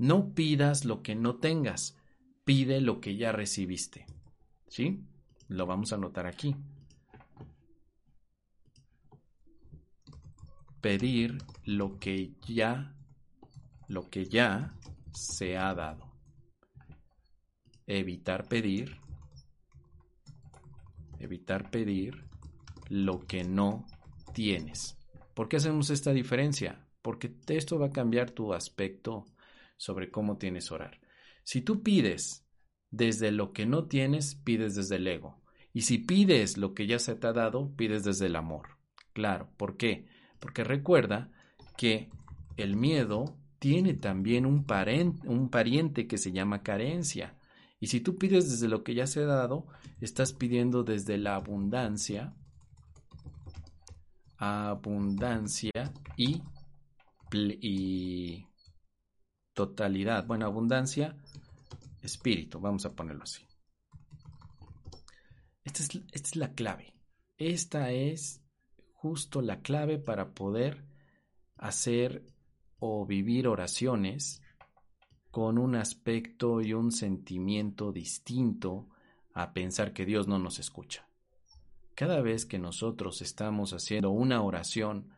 No 0.00 0.32
pidas 0.32 0.86
lo 0.86 1.02
que 1.02 1.14
no 1.14 1.36
tengas, 1.36 1.94
pide 2.44 2.80
lo 2.80 3.02
que 3.02 3.16
ya 3.16 3.32
recibiste. 3.32 4.06
¿Sí? 4.66 5.04
Lo 5.46 5.66
vamos 5.66 5.92
a 5.92 5.96
anotar 5.96 6.26
aquí. 6.26 6.56
Pedir 10.80 11.36
lo 11.66 11.98
que 11.98 12.32
ya, 12.48 12.96
lo 13.88 14.08
que 14.08 14.24
ya 14.24 14.74
se 15.12 15.58
ha 15.58 15.74
dado. 15.74 16.10
Evitar 17.86 18.48
pedir 18.48 18.96
evitar 21.18 21.70
pedir 21.70 22.24
lo 22.88 23.20
que 23.26 23.44
no 23.44 23.84
tienes. 24.32 24.96
¿Por 25.34 25.50
qué 25.50 25.58
hacemos 25.58 25.90
esta 25.90 26.12
diferencia? 26.12 26.88
Porque 27.02 27.34
esto 27.48 27.78
va 27.78 27.88
a 27.88 27.92
cambiar 27.92 28.30
tu 28.30 28.54
aspecto 28.54 29.26
sobre 29.80 30.10
cómo 30.10 30.36
tienes 30.36 30.70
orar. 30.70 31.00
Si 31.42 31.62
tú 31.62 31.82
pides 31.82 32.46
desde 32.90 33.32
lo 33.32 33.54
que 33.54 33.64
no 33.64 33.86
tienes, 33.86 34.34
pides 34.34 34.74
desde 34.74 34.96
el 34.96 35.06
ego. 35.06 35.40
Y 35.72 35.82
si 35.82 35.96
pides 35.96 36.58
lo 36.58 36.74
que 36.74 36.86
ya 36.86 36.98
se 36.98 37.14
te 37.14 37.28
ha 37.28 37.32
dado, 37.32 37.74
pides 37.76 38.04
desde 38.04 38.26
el 38.26 38.36
amor. 38.36 38.76
Claro, 39.14 39.48
¿por 39.56 39.78
qué? 39.78 40.06
Porque 40.38 40.64
recuerda 40.64 41.32
que 41.78 42.10
el 42.58 42.76
miedo 42.76 43.38
tiene 43.58 43.94
también 43.94 44.44
un, 44.44 44.66
pariente 44.66 46.06
que 46.06 46.18
se 46.18 46.32
llama 46.32 46.62
carencia. 46.62 47.38
Y 47.80 47.86
si 47.86 48.00
tú 48.00 48.18
pides 48.18 48.50
desde 48.50 48.68
lo 48.68 48.84
que 48.84 48.94
ya 48.94 49.06
se 49.06 49.20
ha 49.20 49.26
dado, 49.26 49.66
estás 50.02 50.34
pidiendo 50.34 50.84
desde 50.84 51.16
la 51.16 51.36
abundancia, 51.36 52.34
abundancia 54.36 55.90
y 56.18 56.42
totalidad. 59.54 60.26
Bueno, 60.26 60.46
abundancia, 60.46 61.16
espíritu, 62.02 62.60
vamos 62.60 62.84
a 62.86 62.94
ponerlo 62.94 63.24
así. 63.24 63.46
Esta 65.64 65.82
es, 65.82 65.90
esta 66.12 66.28
es 66.28 66.36
la 66.36 66.54
clave. 66.54 66.94
Esta 67.36 67.90
es 67.92 68.42
justo 68.92 69.40
la 69.40 69.60
clave 69.60 69.98
para 69.98 70.34
poder 70.34 70.84
hacer 71.56 72.24
o 72.78 73.06
vivir 73.06 73.46
oraciones 73.48 74.42
con 75.30 75.58
un 75.58 75.76
aspecto 75.76 76.60
y 76.60 76.72
un 76.72 76.90
sentimiento 76.90 77.92
distinto 77.92 78.88
a 79.32 79.52
pensar 79.52 79.92
que 79.92 80.04
Dios 80.04 80.26
no 80.26 80.38
nos 80.38 80.58
escucha. 80.58 81.06
Cada 81.94 82.20
vez 82.20 82.46
que 82.46 82.58
nosotros 82.58 83.22
estamos 83.22 83.72
haciendo 83.72 84.10
una 84.10 84.42
oración 84.42 85.10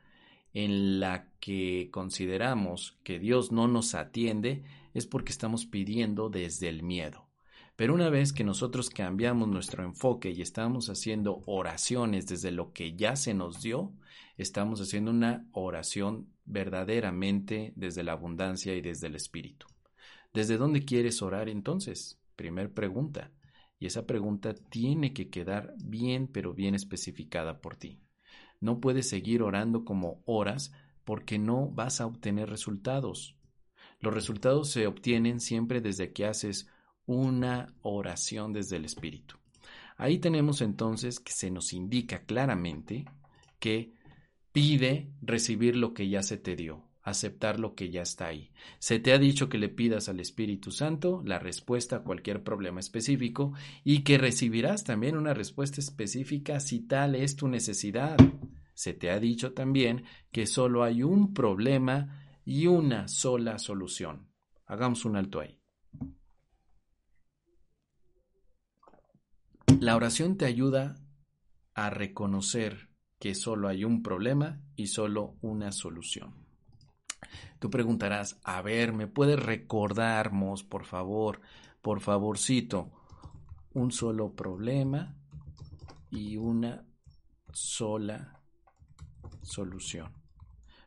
en 0.54 1.00
la 1.00 1.28
que 1.40 1.88
consideramos 1.90 2.98
que 3.02 3.18
Dios 3.18 3.52
no 3.52 3.68
nos 3.68 3.94
atiende, 3.94 4.64
es 4.94 5.06
porque 5.06 5.32
estamos 5.32 5.66
pidiendo 5.66 6.28
desde 6.28 6.68
el 6.68 6.82
miedo. 6.82 7.28
Pero 7.76 7.94
una 7.94 8.10
vez 8.10 8.32
que 8.32 8.44
nosotros 8.44 8.90
cambiamos 8.90 9.48
nuestro 9.48 9.82
enfoque 9.82 10.30
y 10.30 10.42
estamos 10.42 10.90
haciendo 10.90 11.42
oraciones 11.46 12.26
desde 12.26 12.50
lo 12.50 12.72
que 12.72 12.94
ya 12.94 13.16
se 13.16 13.32
nos 13.32 13.62
dio, 13.62 13.92
estamos 14.36 14.80
haciendo 14.80 15.10
una 15.10 15.46
oración 15.52 16.28
verdaderamente 16.44 17.72
desde 17.76 18.02
la 18.02 18.12
abundancia 18.12 18.74
y 18.74 18.82
desde 18.82 19.06
el 19.06 19.16
Espíritu. 19.16 19.66
¿Desde 20.34 20.58
dónde 20.58 20.84
quieres 20.84 21.22
orar 21.22 21.48
entonces? 21.48 22.20
Primer 22.36 22.72
pregunta. 22.72 23.32
Y 23.78 23.86
esa 23.86 24.06
pregunta 24.06 24.54
tiene 24.54 25.12
que 25.12 25.28
quedar 25.28 25.74
bien, 25.82 26.28
pero 26.28 26.54
bien 26.54 26.74
especificada 26.74 27.60
por 27.60 27.76
ti. 27.76 28.00
No 28.62 28.80
puedes 28.80 29.08
seguir 29.08 29.42
orando 29.42 29.84
como 29.84 30.22
oras 30.24 30.72
porque 31.04 31.38
no 31.38 31.68
vas 31.68 32.00
a 32.00 32.06
obtener 32.06 32.48
resultados. 32.48 33.36
Los 34.00 34.14
resultados 34.14 34.70
se 34.70 34.86
obtienen 34.86 35.40
siempre 35.40 35.80
desde 35.80 36.12
que 36.12 36.26
haces 36.26 36.68
una 37.04 37.74
oración 37.82 38.52
desde 38.52 38.76
el 38.76 38.84
Espíritu. 38.84 39.36
Ahí 39.96 40.18
tenemos 40.18 40.62
entonces 40.62 41.20
que 41.20 41.32
se 41.32 41.50
nos 41.50 41.72
indica 41.72 42.24
claramente 42.24 43.04
que 43.58 43.92
pide 44.52 45.12
recibir 45.20 45.76
lo 45.76 45.92
que 45.92 46.08
ya 46.08 46.22
se 46.22 46.38
te 46.38 46.54
dio 46.56 46.91
aceptar 47.02 47.58
lo 47.58 47.74
que 47.74 47.90
ya 47.90 48.02
está 48.02 48.26
ahí. 48.26 48.52
Se 48.78 48.98
te 48.98 49.12
ha 49.12 49.18
dicho 49.18 49.48
que 49.48 49.58
le 49.58 49.68
pidas 49.68 50.08
al 50.08 50.20
Espíritu 50.20 50.70
Santo 50.70 51.22
la 51.24 51.38
respuesta 51.38 51.96
a 51.96 52.02
cualquier 52.02 52.42
problema 52.42 52.80
específico 52.80 53.52
y 53.84 54.00
que 54.04 54.18
recibirás 54.18 54.84
también 54.84 55.16
una 55.16 55.34
respuesta 55.34 55.80
específica 55.80 56.60
si 56.60 56.80
tal 56.80 57.14
es 57.14 57.36
tu 57.36 57.48
necesidad. 57.48 58.16
Se 58.74 58.94
te 58.94 59.10
ha 59.10 59.18
dicho 59.18 59.52
también 59.52 60.04
que 60.30 60.46
solo 60.46 60.84
hay 60.84 61.02
un 61.02 61.34
problema 61.34 62.40
y 62.44 62.66
una 62.66 63.08
sola 63.08 63.58
solución. 63.58 64.28
Hagamos 64.66 65.04
un 65.04 65.16
alto 65.16 65.40
ahí. 65.40 65.58
La 69.80 69.96
oración 69.96 70.36
te 70.36 70.44
ayuda 70.44 70.94
a 71.74 71.90
reconocer 71.90 72.90
que 73.18 73.34
solo 73.34 73.68
hay 73.68 73.84
un 73.84 74.02
problema 74.02 74.60
y 74.76 74.88
solo 74.88 75.36
una 75.40 75.72
solución. 75.72 76.41
Tú 77.58 77.70
preguntarás, 77.70 78.40
a 78.44 78.62
ver, 78.62 78.92
¿me 78.92 79.06
puedes 79.06 79.38
recordarnos, 79.38 80.64
por 80.64 80.84
favor, 80.84 81.40
por 81.80 82.00
favorcito, 82.00 82.90
un 83.72 83.92
solo 83.92 84.34
problema 84.34 85.16
y 86.10 86.36
una 86.36 86.84
sola 87.52 88.40
solución? 89.42 90.12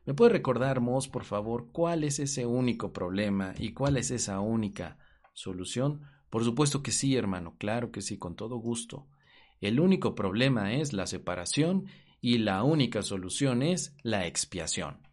¿Me 0.06 0.14
puede 0.14 0.32
recordar, 0.32 0.82
por 1.12 1.24
favor, 1.24 1.70
cuál 1.72 2.04
es 2.04 2.20
ese 2.20 2.46
único 2.46 2.94
problema 2.94 3.56
y 3.58 3.74
cuál 3.74 3.98
es 3.98 4.12
esa 4.12 4.40
única 4.40 5.00
solución? 5.34 6.02
Por 6.30 6.44
supuesto 6.44 6.84
que 6.84 6.92
sí, 6.92 7.16
hermano, 7.16 7.56
claro 7.58 7.92
que 7.92 8.02
sí, 8.02 8.18
con 8.18 8.36
todo 8.36 8.58
gusto. 8.58 9.08
El 9.62 9.80
único 9.80 10.14
problema 10.14 10.74
es 10.74 10.94
la 10.94 11.08
separación 11.08 11.86
y 12.22 12.38
la 12.40 12.64
única 12.64 13.02
solución 13.02 13.64
es 13.64 13.96
la 14.04 14.28
expiación. 14.28 15.05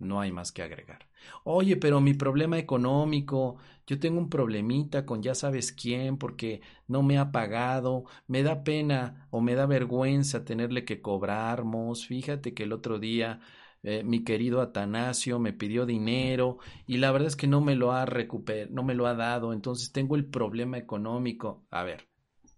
No 0.00 0.20
hay 0.20 0.32
más 0.32 0.50
que 0.52 0.62
agregar. 0.62 1.08
Oye, 1.44 1.76
pero 1.76 2.00
mi 2.00 2.14
problema 2.14 2.58
económico, 2.58 3.56
yo 3.86 3.98
tengo 4.00 4.18
un 4.18 4.30
problemita 4.30 5.06
con 5.06 5.22
ya 5.22 5.34
sabes 5.34 5.72
quién 5.72 6.16
porque 6.16 6.62
no 6.88 7.02
me 7.02 7.18
ha 7.18 7.30
pagado, 7.32 8.04
me 8.26 8.42
da 8.42 8.64
pena 8.64 9.28
o 9.30 9.40
me 9.40 9.54
da 9.54 9.66
vergüenza 9.66 10.44
tenerle 10.44 10.84
que 10.84 11.02
cobrarmos. 11.02 12.06
Fíjate 12.06 12.54
que 12.54 12.64
el 12.64 12.72
otro 12.72 12.98
día 12.98 13.40
eh, 13.82 14.02
mi 14.04 14.24
querido 14.24 14.60
Atanasio 14.60 15.38
me 15.38 15.52
pidió 15.52 15.86
dinero 15.86 16.58
y 16.86 16.98
la 16.98 17.12
verdad 17.12 17.28
es 17.28 17.36
que 17.36 17.46
no 17.46 17.60
me 17.60 17.76
lo 17.76 17.92
ha 17.92 18.06
recuperado, 18.06 18.70
no 18.72 18.82
me 18.82 18.94
lo 18.94 19.06
ha 19.06 19.14
dado, 19.14 19.52
entonces 19.52 19.92
tengo 19.92 20.16
el 20.16 20.26
problema 20.26 20.78
económico. 20.78 21.66
A 21.70 21.82
ver, 21.84 22.08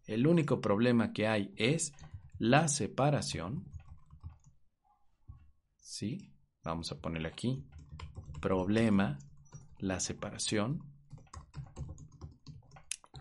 el 0.06 0.26
único 0.26 0.60
problema 0.60 1.12
que 1.12 1.26
hay 1.26 1.52
es 1.56 1.92
la 2.38 2.68
separación. 2.68 3.64
¿Sí? 5.80 6.31
Vamos 6.64 6.92
a 6.92 7.00
ponerle 7.00 7.28
aquí. 7.28 7.64
Problema, 8.40 9.18
la 9.78 10.00
separación. 10.00 10.92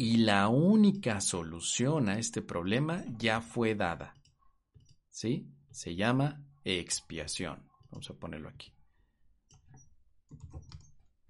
y 0.01 0.17
la 0.17 0.47
única 0.47 1.21
solución 1.21 2.09
a 2.09 2.17
este 2.17 2.41
problema 2.41 3.03
ya 3.19 3.39
fue 3.39 3.75
dada. 3.75 4.15
¿Sí? 5.11 5.47
Se 5.69 5.95
llama 5.95 6.43
expiación. 6.63 7.69
Vamos 7.91 8.09
a 8.09 8.15
ponerlo 8.15 8.49
aquí. 8.49 8.73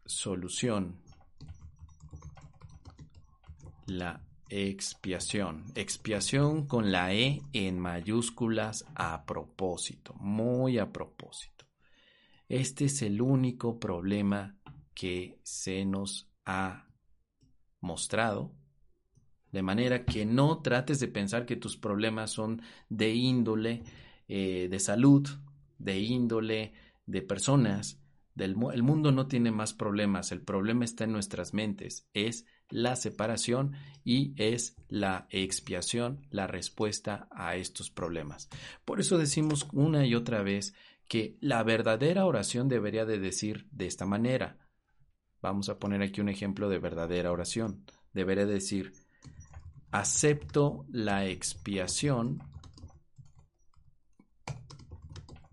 Solución. 0.05 1.01
La 3.87 4.25
expiación. 4.47 5.65
Expiación 5.75 6.65
con 6.65 6.93
la 6.93 7.13
E 7.13 7.41
en 7.51 7.77
mayúsculas 7.77 8.85
a 8.95 9.25
propósito, 9.25 10.13
muy 10.13 10.79
a 10.79 10.93
propósito. 10.93 11.50
Este 12.51 12.83
es 12.83 13.01
el 13.01 13.21
único 13.21 13.79
problema 13.79 14.57
que 14.93 15.39
se 15.41 15.85
nos 15.85 16.29
ha 16.43 16.85
mostrado. 17.79 18.53
De 19.53 19.61
manera 19.61 20.03
que 20.03 20.25
no 20.25 20.61
trates 20.61 20.99
de 20.99 21.07
pensar 21.07 21.45
que 21.45 21.55
tus 21.55 21.77
problemas 21.77 22.31
son 22.31 22.61
de 22.89 23.13
índole 23.15 23.83
eh, 24.27 24.67
de 24.69 24.79
salud, 24.81 25.25
de 25.77 26.01
índole 26.01 26.73
de 27.05 27.21
personas. 27.21 28.01
Del, 28.35 28.57
el 28.73 28.83
mundo 28.83 29.13
no 29.13 29.27
tiene 29.27 29.51
más 29.51 29.73
problemas, 29.73 30.33
el 30.33 30.41
problema 30.41 30.83
está 30.83 31.05
en 31.05 31.13
nuestras 31.13 31.53
mentes, 31.53 32.09
es 32.13 32.45
la 32.69 32.97
separación 32.97 33.75
y 34.03 34.33
es 34.35 34.75
la 34.89 35.27
expiación 35.29 36.27
la 36.31 36.47
respuesta 36.47 37.29
a 37.31 37.55
estos 37.55 37.91
problemas. 37.91 38.49
Por 38.83 38.99
eso 38.99 39.17
decimos 39.17 39.67
una 39.71 40.05
y 40.05 40.15
otra 40.15 40.43
vez 40.43 40.73
que 41.11 41.37
la 41.41 41.61
verdadera 41.63 42.25
oración 42.25 42.69
debería 42.69 43.03
de 43.03 43.19
decir 43.19 43.67
de 43.69 43.85
esta 43.85 44.05
manera. 44.05 44.57
Vamos 45.41 45.67
a 45.67 45.77
poner 45.77 46.01
aquí 46.01 46.21
un 46.21 46.29
ejemplo 46.29 46.69
de 46.69 46.79
verdadera 46.79 47.33
oración. 47.33 47.83
Debería 48.13 48.45
decir, 48.45 48.93
acepto 49.91 50.85
la 50.87 51.25
expiación 51.25 52.41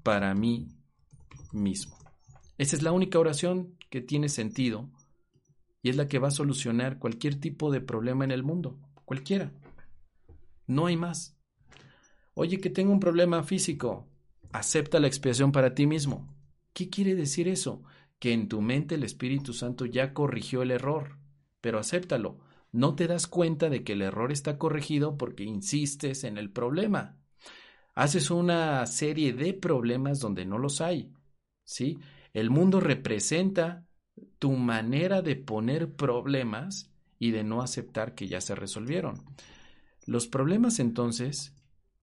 para 0.05 0.33
mí 0.33 0.69
mismo. 1.51 1.99
Esa 2.57 2.77
es 2.77 2.83
la 2.83 2.93
única 2.93 3.19
oración 3.19 3.77
que 3.91 4.01
tiene 4.01 4.29
sentido 4.29 4.89
y 5.83 5.91
es 5.91 5.97
la 5.97 6.07
que 6.07 6.21
va 6.21 6.29
a 6.29 6.31
solucionar 6.31 7.01
cualquier 7.01 7.41
tipo 7.41 7.73
de 7.73 7.81
problema 7.81 8.23
en 8.23 8.31
el 8.31 8.45
mundo, 8.45 8.79
cualquiera. 9.05 9.51
No 10.69 10.87
hay 10.87 10.97
más. 10.97 11.37
Oye, 12.35 12.61
que 12.61 12.71
tengo 12.71 12.93
un 12.93 13.01
problema 13.01 13.43
físico, 13.43 14.09
acepta 14.53 15.01
la 15.01 15.07
expiación 15.07 15.53
para 15.53 15.75
ti 15.75 15.87
mismo. 15.87 16.35
¿Qué 16.73 16.89
quiere 16.89 17.15
decir 17.15 17.49
eso? 17.49 17.83
Que 18.19 18.33
en 18.33 18.49
tu 18.49 18.61
mente 18.61 18.97
el 18.97 19.05
Espíritu 19.05 19.53
Santo 19.53 19.87
ya 19.87 20.13
corrigió 20.13 20.63
el 20.63 20.71
error, 20.71 21.19
pero 21.61 21.79
acéptalo. 21.79 22.39
No 22.73 22.95
te 22.95 23.07
das 23.07 23.27
cuenta 23.27 23.71
de 23.71 23.83
que 23.83 23.95
el 23.95 24.03
error 24.03 24.33
está 24.33 24.59
corregido 24.59 25.17
porque 25.17 25.45
insistes 25.45 26.25
en 26.25 26.37
el 26.39 26.51
problema 26.51 27.19
haces 27.99 28.31
una 28.31 28.87
serie 28.87 29.33
de 29.33 29.55
problemas 29.55 30.21
donde 30.21 30.47
no 30.47 30.57
los 30.59 30.81
hay. 30.81 31.13
¿sí? 31.65 31.99
El 32.33 32.49
mundo 32.49 32.79
representa 32.79 33.89
tu 34.39 34.53
manera 34.53 35.21
de 35.21 35.35
poner 35.35 35.97
problemas 35.97 36.93
y 37.19 37.33
de 37.33 37.43
no 37.43 37.61
aceptar 37.61 38.15
que 38.15 38.29
ya 38.29 38.41
se 38.41 38.55
resolvieron. 38.55 39.25
Los 40.07 40.29
problemas 40.29 40.79
entonces, 40.79 41.57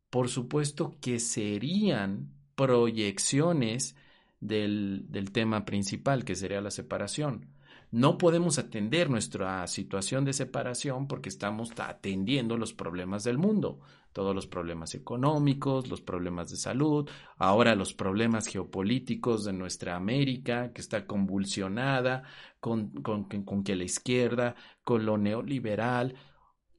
por 0.10 0.28
supuesto 0.28 0.98
que 1.00 1.18
serían 1.20 2.34
proyecciones 2.56 3.95
del, 4.39 5.06
del 5.10 5.32
tema 5.32 5.66
principal, 5.66 6.26
que 6.26 6.36
sería 6.36 6.62
la 6.62 6.72
separación. 6.72 7.56
No 7.91 8.18
podemos 8.18 8.58
atender 8.60 9.10
nuestra 9.10 9.66
situación 9.68 10.26
de 10.26 10.34
separación 10.34 11.08
porque 11.08 11.30
estamos 11.30 11.72
atendiendo 11.78 12.58
los 12.58 12.74
problemas 12.74 13.24
del 13.24 13.38
mundo, 13.38 13.80
todos 14.12 14.36
los 14.36 14.47
problemas 14.47 14.95
económicos, 14.95 15.88
los 15.88 16.01
problemas 16.01 16.49
de 16.49 16.58
salud, 16.58 17.10
ahora 17.38 17.76
los 17.76 17.93
problemas 17.93 18.47
geopolíticos 18.47 19.45
de 19.45 19.53
nuestra 19.53 19.95
América, 19.95 20.74
que 20.74 20.82
está 20.82 21.06
convulsionada 21.06 22.24
con, 22.60 22.89
con, 23.01 23.26
con 23.26 23.64
que 23.64 23.76
la 23.76 23.84
izquierda, 23.84 24.56
con 24.84 25.06
lo 25.06 25.18
neoliberal. 25.18 26.16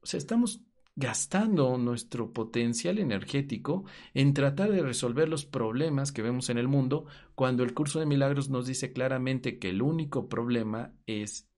O 0.03 0.07
sea, 0.07 0.19
estamos 0.19 0.66
gastando 0.97 1.77
nuestro 1.77 2.33
potencial 2.33 2.99
energético 2.99 3.85
en 4.15 4.33
tratar 4.33 4.73
de 4.73 4.83
resolver 4.83 5.29
los 5.29 5.45
problemas 5.45 6.11
que 6.11 6.23
vemos 6.23 6.49
en 6.49 6.57
el 6.57 6.69
mundo, 6.69 7.07
cuando 7.35 7.63
el 7.63 7.75
curso 7.75 8.01
de 8.01 8.07
milagros 8.07 8.49
nos 8.49 8.67
dice 8.67 8.93
claramente 8.93 9.59
que 9.59 9.69
el 9.69 9.83
único 9.83 10.29
problema 10.29 10.95
es 11.07 11.49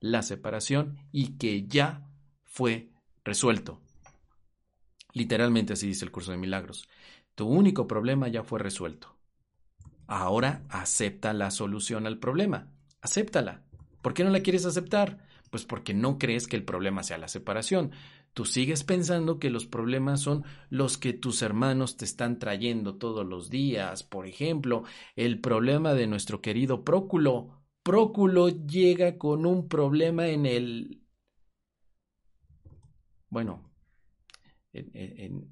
la 0.00 0.22
separación 0.22 0.98
y 1.10 1.38
que 1.38 1.66
ya 1.66 2.06
fue 2.44 2.90
resuelto. 3.24 3.80
Literalmente 5.14 5.72
así 5.72 5.86
dice 5.86 6.04
el 6.04 6.10
curso 6.10 6.32
de 6.32 6.36
milagros. 6.36 6.86
Tu 7.34 7.46
único 7.46 7.86
problema 7.88 8.28
ya 8.28 8.42
fue 8.42 8.58
resuelto. 8.58 9.16
Ahora 10.06 10.64
acepta 10.68 11.32
la 11.32 11.50
solución 11.50 12.06
al 12.06 12.18
problema. 12.18 12.68
Acéptala. 13.00 13.62
¿Por 14.02 14.12
qué 14.12 14.22
no 14.22 14.30
la 14.30 14.40
quieres 14.40 14.66
aceptar? 14.66 15.26
Pues 15.50 15.64
porque 15.64 15.94
no 15.94 16.18
crees 16.18 16.46
que 16.46 16.56
el 16.56 16.64
problema 16.64 17.02
sea 17.02 17.16
la 17.16 17.28
separación. 17.28 17.92
Tú 18.34 18.44
sigues 18.44 18.82
pensando 18.82 19.38
que 19.38 19.48
los 19.48 19.64
problemas 19.64 20.20
son 20.20 20.44
los 20.68 20.98
que 20.98 21.12
tus 21.12 21.40
hermanos 21.40 21.96
te 21.96 22.04
están 22.04 22.40
trayendo 22.40 22.96
todos 22.96 23.24
los 23.24 23.48
días. 23.48 24.02
Por 24.02 24.26
ejemplo, 24.26 24.82
el 25.14 25.40
problema 25.40 25.94
de 25.94 26.08
nuestro 26.08 26.42
querido 26.42 26.84
Próculo. 26.84 27.62
Próculo 27.84 28.48
llega 28.48 29.18
con 29.18 29.46
un 29.46 29.68
problema 29.68 30.26
en 30.26 30.46
el... 30.46 31.00
Bueno, 33.28 33.70
en, 34.72 35.48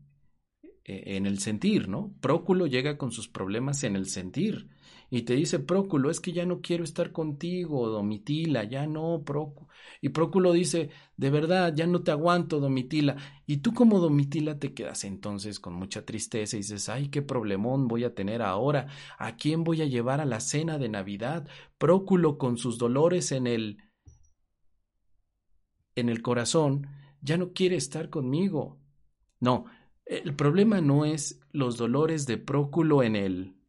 el 0.85 1.39
sentir, 1.39 1.89
¿no? 1.89 2.15
Próculo 2.21 2.67
llega 2.67 2.99
con 2.99 3.13
sus 3.13 3.29
problemas 3.29 3.85
en 3.85 3.95
el 3.95 4.07
sentir 4.07 4.69
y 5.15 5.23
te 5.23 5.35
dice 5.35 5.59
Próculo, 5.59 6.11
es 6.11 6.21
que 6.21 6.33
ya 6.33 6.47
no 6.47 6.63
quiero 6.63 6.85
estar 6.85 7.13
contigo, 7.13 7.87
Domitila, 7.91 8.65
ya 8.65 8.87
no, 8.87 9.25
Próculo. 9.27 9.69
Y 10.01 10.09
Próculo 10.09 10.55
dice, 10.55 10.89
de 11.19 11.29
verdad, 11.29 11.75
ya 11.77 11.87
no 11.87 12.03
te 12.03 12.13
aguanto, 12.13 12.61
Domitila. 12.61 13.17
Y 13.47 13.59
tú 13.59 13.75
como 13.75 13.99
Domitila 14.01 14.59
te 14.59 14.73
quedas 14.73 15.05
entonces 15.05 15.61
con 15.61 15.75
mucha 15.75 16.07
tristeza 16.07 16.57
y 16.57 16.61
dices, 16.61 16.89
ay, 16.89 17.11
qué 17.11 17.21
problemón 17.21 17.89
voy 17.89 18.05
a 18.05 18.15
tener 18.15 18.41
ahora, 18.41 18.87
¿a 19.19 19.37
quién 19.37 19.65
voy 19.65 19.83
a 19.83 19.85
llevar 19.85 20.23
a 20.23 20.25
la 20.25 20.41
cena 20.41 20.79
de 20.79 20.89
Navidad? 20.89 21.47
Próculo 21.77 22.39
con 22.39 22.57
sus 22.57 22.79
dolores 22.79 23.33
en 23.33 23.47
el 23.47 23.83
en 25.95 26.09
el 26.09 26.23
corazón, 26.23 26.87
ya 27.21 27.37
no 27.37 27.53
quiere 27.53 27.77
estar 27.77 28.09
conmigo. 28.09 28.81
No, 29.41 29.67
el 30.07 30.35
problema 30.35 30.81
no 30.81 31.05
es 31.05 31.39
los 31.53 31.77
dolores 31.77 32.25
de 32.25 32.39
Próculo 32.39 33.03
en 33.03 33.15
el 33.15 33.62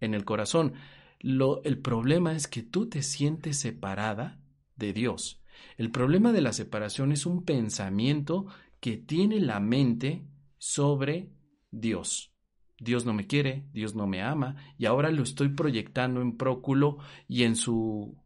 en 0.00 0.14
el 0.14 0.24
corazón. 0.24 0.74
Lo, 1.20 1.62
el 1.64 1.78
problema 1.78 2.32
es 2.32 2.46
que 2.46 2.62
tú 2.62 2.88
te 2.88 3.02
sientes 3.02 3.58
separada 3.58 4.40
de 4.76 4.92
Dios. 4.92 5.42
El 5.76 5.90
problema 5.90 6.32
de 6.32 6.40
la 6.40 6.52
separación 6.52 7.12
es 7.12 7.26
un 7.26 7.44
pensamiento 7.44 8.46
que 8.80 8.96
tiene 8.96 9.40
la 9.40 9.60
mente 9.60 10.24
sobre 10.56 11.30
Dios. 11.70 12.32
Dios 12.80 13.04
no 13.04 13.12
me 13.12 13.26
quiere, 13.26 13.66
Dios 13.72 13.94
no 13.94 14.06
me 14.06 14.22
ama, 14.22 14.56
y 14.78 14.86
ahora 14.86 15.10
lo 15.10 15.24
estoy 15.24 15.48
proyectando 15.48 16.20
en 16.20 16.36
Próculo 16.36 16.98
y 17.26 17.42
en 17.42 17.56
su 17.56 18.16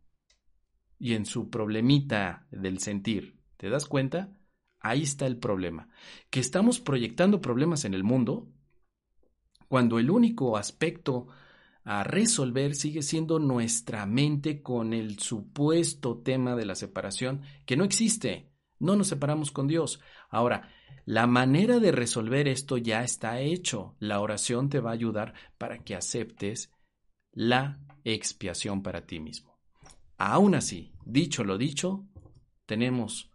y 0.99 1.15
en 1.15 1.27
su 1.27 1.51
problemita 1.51 2.47
del 2.53 2.79
sentir. 2.79 3.41
¿Te 3.57 3.69
das 3.71 3.87
cuenta? 3.87 4.37
Ahí 4.79 5.03
está 5.03 5.27
el 5.27 5.37
problema. 5.37 5.89
Que 6.31 6.39
estamos 6.39 6.79
proyectando 6.79 7.41
problemas 7.41 7.85
en 7.85 7.95
el 7.95 8.05
mundo 8.05 8.49
cuando 9.67 9.99
el 9.99 10.11
único 10.11 10.57
aspecto 10.57 11.27
a 11.85 12.05
resolver 12.05 12.75
sigue 12.75 13.03
siendo 13.03 13.39
nuestra 13.39 14.07
mente 14.07 14.63
con 14.63 14.93
el 14.93 15.19
supuesto 15.19 16.19
tema 16.19 16.55
de 16.55 16.67
la 16.67 16.75
separación, 16.75 17.43
que 17.67 17.77
no 17.77 17.85
existe. 17.85 18.51
No 18.79 18.97
nos 18.97 19.09
separamos 19.09 19.51
con 19.51 19.69
Dios. 19.69 20.01
Ahora, 20.29 20.69
la 21.05 21.27
manera 21.27 21.79
de 21.79 21.93
resolver 21.93 22.49
esto 22.49 22.77
ya 22.79 23.03
está 23.03 23.41
hecho. 23.41 23.97
La 23.99 24.21
oración 24.21 24.69
te 24.69 24.81
va 24.81 24.91
a 24.91 24.95
ayudar 24.95 25.35
para 25.59 25.79
que 25.79 25.95
aceptes 25.95 26.73
la 27.33 27.81
expiación 28.05 28.83
para 28.83 29.07
ti 29.07 29.21
mismo. 29.21 29.59
Aún 30.19 30.55
así, 30.55 30.93
dicho 31.05 31.45
lo 31.45 31.59
dicho, 31.59 32.07
tenemos 32.67 33.31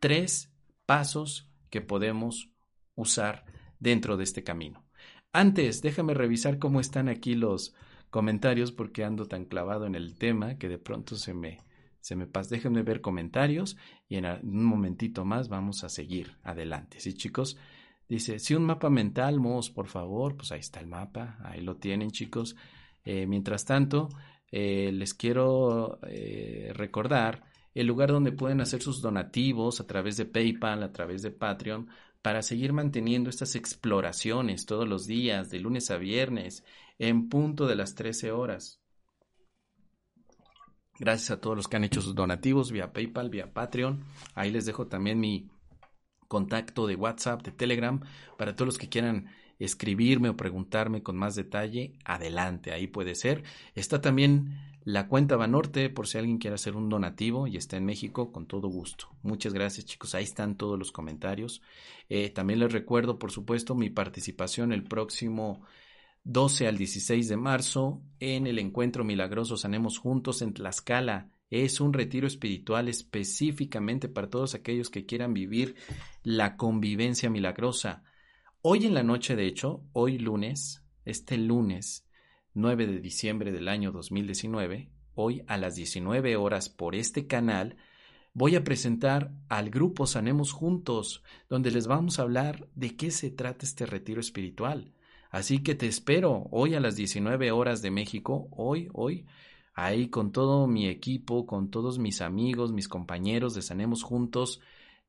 tres 0.00 0.52
pasos 0.86 1.50
que 1.70 1.80
podemos 1.80 2.50
usar 2.94 3.44
dentro 3.78 4.16
de 4.16 4.24
este 4.24 4.44
camino. 4.44 4.86
Antes, 5.32 5.82
déjame 5.82 6.14
revisar 6.14 6.58
cómo 6.58 6.80
están 6.80 7.08
aquí 7.08 7.34
los, 7.34 7.74
comentarios 8.10 8.72
porque 8.72 9.04
ando 9.04 9.26
tan 9.26 9.44
clavado 9.44 9.86
en 9.86 9.94
el 9.94 10.16
tema 10.16 10.56
que 10.56 10.68
de 10.68 10.78
pronto 10.78 11.16
se 11.16 11.34
me, 11.34 11.58
se 12.00 12.16
me 12.16 12.26
pasa. 12.26 12.54
Déjenme 12.54 12.82
ver 12.82 13.00
comentarios 13.00 13.76
y 14.08 14.16
en 14.16 14.26
un 14.26 14.64
momentito 14.64 15.24
más 15.24 15.48
vamos 15.48 15.84
a 15.84 15.88
seguir 15.88 16.36
adelante. 16.42 17.00
Sí, 17.00 17.14
chicos. 17.14 17.58
Dice, 18.08 18.38
si 18.38 18.54
un 18.54 18.64
mapa 18.64 18.88
mental, 18.88 19.38
Mos, 19.38 19.68
por 19.68 19.86
favor, 19.86 20.36
pues 20.36 20.50
ahí 20.50 20.60
está 20.60 20.80
el 20.80 20.86
mapa, 20.86 21.38
ahí 21.44 21.60
lo 21.60 21.76
tienen, 21.76 22.10
chicos. 22.10 22.56
Eh, 23.04 23.26
mientras 23.26 23.66
tanto, 23.66 24.08
eh, 24.50 24.90
les 24.92 25.12
quiero 25.12 25.98
eh, 26.08 26.72
recordar 26.74 27.44
el 27.74 27.86
lugar 27.86 28.10
donde 28.10 28.32
pueden 28.32 28.62
hacer 28.62 28.80
sus 28.80 29.02
donativos 29.02 29.80
a 29.80 29.86
través 29.86 30.16
de 30.16 30.24
PayPal, 30.24 30.82
a 30.82 30.92
través 30.92 31.22
de 31.22 31.30
Patreon, 31.30 31.88
para 32.22 32.42
seguir 32.42 32.72
manteniendo 32.72 33.30
estas 33.30 33.54
exploraciones 33.54 34.66
todos 34.66 34.88
los 34.88 35.06
días, 35.06 35.50
de 35.50 35.60
lunes 35.60 35.90
a 35.90 35.98
viernes, 35.98 36.64
en 36.98 37.28
punto 37.28 37.66
de 37.66 37.76
las 37.76 37.94
13 37.94 38.32
horas. 38.32 38.80
Gracias 40.98 41.30
a 41.30 41.40
todos 41.40 41.56
los 41.56 41.68
que 41.68 41.76
han 41.76 41.84
hecho 41.84 42.02
sus 42.02 42.14
donativos 42.14 42.72
vía 42.72 42.92
PayPal, 42.92 43.30
vía 43.30 43.52
Patreon. 43.52 44.04
Ahí 44.34 44.50
les 44.50 44.66
dejo 44.66 44.88
también 44.88 45.20
mi 45.20 45.48
contacto 46.26 46.86
de 46.86 46.96
WhatsApp, 46.96 47.42
de 47.42 47.52
Telegram, 47.52 48.00
para 48.36 48.54
todos 48.54 48.66
los 48.66 48.78
que 48.78 48.88
quieran 48.88 49.28
escribirme 49.58 50.28
o 50.28 50.36
preguntarme 50.36 51.02
con 51.02 51.16
más 51.16 51.34
detalle, 51.34 51.98
adelante, 52.04 52.72
ahí 52.72 52.86
puede 52.86 53.14
ser. 53.14 53.42
Está 53.74 54.00
también 54.00 54.56
la 54.84 55.08
cuenta 55.08 55.36
Banorte 55.36 55.90
por 55.90 56.06
si 56.06 56.18
alguien 56.18 56.38
quiere 56.38 56.54
hacer 56.54 56.76
un 56.76 56.88
donativo 56.88 57.46
y 57.46 57.56
está 57.56 57.76
en 57.76 57.84
México, 57.84 58.32
con 58.32 58.46
todo 58.46 58.68
gusto. 58.68 59.08
Muchas 59.22 59.52
gracias 59.52 59.86
chicos, 59.86 60.14
ahí 60.14 60.24
están 60.24 60.56
todos 60.56 60.78
los 60.78 60.92
comentarios. 60.92 61.62
Eh, 62.08 62.30
también 62.30 62.60
les 62.60 62.72
recuerdo, 62.72 63.18
por 63.18 63.32
supuesto, 63.32 63.74
mi 63.74 63.90
participación 63.90 64.72
el 64.72 64.84
próximo 64.84 65.62
12 66.30 66.68
al 66.68 66.76
16 66.76 67.26
de 67.26 67.38
marzo 67.38 68.02
en 68.20 68.46
el 68.46 68.58
encuentro 68.58 69.02
milagroso 69.02 69.56
Sanemos 69.56 69.96
Juntos 69.96 70.42
en 70.42 70.52
Tlaxcala. 70.52 71.30
Es 71.48 71.80
un 71.80 71.94
retiro 71.94 72.26
espiritual 72.26 72.90
específicamente 72.90 74.10
para 74.10 74.28
todos 74.28 74.54
aquellos 74.54 74.90
que 74.90 75.06
quieran 75.06 75.32
vivir 75.32 75.76
la 76.22 76.58
convivencia 76.58 77.30
milagrosa. 77.30 78.02
Hoy 78.60 78.84
en 78.84 78.92
la 78.92 79.02
noche, 79.02 79.36
de 79.36 79.46
hecho, 79.46 79.82
hoy 79.94 80.18
lunes, 80.18 80.84
este 81.06 81.38
lunes 81.38 82.06
9 82.52 82.86
de 82.86 83.00
diciembre 83.00 83.50
del 83.50 83.66
año 83.66 83.90
2019, 83.90 84.90
hoy 85.14 85.44
a 85.46 85.56
las 85.56 85.76
19 85.76 86.36
horas 86.36 86.68
por 86.68 86.94
este 86.94 87.26
canal, 87.26 87.78
voy 88.34 88.54
a 88.54 88.64
presentar 88.64 89.32
al 89.48 89.70
grupo 89.70 90.06
Sanemos 90.06 90.52
Juntos, 90.52 91.22
donde 91.48 91.70
les 91.70 91.86
vamos 91.86 92.18
a 92.18 92.22
hablar 92.22 92.68
de 92.74 92.96
qué 92.96 93.10
se 93.10 93.30
trata 93.30 93.64
este 93.64 93.86
retiro 93.86 94.20
espiritual. 94.20 94.92
Así 95.30 95.62
que 95.62 95.74
te 95.74 95.86
espero 95.86 96.48
hoy 96.50 96.74
a 96.74 96.80
las 96.80 96.96
19 96.96 97.50
horas 97.50 97.82
de 97.82 97.90
México, 97.90 98.48
hoy, 98.50 98.88
hoy, 98.92 99.26
ahí 99.74 100.08
con 100.08 100.32
todo 100.32 100.66
mi 100.66 100.88
equipo, 100.88 101.46
con 101.46 101.70
todos 101.70 101.98
mis 101.98 102.20
amigos, 102.20 102.72
mis 102.72 102.88
compañeros 102.88 103.54
de 103.54 103.62
Sanemos 103.62 104.02
Juntos, 104.02 104.60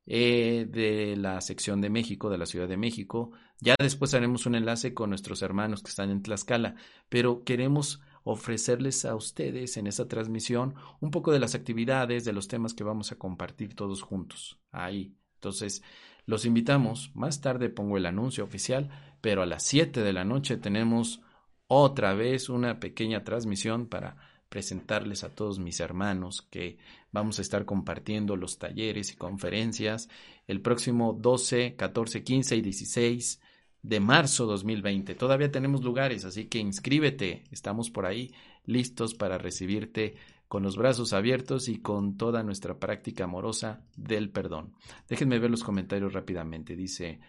eh, 0.06 0.66
de 0.68 1.16
la 1.16 1.40
sección 1.40 1.80
de 1.80 1.90
México, 1.90 2.30
de 2.30 2.38
la 2.38 2.46
Ciudad 2.46 2.68
de 2.68 2.76
México. 2.76 3.32
Ya 3.60 3.74
después 3.78 4.14
haremos 4.14 4.46
un 4.46 4.54
enlace 4.54 4.92
con 4.92 5.10
nuestros 5.10 5.42
hermanos 5.42 5.82
que 5.82 5.90
están 5.90 6.10
en 6.10 6.22
Tlaxcala, 6.22 6.74
pero 7.08 7.44
queremos 7.44 8.00
ofrecerles 8.24 9.04
a 9.04 9.14
ustedes 9.14 9.76
en 9.76 9.86
esa 9.86 10.08
transmisión 10.08 10.74
un 11.00 11.10
poco 11.10 11.32
de 11.32 11.38
las 11.38 11.54
actividades, 11.54 12.24
de 12.24 12.32
los 12.32 12.48
temas 12.48 12.74
que 12.74 12.84
vamos 12.84 13.12
a 13.12 13.16
compartir 13.16 13.74
todos 13.74 14.02
juntos 14.02 14.58
ahí. 14.72 15.14
Entonces, 15.34 15.82
los 16.26 16.44
invitamos. 16.44 17.10
Más 17.14 17.40
tarde 17.40 17.70
pongo 17.70 17.96
el 17.96 18.06
anuncio 18.06 18.44
oficial, 18.44 18.90
pero 19.20 19.42
a 19.42 19.46
las 19.46 19.64
7 19.64 20.02
de 20.02 20.12
la 20.12 20.24
noche 20.24 20.56
tenemos 20.56 21.20
otra 21.66 22.14
vez 22.14 22.48
una 22.48 22.80
pequeña 22.80 23.22
transmisión 23.24 23.86
para 23.86 24.16
presentarles 24.48 25.22
a 25.22 25.34
todos 25.34 25.60
mis 25.60 25.78
hermanos 25.78 26.46
que 26.50 26.78
vamos 27.12 27.38
a 27.38 27.42
estar 27.42 27.64
compartiendo 27.64 28.34
los 28.36 28.58
talleres 28.58 29.12
y 29.12 29.16
conferencias 29.16 30.08
el 30.48 30.60
próximo 30.60 31.12
12, 31.12 31.76
14, 31.76 32.24
15 32.24 32.56
y 32.56 32.60
16 32.60 33.40
de 33.82 34.00
marzo 34.00 34.46
2020. 34.46 35.14
Todavía 35.14 35.50
tenemos 35.50 35.84
lugares, 35.84 36.24
así 36.24 36.46
que 36.46 36.58
inscríbete. 36.58 37.44
Estamos 37.52 37.90
por 37.90 38.06
ahí 38.06 38.34
listos 38.66 39.14
para 39.14 39.38
recibirte 39.38 40.16
con 40.48 40.64
los 40.64 40.76
brazos 40.76 41.12
abiertos 41.12 41.68
y 41.68 41.78
con 41.78 42.16
toda 42.16 42.42
nuestra 42.42 42.78
práctica 42.80 43.24
amorosa 43.24 43.84
del 43.96 44.30
perdón. 44.30 44.74
Déjenme 45.08 45.38
ver 45.38 45.52
los 45.52 45.62
comentarios 45.62 46.12
rápidamente. 46.12 46.74
Dice 46.74 47.20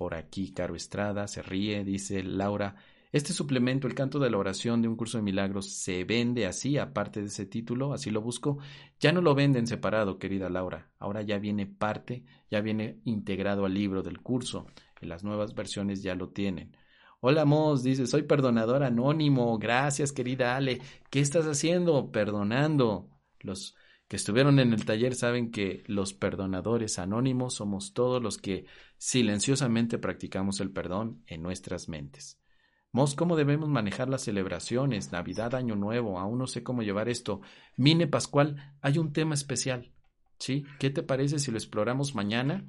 por 0.00 0.14
aquí 0.14 0.50
Caro 0.54 0.74
Estrada, 0.76 1.28
se 1.28 1.42
ríe, 1.42 1.84
dice 1.84 2.22
Laura, 2.22 2.74
este 3.12 3.34
suplemento, 3.34 3.86
el 3.86 3.94
canto 3.94 4.18
de 4.18 4.30
la 4.30 4.38
oración 4.38 4.80
de 4.80 4.88
un 4.88 4.96
curso 4.96 5.18
de 5.18 5.22
milagros, 5.22 5.66
se 5.66 6.04
vende 6.04 6.46
así, 6.46 6.78
aparte 6.78 7.20
de 7.20 7.26
ese 7.26 7.44
título, 7.44 7.92
así 7.92 8.08
lo 8.10 8.22
busco. 8.22 8.56
Ya 8.98 9.12
no 9.12 9.20
lo 9.20 9.34
venden 9.34 9.66
separado, 9.66 10.18
querida 10.18 10.48
Laura. 10.48 10.90
Ahora 10.98 11.20
ya 11.20 11.38
viene 11.38 11.66
parte, 11.66 12.24
ya 12.50 12.62
viene 12.62 13.02
integrado 13.04 13.66
al 13.66 13.74
libro 13.74 14.02
del 14.02 14.22
curso. 14.22 14.64
En 15.02 15.10
las 15.10 15.22
nuevas 15.22 15.54
versiones 15.54 16.02
ya 16.02 16.14
lo 16.14 16.30
tienen. 16.30 16.74
Hola 17.20 17.44
Mos, 17.44 17.82
dice, 17.82 18.06
soy 18.06 18.22
perdonador 18.22 18.82
anónimo. 18.82 19.58
Gracias, 19.58 20.12
querida 20.12 20.56
Ale. 20.56 20.80
¿Qué 21.10 21.20
estás 21.20 21.44
haciendo? 21.44 22.10
Perdonando. 22.10 23.10
Los 23.40 23.76
que 24.10 24.16
estuvieron 24.16 24.58
en 24.58 24.72
el 24.72 24.84
taller 24.84 25.14
saben 25.14 25.52
que 25.52 25.84
los 25.86 26.14
perdonadores 26.14 26.98
anónimos 26.98 27.54
somos 27.54 27.94
todos 27.94 28.20
los 28.20 28.38
que 28.38 28.66
silenciosamente 28.98 29.98
practicamos 29.98 30.58
el 30.58 30.72
perdón 30.72 31.22
en 31.28 31.42
nuestras 31.42 31.88
mentes. 31.88 32.42
Mos, 32.90 33.14
¿cómo 33.14 33.36
debemos 33.36 33.68
manejar 33.68 34.08
las 34.08 34.22
celebraciones? 34.22 35.12
Navidad, 35.12 35.54
Año 35.54 35.76
Nuevo, 35.76 36.18
aún 36.18 36.38
no 36.38 36.48
sé 36.48 36.64
cómo 36.64 36.82
llevar 36.82 37.08
esto. 37.08 37.40
Mine 37.76 38.08
Pascual, 38.08 38.76
hay 38.80 38.98
un 38.98 39.12
tema 39.12 39.34
especial. 39.34 39.94
¿Sí? 40.40 40.64
¿Qué 40.80 40.90
te 40.90 41.04
parece 41.04 41.38
si 41.38 41.52
lo 41.52 41.58
exploramos 41.58 42.16
mañana? 42.16 42.66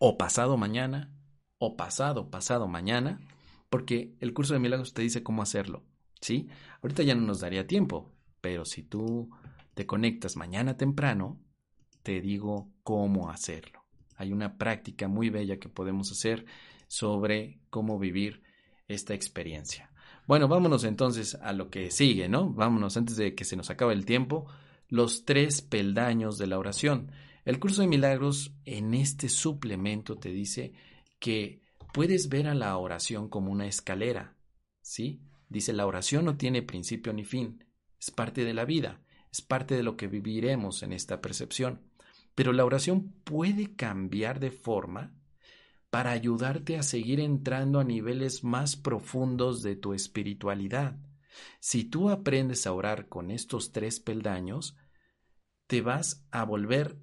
O 0.00 0.18
pasado 0.18 0.56
mañana, 0.56 1.14
o 1.58 1.76
pasado, 1.76 2.30
pasado 2.30 2.66
mañana, 2.66 3.20
porque 3.70 4.16
el 4.18 4.34
curso 4.34 4.54
de 4.54 4.60
milagros 4.60 4.92
te 4.92 5.02
dice 5.02 5.22
cómo 5.22 5.42
hacerlo. 5.42 5.84
¿Sí? 6.20 6.48
Ahorita 6.82 7.04
ya 7.04 7.14
no 7.14 7.20
nos 7.20 7.38
daría 7.38 7.68
tiempo, 7.68 8.12
pero 8.40 8.64
si 8.64 8.82
tú 8.82 9.30
te 9.76 9.84
conectas 9.84 10.36
mañana 10.36 10.78
temprano, 10.78 11.38
te 12.02 12.22
digo 12.22 12.72
cómo 12.82 13.28
hacerlo. 13.28 13.84
Hay 14.16 14.32
una 14.32 14.56
práctica 14.56 15.06
muy 15.06 15.28
bella 15.28 15.58
que 15.58 15.68
podemos 15.68 16.10
hacer 16.10 16.46
sobre 16.88 17.60
cómo 17.68 17.98
vivir 17.98 18.42
esta 18.88 19.12
experiencia. 19.12 19.92
Bueno, 20.26 20.48
vámonos 20.48 20.84
entonces 20.84 21.34
a 21.34 21.52
lo 21.52 21.68
que 21.68 21.90
sigue, 21.90 22.26
¿no? 22.26 22.48
Vámonos 22.54 22.96
antes 22.96 23.16
de 23.16 23.34
que 23.34 23.44
se 23.44 23.54
nos 23.54 23.68
acabe 23.68 23.92
el 23.92 24.06
tiempo, 24.06 24.46
los 24.88 25.26
tres 25.26 25.60
peldaños 25.60 26.38
de 26.38 26.46
la 26.46 26.58
oración. 26.58 27.12
El 27.44 27.60
curso 27.60 27.82
de 27.82 27.88
milagros 27.88 28.54
en 28.64 28.94
este 28.94 29.28
suplemento 29.28 30.16
te 30.16 30.30
dice 30.30 30.72
que 31.18 31.60
puedes 31.92 32.30
ver 32.30 32.48
a 32.48 32.54
la 32.54 32.78
oración 32.78 33.28
como 33.28 33.52
una 33.52 33.66
escalera, 33.66 34.38
¿sí? 34.80 35.20
Dice, 35.50 35.74
la 35.74 35.84
oración 35.84 36.24
no 36.24 36.38
tiene 36.38 36.62
principio 36.62 37.12
ni 37.12 37.24
fin, 37.24 37.62
es 38.00 38.10
parte 38.10 38.42
de 38.42 38.54
la 38.54 38.64
vida, 38.64 39.02
es 39.36 39.42
parte 39.42 39.76
de 39.76 39.82
lo 39.82 39.98
que 39.98 40.06
viviremos 40.06 40.82
en 40.82 40.94
esta 40.94 41.20
percepción. 41.20 41.82
Pero 42.34 42.52
la 42.52 42.64
oración 42.64 43.12
puede 43.24 43.76
cambiar 43.76 44.40
de 44.40 44.50
forma 44.50 45.14
para 45.90 46.10
ayudarte 46.10 46.78
a 46.78 46.82
seguir 46.82 47.20
entrando 47.20 47.78
a 47.78 47.84
niveles 47.84 48.44
más 48.44 48.76
profundos 48.76 49.62
de 49.62 49.76
tu 49.76 49.92
espiritualidad. 49.92 50.98
Si 51.60 51.84
tú 51.84 52.08
aprendes 52.08 52.66
a 52.66 52.72
orar 52.72 53.08
con 53.08 53.30
estos 53.30 53.72
tres 53.72 54.00
peldaños, 54.00 54.74
te 55.66 55.82
vas 55.82 56.26
a 56.30 56.44
volver 56.44 56.98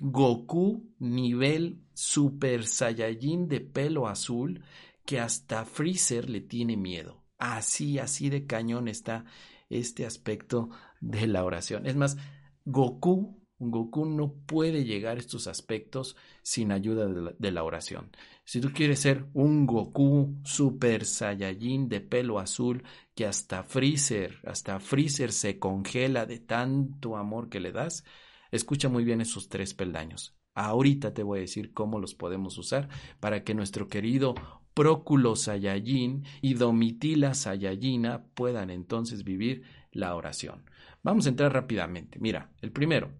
Goku 0.00 0.94
nivel 0.98 1.86
Super 1.94 2.66
Saiyajin 2.66 3.48
de 3.48 3.60
pelo 3.60 4.06
azul 4.06 4.62
que 5.06 5.18
hasta 5.20 5.64
Freezer 5.64 6.28
le 6.28 6.40
tiene 6.40 6.76
miedo. 6.76 7.24
Así, 7.38 7.98
así 7.98 8.28
de 8.28 8.46
cañón 8.46 8.88
está 8.88 9.24
este 9.68 10.06
aspecto 10.06 10.70
de 11.04 11.26
la 11.26 11.44
oración. 11.44 11.86
Es 11.86 11.96
más, 11.96 12.16
Goku 12.64 13.44
Goku 13.58 14.04
no 14.04 14.34
puede 14.46 14.84
llegar 14.84 15.16
a 15.16 15.20
estos 15.20 15.46
aspectos 15.46 16.16
sin 16.42 16.72
ayuda 16.72 17.06
de 17.06 17.52
la, 17.52 17.62
oración. 17.62 18.10
Si 18.44 18.60
tú 18.60 18.72
quieres 18.72 18.98
ser 18.98 19.26
un 19.32 19.66
Goku 19.66 20.36
Super 20.44 21.04
Saiyajin 21.04 21.88
de 21.88 22.00
pelo 22.00 22.38
azul 22.38 22.82
que 23.14 23.26
hasta 23.26 23.62
Freezer, 23.62 24.40
hasta 24.44 24.80
Freezer 24.80 25.32
se 25.32 25.58
congela 25.58 26.26
de 26.26 26.40
tanto 26.40 27.16
amor 27.16 27.48
que 27.48 27.60
le 27.60 27.72
das, 27.72 28.04
escucha 28.50 28.88
muy 28.88 29.04
bien 29.04 29.20
esos 29.20 29.48
tres 29.48 29.72
peldaños. 29.72 30.36
Ahorita 30.54 31.14
te 31.14 31.22
voy 31.22 31.38
a 31.38 31.42
decir 31.42 31.72
cómo 31.72 31.98
los 31.98 32.14
podemos 32.14 32.58
usar 32.58 32.88
para 33.20 33.44
que 33.44 33.54
nuestro 33.54 33.88
querido 33.88 34.34
Próculo 34.74 35.36
Saiyajin 35.36 36.24
y 36.42 36.54
Domitila 36.54 37.34
Saiyajina 37.34 38.24
puedan 38.34 38.70
entonces 38.70 39.22
vivir 39.22 39.62
la 39.92 40.14
oración. 40.16 40.64
Vamos 41.04 41.26
a 41.26 41.28
entrar 41.28 41.52
rápidamente. 41.52 42.18
Mira, 42.18 42.50
el 42.62 42.72
primero, 42.72 43.12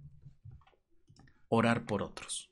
orar 1.49 1.85
por 1.85 2.03
otros. 2.03 2.51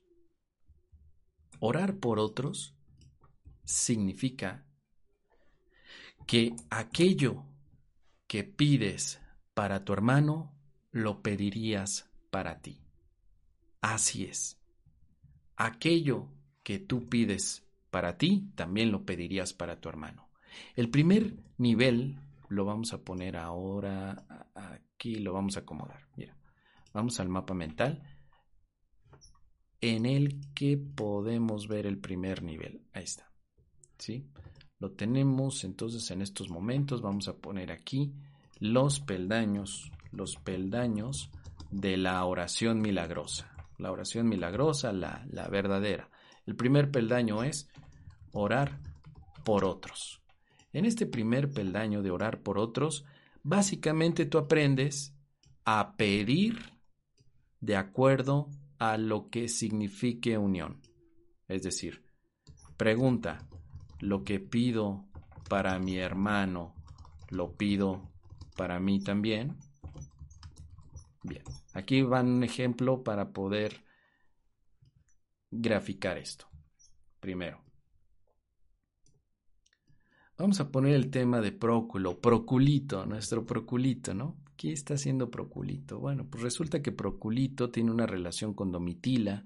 Orar 1.59 1.97
por 1.97 2.19
otros 2.19 2.77
significa 3.63 4.67
que 6.27 6.55
aquello 6.69 7.45
que 8.27 8.43
pides 8.43 9.19
para 9.55 9.83
tu 9.83 9.93
hermano 9.93 10.53
lo 10.91 11.23
pedirías 11.23 12.11
para 12.29 12.61
ti. 12.61 12.83
Así 13.81 14.25
es. 14.25 14.61
Aquello 15.55 16.29
que 16.61 16.77
tú 16.77 17.09
pides 17.09 17.67
para 17.89 18.19
ti 18.19 18.51
también 18.55 18.91
lo 18.91 19.03
pedirías 19.03 19.51
para 19.51 19.81
tu 19.81 19.89
hermano. 19.89 20.29
El 20.75 20.89
primer 20.89 21.33
nivel 21.57 22.19
lo 22.53 22.65
vamos 22.65 22.93
a 22.93 23.01
poner 23.03 23.37
ahora 23.37 24.25
aquí, 24.55 25.15
lo 25.15 25.33
vamos 25.33 25.57
a 25.57 25.61
acomodar. 25.61 26.07
Mira, 26.15 26.37
Vamos 26.93 27.19
al 27.19 27.27
mapa 27.27 27.55
mental 27.55 28.03
en 29.81 30.05
el 30.05 30.39
que 30.53 30.77
podemos 30.77 31.67
ver 31.67 31.87
el 31.87 31.97
primer 31.97 32.43
nivel. 32.43 32.85
Ahí 32.93 33.03
está. 33.03 33.29
¿Sí? 33.97 34.29
Lo 34.79 34.91
tenemos 34.91 35.63
entonces 35.63 36.09
en 36.11 36.21
estos 36.21 36.49
momentos. 36.49 37.01
Vamos 37.01 37.27
a 37.27 37.35
poner 37.35 37.71
aquí 37.71 38.13
los 38.59 38.99
peldaños, 38.99 39.91
los 40.11 40.35
peldaños 40.35 41.31
de 41.71 41.97
la 41.97 42.23
oración 42.25 42.79
milagrosa. 42.79 43.49
La 43.79 43.91
oración 43.91 44.29
milagrosa, 44.29 44.93
la, 44.93 45.25
la 45.31 45.47
verdadera. 45.47 46.09
El 46.45 46.55
primer 46.55 46.91
peldaño 46.91 47.43
es 47.43 47.67
orar 48.33 48.79
por 49.43 49.65
otros. 49.65 50.21
En 50.73 50.85
este 50.85 51.05
primer 51.05 51.51
peldaño 51.51 52.01
de 52.01 52.11
orar 52.11 52.41
por 52.41 52.57
otros, 52.57 53.05
básicamente 53.43 54.25
tú 54.25 54.39
aprendes 54.39 55.15
a 55.65 55.95
pedir 55.95 56.73
de 57.61 57.77
acuerdo 57.77 58.49
a 58.79 58.97
lo 58.97 59.29
que 59.29 59.47
signifique 59.47 60.37
unión. 60.37 60.81
Es 61.47 61.63
decir, 61.63 62.03
pregunta, 62.75 63.47
¿lo 63.99 64.23
que 64.23 64.39
pido 64.39 65.05
para 65.47 65.77
mi 65.79 65.97
hermano 65.97 66.75
lo 67.29 67.55
pido 67.55 68.11
para 68.57 68.79
mí 68.79 68.99
también? 69.01 69.55
Bien, 71.21 71.43
aquí 71.73 72.01
va 72.01 72.21
un 72.21 72.43
ejemplo 72.43 73.03
para 73.03 73.31
poder 73.31 73.83
graficar 75.51 76.17
esto. 76.17 76.47
Primero, 77.19 77.63
vamos 80.37 80.59
a 80.59 80.71
poner 80.71 80.93
el 80.93 81.09
tema 81.09 81.41
de 81.41 81.51
Próculo, 81.51 82.19
Proculito, 82.19 83.05
nuestro 83.05 83.45
Proculito, 83.45 84.13
¿no? 84.13 84.37
¿Qué 84.55 84.71
está 84.71 84.95
haciendo 84.95 85.29
Proculito? 85.31 85.99
Bueno, 85.99 86.27
pues 86.29 86.43
resulta 86.43 86.81
que 86.81 86.91
Proculito 86.91 87.69
tiene 87.69 87.91
una 87.91 88.05
relación 88.05 88.53
con 88.53 88.71
Domitila. 88.71 89.45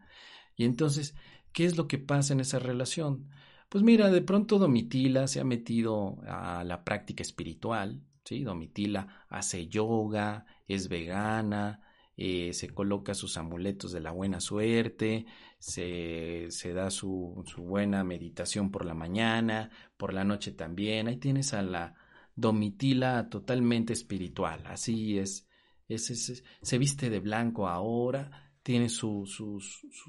Y 0.55 0.65
entonces, 0.65 1.15
¿qué 1.53 1.65
es 1.65 1.77
lo 1.77 1.87
que 1.87 1.97
pasa 1.97 2.33
en 2.33 2.39
esa 2.39 2.59
relación? 2.59 3.29
Pues 3.69 3.83
mira, 3.83 4.09
de 4.09 4.21
pronto 4.21 4.59
Domitila 4.59 5.27
se 5.27 5.39
ha 5.39 5.43
metido 5.43 6.17
a 6.27 6.63
la 6.63 6.83
práctica 6.83 7.21
espiritual, 7.21 8.01
¿sí? 8.23 8.43
Domitila 8.43 9.25
hace 9.29 9.67
yoga, 9.67 10.45
es 10.67 10.89
vegana, 10.89 11.81
eh, 12.15 12.53
se 12.53 12.69
coloca 12.69 13.13
sus 13.13 13.37
amuletos 13.37 13.91
de 13.91 13.99
la 13.99 14.11
buena 14.11 14.39
suerte, 14.39 15.25
se, 15.59 16.49
da 16.73 16.89
su, 16.89 17.43
buena 17.57 18.03
meditación 18.03 18.71
por 18.71 18.85
la 18.85 18.93
mañana, 18.93 19.69
por 19.97 20.13
la 20.13 20.23
noche 20.23 20.51
también. 20.51 21.07
Ahí 21.07 21.17
tienes 21.17 21.53
a 21.53 21.61
la 21.61 21.95
Domitila 22.35 23.29
totalmente 23.29 23.93
espiritual, 23.93 24.63
así 24.67 25.17
es, 25.17 25.47
se 25.89 26.77
viste 26.77 27.09
de 27.09 27.19
blanco 27.19 27.67
ahora, 27.67 28.51
tiene 28.61 28.89
sus, 28.89 29.41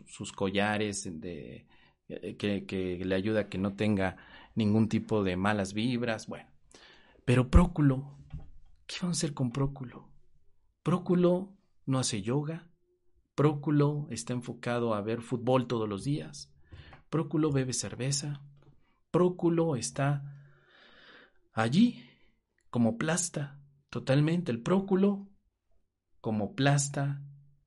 sus 0.06 0.32
collares 0.32 1.08
de, 1.20 1.66
eh, 2.08 2.36
que, 2.36 2.64
que, 2.66 3.04
le 3.04 3.14
ayuda 3.14 3.40
a 3.40 3.48
que 3.48 3.58
no 3.58 3.74
tenga 3.76 4.16
ningún 4.54 4.88
tipo 4.88 5.22
de 5.22 5.36
malas 5.36 5.74
vibras, 5.74 6.26
bueno. 6.26 6.50
Pero 7.24 7.50
Próculo, 7.50 8.18
¿qué 8.86 8.96
vamos 9.02 9.18
a 9.18 9.20
hacer 9.20 9.34
con 9.34 9.52
Próculo? 9.52 10.10
Próculo 10.82 11.54
no 11.84 11.98
hace 11.98 12.22
yoga, 12.22 12.67
Próculo 13.38 14.08
está 14.10 14.32
enfocado 14.32 14.94
a 14.94 15.00
ver 15.00 15.22
fútbol 15.22 15.68
todos 15.68 15.88
los 15.88 16.02
días, 16.02 16.52
Próculo 17.08 17.52
bebe 17.52 17.72
cerveza, 17.72 18.42
Próculo 19.12 19.76
está 19.76 20.50
allí 21.52 22.04
como 22.68 22.98
plasta, 22.98 23.60
totalmente 23.90 24.50
el 24.50 24.60
próculo 24.60 25.28
como 26.20 26.56
plasta 26.56 27.22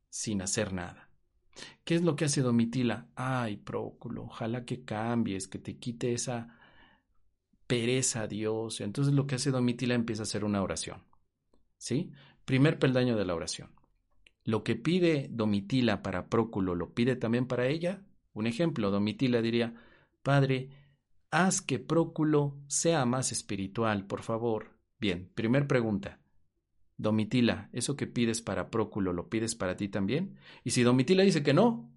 sin 0.09 0.41
hacer 0.41 0.73
nada. 0.73 1.09
¿Qué 1.85 1.95
es 1.95 2.01
lo 2.01 2.17
que 2.17 2.25
hace 2.25 2.41
Domitila? 2.41 3.07
Ay, 3.15 3.55
próculo, 3.55 4.23
ojalá 4.23 4.65
que 4.65 4.83
cambies, 4.83 5.47
que 5.47 5.57
te 5.57 5.77
quite 5.77 6.11
esa 6.11 6.59
pereza 7.65 8.23
a 8.23 8.27
Dios. 8.27 8.81
Entonces 8.81 9.13
lo 9.13 9.25
que 9.25 9.35
hace 9.35 9.51
Domitila 9.51 9.93
empieza 9.93 10.23
a 10.23 10.27
hacer 10.27 10.43
una 10.43 10.61
oración. 10.61 11.01
¿Sí? 11.77 12.11
Primer 12.43 12.77
peldaño 12.77 13.15
de 13.15 13.23
la 13.23 13.35
oración. 13.35 13.80
Lo 14.43 14.63
que 14.63 14.75
pide 14.75 15.27
Domitila 15.31 16.01
para 16.01 16.27
Próculo, 16.27 16.75
¿lo 16.75 16.93
pide 16.93 17.15
también 17.15 17.47
para 17.47 17.67
ella? 17.67 18.03
Un 18.33 18.47
ejemplo, 18.47 18.89
Domitila 18.89 19.41
diría, 19.41 19.75
Padre, 20.23 20.69
haz 21.29 21.61
que 21.61 21.79
Próculo 21.79 22.57
sea 22.67 23.05
más 23.05 23.31
espiritual, 23.31 24.05
por 24.07 24.23
favor. 24.23 24.77
Bien, 24.99 25.29
primer 25.35 25.67
pregunta. 25.67 26.19
Domitila, 26.97 27.69
¿eso 27.73 27.95
que 27.95 28.07
pides 28.07 28.41
para 28.41 28.69
Próculo 28.69 29.13
lo 29.13 29.29
pides 29.29 29.55
para 29.55 29.75
ti 29.75 29.87
también? 29.87 30.37
Y 30.63 30.71
si 30.71 30.83
Domitila 30.83 31.23
dice 31.23 31.41
que 31.41 31.53
no, 31.53 31.91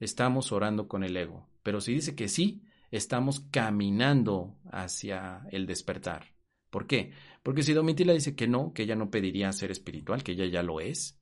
estamos 0.00 0.52
orando 0.52 0.88
con 0.88 1.04
el 1.04 1.16
ego. 1.16 1.48
Pero 1.62 1.80
si 1.80 1.92
dice 1.92 2.14
que 2.14 2.28
sí, 2.28 2.64
estamos 2.90 3.40
caminando 3.50 4.58
hacia 4.70 5.46
el 5.50 5.66
despertar. 5.66 6.34
¿Por 6.70 6.86
qué? 6.86 7.12
Porque 7.42 7.62
si 7.62 7.74
Domitila 7.74 8.14
dice 8.14 8.34
que 8.34 8.48
no, 8.48 8.72
que 8.72 8.84
ella 8.84 8.96
no 8.96 9.10
pediría 9.10 9.52
ser 9.52 9.70
espiritual, 9.70 10.22
que 10.22 10.32
ella 10.32 10.46
ya 10.46 10.62
lo 10.62 10.80
es, 10.80 11.21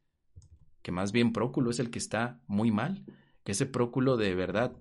que 0.83 0.93
más 0.93 1.13
bien 1.13 1.33
Próculo 1.33 1.71
es 1.71 1.79
el 1.79 1.91
que 1.91 1.99
está 1.99 2.41
muy 2.47 2.71
mal, 2.71 3.05
que 3.45 3.53
ese 3.53 3.67
Próculo 3.67 4.17
de 4.17 4.35
verdad, 4.35 4.77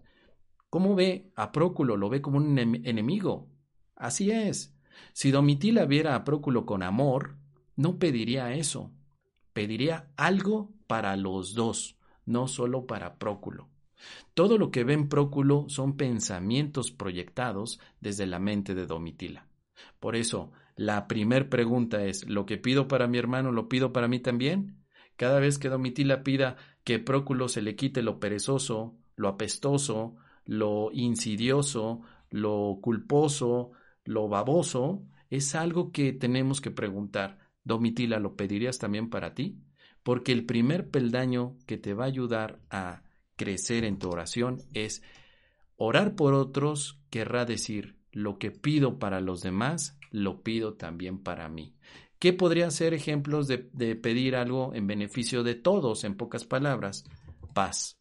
¿cómo 0.70 0.96
ve 0.96 1.32
a 1.36 1.52
Próculo? 1.52 1.98
Lo 1.98 2.10
ve 2.10 2.22
como 2.22 2.38
un 2.38 2.58
enemigo. 2.58 3.50
Así 3.96 4.32
es. 4.32 4.76
Si 5.14 5.32
Domitila 5.32 5.86
viera 5.86 6.16
a 6.16 6.24
Próculo 6.24 6.66
con 6.66 6.84
amor, 6.84 7.38
no 7.76 8.00
pediría 8.00 8.54
eso. 8.54 8.92
Pediría 9.54 10.12
algo 10.18 10.74
para 10.88 11.16
los 11.16 11.54
dos, 11.54 11.98
no 12.26 12.48
solo 12.48 12.86
para 12.86 13.18
Próculo. 13.18 13.70
Todo 14.34 14.58
lo 14.58 14.72
que 14.72 14.84
ve 14.84 14.94
en 14.94 15.10
Próculo 15.10 15.66
son 15.68 15.98
pensamientos 15.98 16.92
proyectados 16.92 17.80
desde 18.00 18.26
la 18.26 18.40
mente 18.40 18.76
de 18.76 18.86
Domitila. 18.86 19.48
Por 20.00 20.16
eso, 20.16 20.52
la 20.76 21.08
primer 21.08 21.50
pregunta 21.50 22.06
es, 22.06 22.28
¿lo 22.28 22.46
que 22.46 22.58
pido 22.58 22.88
para 22.88 23.08
mi 23.08 23.18
hermano 23.18 23.52
lo 23.52 23.68
pido 23.68 23.92
para 23.92 24.08
mí 24.08 24.20
también? 24.20 24.79
Cada 25.20 25.42
vez 25.42 25.60
que 25.60 25.68
Domitila 25.68 26.24
pida 26.24 26.56
que 26.86 26.98
Próculo 26.98 27.50
se 27.50 27.62
le 27.62 27.76
quite 27.76 28.02
lo 28.02 28.22
perezoso, 28.22 28.96
lo 29.18 29.28
apestoso, 29.28 30.16
lo 30.46 30.92
insidioso, 30.94 32.04
lo 32.30 32.80
culposo, 32.82 33.72
lo 34.06 34.30
baboso, 34.30 35.04
es 35.30 35.56
algo 35.56 35.92
que 35.92 36.14
tenemos 36.14 36.62
que 36.62 36.72
preguntar. 36.72 37.38
Domitila, 37.66 38.18
¿lo 38.18 38.38
pedirías 38.38 38.80
también 38.80 39.10
para 39.10 39.34
ti? 39.34 39.60
Porque 40.04 40.32
el 40.32 40.46
primer 40.46 40.90
peldaño 40.90 41.58
que 41.68 41.78
te 41.78 41.94
va 41.94 42.06
a 42.06 42.08
ayudar 42.08 42.62
a 42.70 43.04
crecer 43.36 43.84
en 43.84 44.00
tu 44.00 44.10
oración 44.10 44.62
es 44.74 45.04
orar 45.76 46.16
por 46.16 46.34
otros, 46.34 46.98
querrá 47.10 47.44
decir, 47.44 47.98
lo 48.14 48.40
que 48.40 48.52
pido 48.52 49.00
para 49.00 49.20
los 49.20 49.42
demás, 49.42 50.00
lo 50.12 50.44
pido 50.44 50.76
también 50.76 51.22
para 51.22 51.50
mí. 51.50 51.76
¿Qué 52.20 52.34
podría 52.34 52.70
ser 52.70 52.94
ejemplos 52.94 53.48
de, 53.48 53.70
de 53.74 53.96
pedir 53.96 54.36
algo 54.36 54.74
en 54.74 54.88
beneficio 54.88 55.44
de 55.44 55.56
todos, 55.56 56.04
en 56.04 56.16
pocas 56.16 56.44
palabras? 56.44 57.06
Paz. 57.54 57.98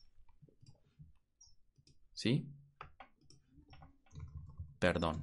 ¿Sí? 2.12 2.46
Perdón 4.78 5.22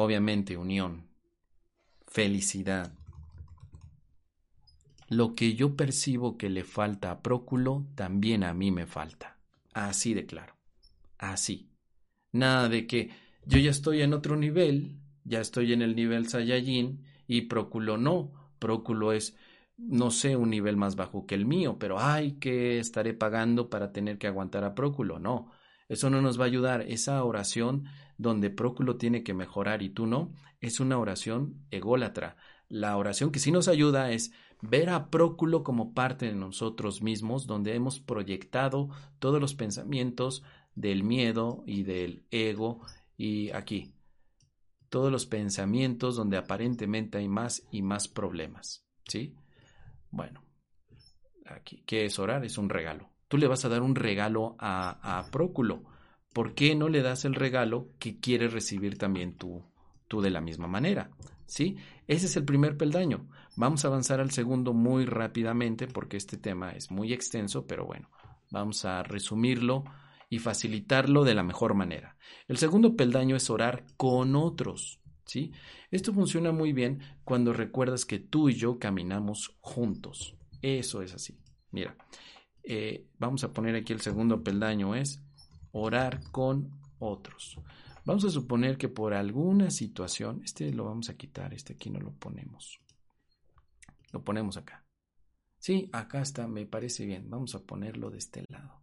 obviamente 0.00 0.56
unión, 0.56 1.08
felicidad. 2.06 2.92
Lo 5.08 5.34
que 5.34 5.54
yo 5.54 5.74
percibo 5.74 6.38
que 6.38 6.50
le 6.50 6.62
falta 6.62 7.10
a 7.10 7.20
Próculo, 7.20 7.84
también 7.96 8.44
a 8.44 8.54
mí 8.54 8.70
me 8.70 8.86
falta. 8.86 9.40
Así 9.72 10.14
de 10.14 10.24
claro. 10.24 10.54
Así. 11.18 11.70
Nada 12.30 12.68
de 12.68 12.86
que 12.86 13.10
yo 13.44 13.58
ya 13.58 13.70
estoy 13.70 14.02
en 14.02 14.12
otro 14.12 14.36
nivel, 14.36 15.00
ya 15.28 15.40
estoy 15.40 15.72
en 15.72 15.82
el 15.82 15.94
nivel 15.94 16.28
Saiyajin 16.28 17.04
y 17.26 17.42
Próculo 17.42 17.98
no. 17.98 18.32
Próculo 18.58 19.12
es, 19.12 19.36
no 19.76 20.10
sé, 20.10 20.36
un 20.36 20.50
nivel 20.50 20.76
más 20.76 20.96
bajo 20.96 21.26
que 21.26 21.34
el 21.34 21.46
mío, 21.46 21.76
pero 21.78 21.98
ay, 22.00 22.32
que 22.32 22.78
estaré 22.78 23.14
pagando 23.14 23.70
para 23.70 23.92
tener 23.92 24.18
que 24.18 24.26
aguantar 24.26 24.64
a 24.64 24.74
Próculo. 24.74 25.18
No. 25.18 25.50
Eso 25.88 26.10
no 26.10 26.20
nos 26.20 26.38
va 26.38 26.44
a 26.44 26.48
ayudar. 26.48 26.82
Esa 26.82 27.22
oración 27.22 27.84
donde 28.16 28.50
Próculo 28.50 28.96
tiene 28.96 29.22
que 29.22 29.34
mejorar 29.34 29.82
y 29.82 29.90
tú 29.90 30.06
no, 30.06 30.32
es 30.60 30.80
una 30.80 30.98
oración 30.98 31.62
ególatra. 31.70 32.36
La 32.68 32.96
oración 32.96 33.30
que 33.30 33.38
sí 33.38 33.52
nos 33.52 33.68
ayuda 33.68 34.10
es 34.10 34.32
ver 34.60 34.90
a 34.90 35.10
Próculo 35.10 35.62
como 35.62 35.94
parte 35.94 36.26
de 36.26 36.34
nosotros 36.34 37.02
mismos, 37.02 37.46
donde 37.46 37.74
hemos 37.74 38.00
proyectado 38.00 38.88
todos 39.18 39.40
los 39.40 39.54
pensamientos 39.54 40.42
del 40.74 41.04
miedo 41.04 41.62
y 41.66 41.84
del 41.84 42.24
ego 42.30 42.80
y 43.16 43.50
aquí, 43.50 43.92
todos 44.88 45.12
los 45.12 45.26
pensamientos 45.26 46.16
donde 46.16 46.36
aparentemente 46.36 47.18
hay 47.18 47.28
más 47.28 47.66
y 47.70 47.82
más 47.82 48.08
problemas, 48.08 48.86
¿sí? 49.06 49.34
Bueno, 50.10 50.42
aquí, 51.46 51.82
¿qué 51.86 52.04
es 52.04 52.18
orar? 52.18 52.44
Es 52.44 52.58
un 52.58 52.68
regalo 52.68 53.10
tú 53.28 53.36
le 53.36 53.46
vas 53.46 53.64
a 53.64 53.68
dar 53.68 53.82
un 53.82 53.94
regalo 53.94 54.56
a, 54.58 55.18
a 55.18 55.30
Próculo. 55.30 55.84
¿Por 56.32 56.54
qué 56.54 56.74
no 56.74 56.88
le 56.88 57.02
das 57.02 57.24
el 57.24 57.34
regalo 57.34 57.90
que 57.98 58.18
quieres 58.18 58.52
recibir 58.52 58.98
también 58.98 59.36
tú, 59.36 59.62
tú 60.08 60.20
de 60.20 60.30
la 60.30 60.40
misma 60.40 60.66
manera? 60.66 61.10
¿sí? 61.46 61.76
Ese 62.06 62.26
es 62.26 62.36
el 62.36 62.44
primer 62.44 62.76
peldaño. 62.76 63.28
Vamos 63.56 63.84
a 63.84 63.88
avanzar 63.88 64.20
al 64.20 64.30
segundo 64.30 64.72
muy 64.72 65.04
rápidamente 65.04 65.86
porque 65.86 66.16
este 66.16 66.36
tema 66.36 66.72
es 66.72 66.90
muy 66.90 67.12
extenso, 67.12 67.66
pero 67.66 67.86
bueno, 67.86 68.10
vamos 68.50 68.84
a 68.84 69.02
resumirlo 69.02 69.84
y 70.28 70.38
facilitarlo 70.38 71.24
de 71.24 71.34
la 71.34 71.42
mejor 71.42 71.74
manera. 71.74 72.16
El 72.46 72.58
segundo 72.58 72.96
peldaño 72.96 73.36
es 73.36 73.50
orar 73.50 73.84
con 73.96 74.36
otros, 74.36 75.00
¿sí? 75.24 75.52
Esto 75.90 76.12
funciona 76.12 76.52
muy 76.52 76.72
bien 76.72 77.00
cuando 77.24 77.52
recuerdas 77.52 78.04
que 78.04 78.18
tú 78.18 78.48
y 78.48 78.54
yo 78.54 78.78
caminamos 78.78 79.56
juntos. 79.60 80.36
Eso 80.60 81.02
es 81.02 81.14
así. 81.14 81.38
Mira, 81.70 81.96
eh, 82.62 83.06
vamos 83.18 83.44
a 83.44 83.52
poner 83.52 83.74
aquí 83.74 83.92
el 83.92 84.00
segundo 84.00 84.42
peldaño, 84.42 84.94
es 84.94 85.22
orar 85.72 86.20
con 86.30 86.70
otros. 86.98 87.58
Vamos 88.04 88.24
a 88.24 88.30
suponer 88.30 88.78
que 88.78 88.88
por 88.88 89.14
alguna 89.14 89.70
situación, 89.70 90.40
este 90.44 90.72
lo 90.72 90.84
vamos 90.84 91.10
a 91.10 91.16
quitar, 91.16 91.52
este 91.54 91.74
aquí 91.74 91.90
no 91.90 92.00
lo 92.00 92.12
ponemos. 92.12 92.80
Lo 94.12 94.24
ponemos 94.24 94.56
acá. 94.56 94.84
Sí, 95.58 95.90
acá 95.92 96.22
está, 96.22 96.46
me 96.46 96.66
parece 96.66 97.04
bien. 97.04 97.28
Vamos 97.28 97.54
a 97.54 97.60
ponerlo 97.60 98.10
de 98.10 98.18
este 98.18 98.44
lado. 98.48 98.80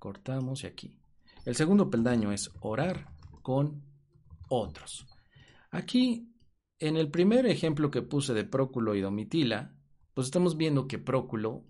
Cortamos 0.00 0.64
y 0.64 0.66
aquí. 0.66 0.96
El 1.44 1.54
segundo 1.54 1.90
peldaño 1.90 2.32
es 2.32 2.50
orar 2.60 3.12
con 3.42 3.84
otros. 4.48 5.06
Aquí, 5.70 6.32
en 6.78 6.96
el 6.96 7.10
primer 7.10 7.46
ejemplo 7.46 7.90
que 7.90 8.02
puse 8.02 8.34
de 8.34 8.44
Próculo 8.44 8.94
y 8.94 9.02
Domitila, 9.02 9.76
pues 10.14 10.26
estamos 10.26 10.56
viendo 10.56 10.88
que 10.88 10.98
Próculo 10.98 11.64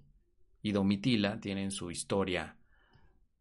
y 0.62 0.72
Domitila 0.72 1.40
tienen 1.40 1.72
su 1.72 1.90
historia 1.90 2.56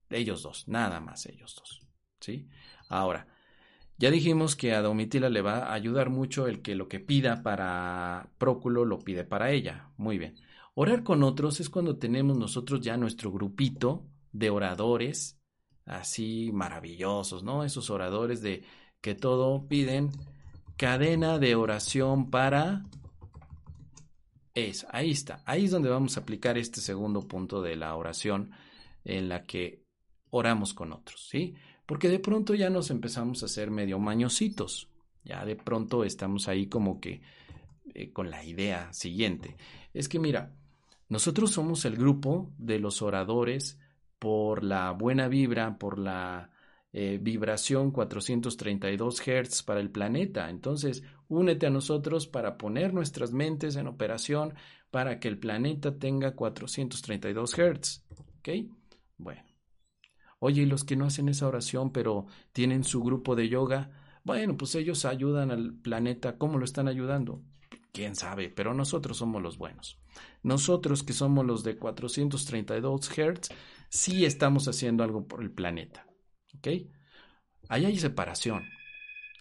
ellos 0.10 0.42
dos, 0.42 0.68
nada 0.68 1.00
más 1.00 1.28
ellos 1.28 1.56
dos. 1.56 1.82
¿Sí? 2.20 2.48
Ahora, 2.90 3.28
ya 4.00 4.10
dijimos 4.10 4.56
que 4.56 4.74
a 4.74 4.82
Domitila 4.82 5.30
le 5.30 5.42
va 5.42 5.66
a 5.66 5.74
ayudar 5.74 6.10
mucho 6.10 6.48
el 6.48 6.64
que 6.64 6.74
lo 6.74 6.88
que 6.88 7.00
pida 7.00 7.44
para 7.44 8.32
Próculo 8.40 8.86
lo 8.86 9.00
pide 9.00 9.24
para 9.24 9.52
ella. 9.52 9.92
Muy 9.98 10.18
bien. 10.18 10.36
Orar 10.74 11.04
con 11.04 11.22
otros 11.22 11.60
es 11.60 11.70
cuando 11.70 11.98
tenemos 11.98 12.38
nosotros 12.38 12.82
ya 12.82 12.98
nuestro 12.98 13.32
grupito 13.32 14.08
de 14.32 14.50
oradores 14.50 15.40
así 15.86 16.52
maravillosos, 16.54 17.44
¿no? 17.44 17.64
Esos 17.64 17.90
oradores 17.90 18.42
de 18.42 18.64
que 19.02 19.16
todo 19.16 19.68
piden 19.68 20.12
cadena 20.78 21.40
de 21.40 21.56
oración 21.56 22.30
para 22.30 22.86
es, 24.54 24.86
ahí 24.92 25.12
está, 25.12 25.42
ahí 25.46 25.66
es 25.66 25.72
donde 25.72 25.90
vamos 25.90 26.18
a 26.18 26.22
aplicar 26.22 26.58
este 26.58 26.82
segundo 26.82 27.28
punto 27.28 27.62
de 27.62 27.76
la 27.76 27.96
oración 27.96 28.52
en 29.04 29.30
la 29.30 29.44
que 29.44 29.84
oramos 30.30 30.74
con 30.74 30.92
otros, 30.92 31.28
¿sí? 31.28 31.56
porque 31.90 32.08
de 32.08 32.20
pronto 32.20 32.54
ya 32.54 32.70
nos 32.70 32.92
empezamos 32.92 33.42
a 33.42 33.48
hacer 33.48 33.72
medio 33.72 33.98
mañositos. 33.98 34.92
Ya 35.24 35.44
de 35.44 35.56
pronto 35.56 36.04
estamos 36.04 36.48
ahí 36.48 36.68
como 36.68 37.02
que 37.02 37.24
eh, 37.96 38.14
con 38.14 38.30
la 38.30 38.46
idea 38.46 38.94
siguiente. 38.94 39.58
Es 39.92 40.08
que 40.08 40.20
mira, 40.20 40.54
nosotros 41.08 41.50
somos 41.50 41.86
el 41.86 41.96
grupo 41.98 42.54
de 42.60 42.78
los 42.78 43.02
oradores 43.02 43.79
por 44.20 44.64
la 44.64 44.92
buena 44.92 45.28
vibra, 45.28 45.78
por 45.78 45.98
la 45.98 46.52
eh, 46.92 47.20
vibración 47.22 47.92
432 47.92 49.22
Hz 49.22 49.64
para 49.64 49.80
el 49.80 49.90
planeta. 49.90 50.50
Entonces, 50.50 51.04
únete 51.28 51.68
a 51.68 51.70
nosotros 51.70 52.28
para 52.28 52.58
poner 52.58 52.94
nuestras 52.94 53.32
mentes 53.32 53.76
en 53.76 53.88
operación 53.88 54.54
para 54.92 55.20
que 55.20 55.28
el 55.28 55.40
planeta 55.40 55.98
tenga 55.98 56.36
432 56.36 57.56
Hz. 57.56 58.04
¿Ok? 58.40 58.50
Bueno. 59.18 59.44
Oye, 60.40 60.64
y 60.64 60.66
los 60.66 60.84
que 60.84 60.96
no 60.96 61.06
hacen 61.06 61.30
esa 61.30 61.48
oración, 61.48 61.92
pero 61.92 62.26
tienen 62.54 62.84
su 62.84 63.04
grupo 63.04 63.36
de 63.36 63.50
yoga, 63.50 63.92
bueno, 64.24 64.58
pues 64.58 64.74
ellos 64.76 65.06
ayudan 65.06 65.52
al 65.52 65.74
planeta. 65.74 66.38
¿Cómo 66.38 66.58
lo 66.58 66.66
están 66.66 66.88
ayudando? 66.88 67.42
Quién 67.92 68.16
sabe, 68.16 68.50
pero 68.50 68.74
nosotros 68.74 69.18
somos 69.18 69.42
los 69.42 69.58
buenos. 69.58 70.00
Nosotros 70.44 71.04
que 71.04 71.14
somos 71.14 71.46
los 71.46 71.64
de 71.64 71.78
432 71.78 73.10
Hz, 73.10 73.50
sí 73.90 74.26
estamos 74.26 74.68
haciendo 74.68 75.04
algo 75.04 75.28
por 75.28 75.42
el 75.42 75.52
planeta. 75.52 76.08
¿Ok? 76.58 76.68
Ahí 77.68 77.86
hay 77.86 78.00
separación. 78.00 78.64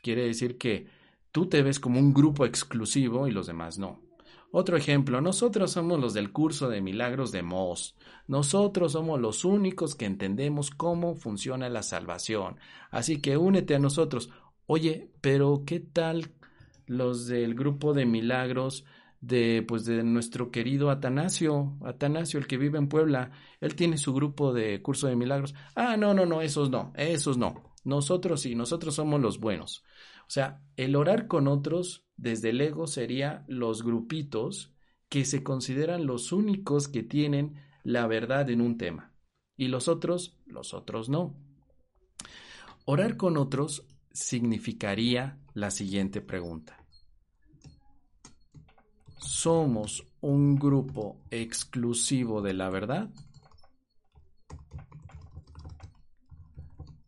Quiere 0.02 0.24
decir 0.26 0.58
que 0.58 0.88
tú 1.32 1.46
te 1.46 1.62
ves 1.62 1.80
como 1.80 1.98
un 1.98 2.12
grupo 2.12 2.44
exclusivo 2.44 3.26
y 3.26 3.30
los 3.30 3.46
demás 3.46 3.78
no. 3.78 4.02
Otro 4.50 4.78
ejemplo, 4.78 5.20
nosotros 5.20 5.72
somos 5.72 6.00
los 6.00 6.14
del 6.14 6.32
curso 6.32 6.70
de 6.70 6.80
milagros 6.80 7.32
de 7.32 7.42
Moss. 7.42 7.94
Nosotros 8.26 8.92
somos 8.92 9.20
los 9.20 9.44
únicos 9.44 9.94
que 9.94 10.06
entendemos 10.06 10.70
cómo 10.70 11.14
funciona 11.14 11.68
la 11.68 11.82
salvación. 11.82 12.56
Así 12.90 13.20
que 13.20 13.36
únete 13.36 13.74
a 13.74 13.78
nosotros. 13.78 14.30
Oye, 14.66 15.10
pero 15.20 15.64
¿qué 15.66 15.80
tal 15.80 16.32
los 16.86 17.26
del 17.26 17.54
grupo 17.54 17.92
de 17.92 18.06
milagros 18.06 18.86
de 19.20 19.64
pues 19.66 19.84
de 19.84 20.02
nuestro 20.04 20.50
querido 20.50 20.90
Atanasio, 20.90 21.76
Atanasio 21.84 22.38
el 22.38 22.46
que 22.46 22.56
vive 22.56 22.78
en 22.78 22.88
Puebla, 22.88 23.32
él 23.60 23.74
tiene 23.74 23.98
su 23.98 24.14
grupo 24.14 24.52
de 24.52 24.80
curso 24.82 25.08
de 25.08 25.16
milagros. 25.16 25.54
Ah, 25.74 25.96
no, 25.96 26.14
no, 26.14 26.26
no, 26.26 26.40
esos 26.40 26.70
no, 26.70 26.92
esos 26.96 27.36
no. 27.36 27.74
Nosotros 27.84 28.42
sí, 28.42 28.54
nosotros 28.54 28.94
somos 28.94 29.20
los 29.20 29.40
buenos. 29.40 29.84
O 30.22 30.30
sea, 30.30 30.62
el 30.76 30.94
orar 30.94 31.26
con 31.26 31.48
otros 31.48 32.06
desde 32.16 32.50
el 32.50 32.60
ego 32.60 32.86
sería 32.86 33.44
los 33.48 33.82
grupitos 33.82 34.74
que 35.08 35.24
se 35.24 35.42
consideran 35.42 36.06
los 36.06 36.32
únicos 36.32 36.88
que 36.88 37.02
tienen 37.02 37.62
la 37.82 38.06
verdad 38.06 38.50
en 38.50 38.60
un 38.60 38.76
tema. 38.76 39.14
Y 39.56 39.68
los 39.68 39.88
otros, 39.88 40.36
los 40.46 40.74
otros 40.74 41.08
no. 41.08 41.34
Orar 42.84 43.16
con 43.16 43.36
otros 43.36 43.86
significaría 44.12 45.38
la 45.54 45.70
siguiente 45.70 46.20
pregunta. 46.20 46.84
¿Somos 49.18 50.06
un 50.20 50.56
grupo 50.56 51.20
exclusivo 51.30 52.42
de 52.42 52.54
la 52.54 52.70
verdad? 52.70 53.10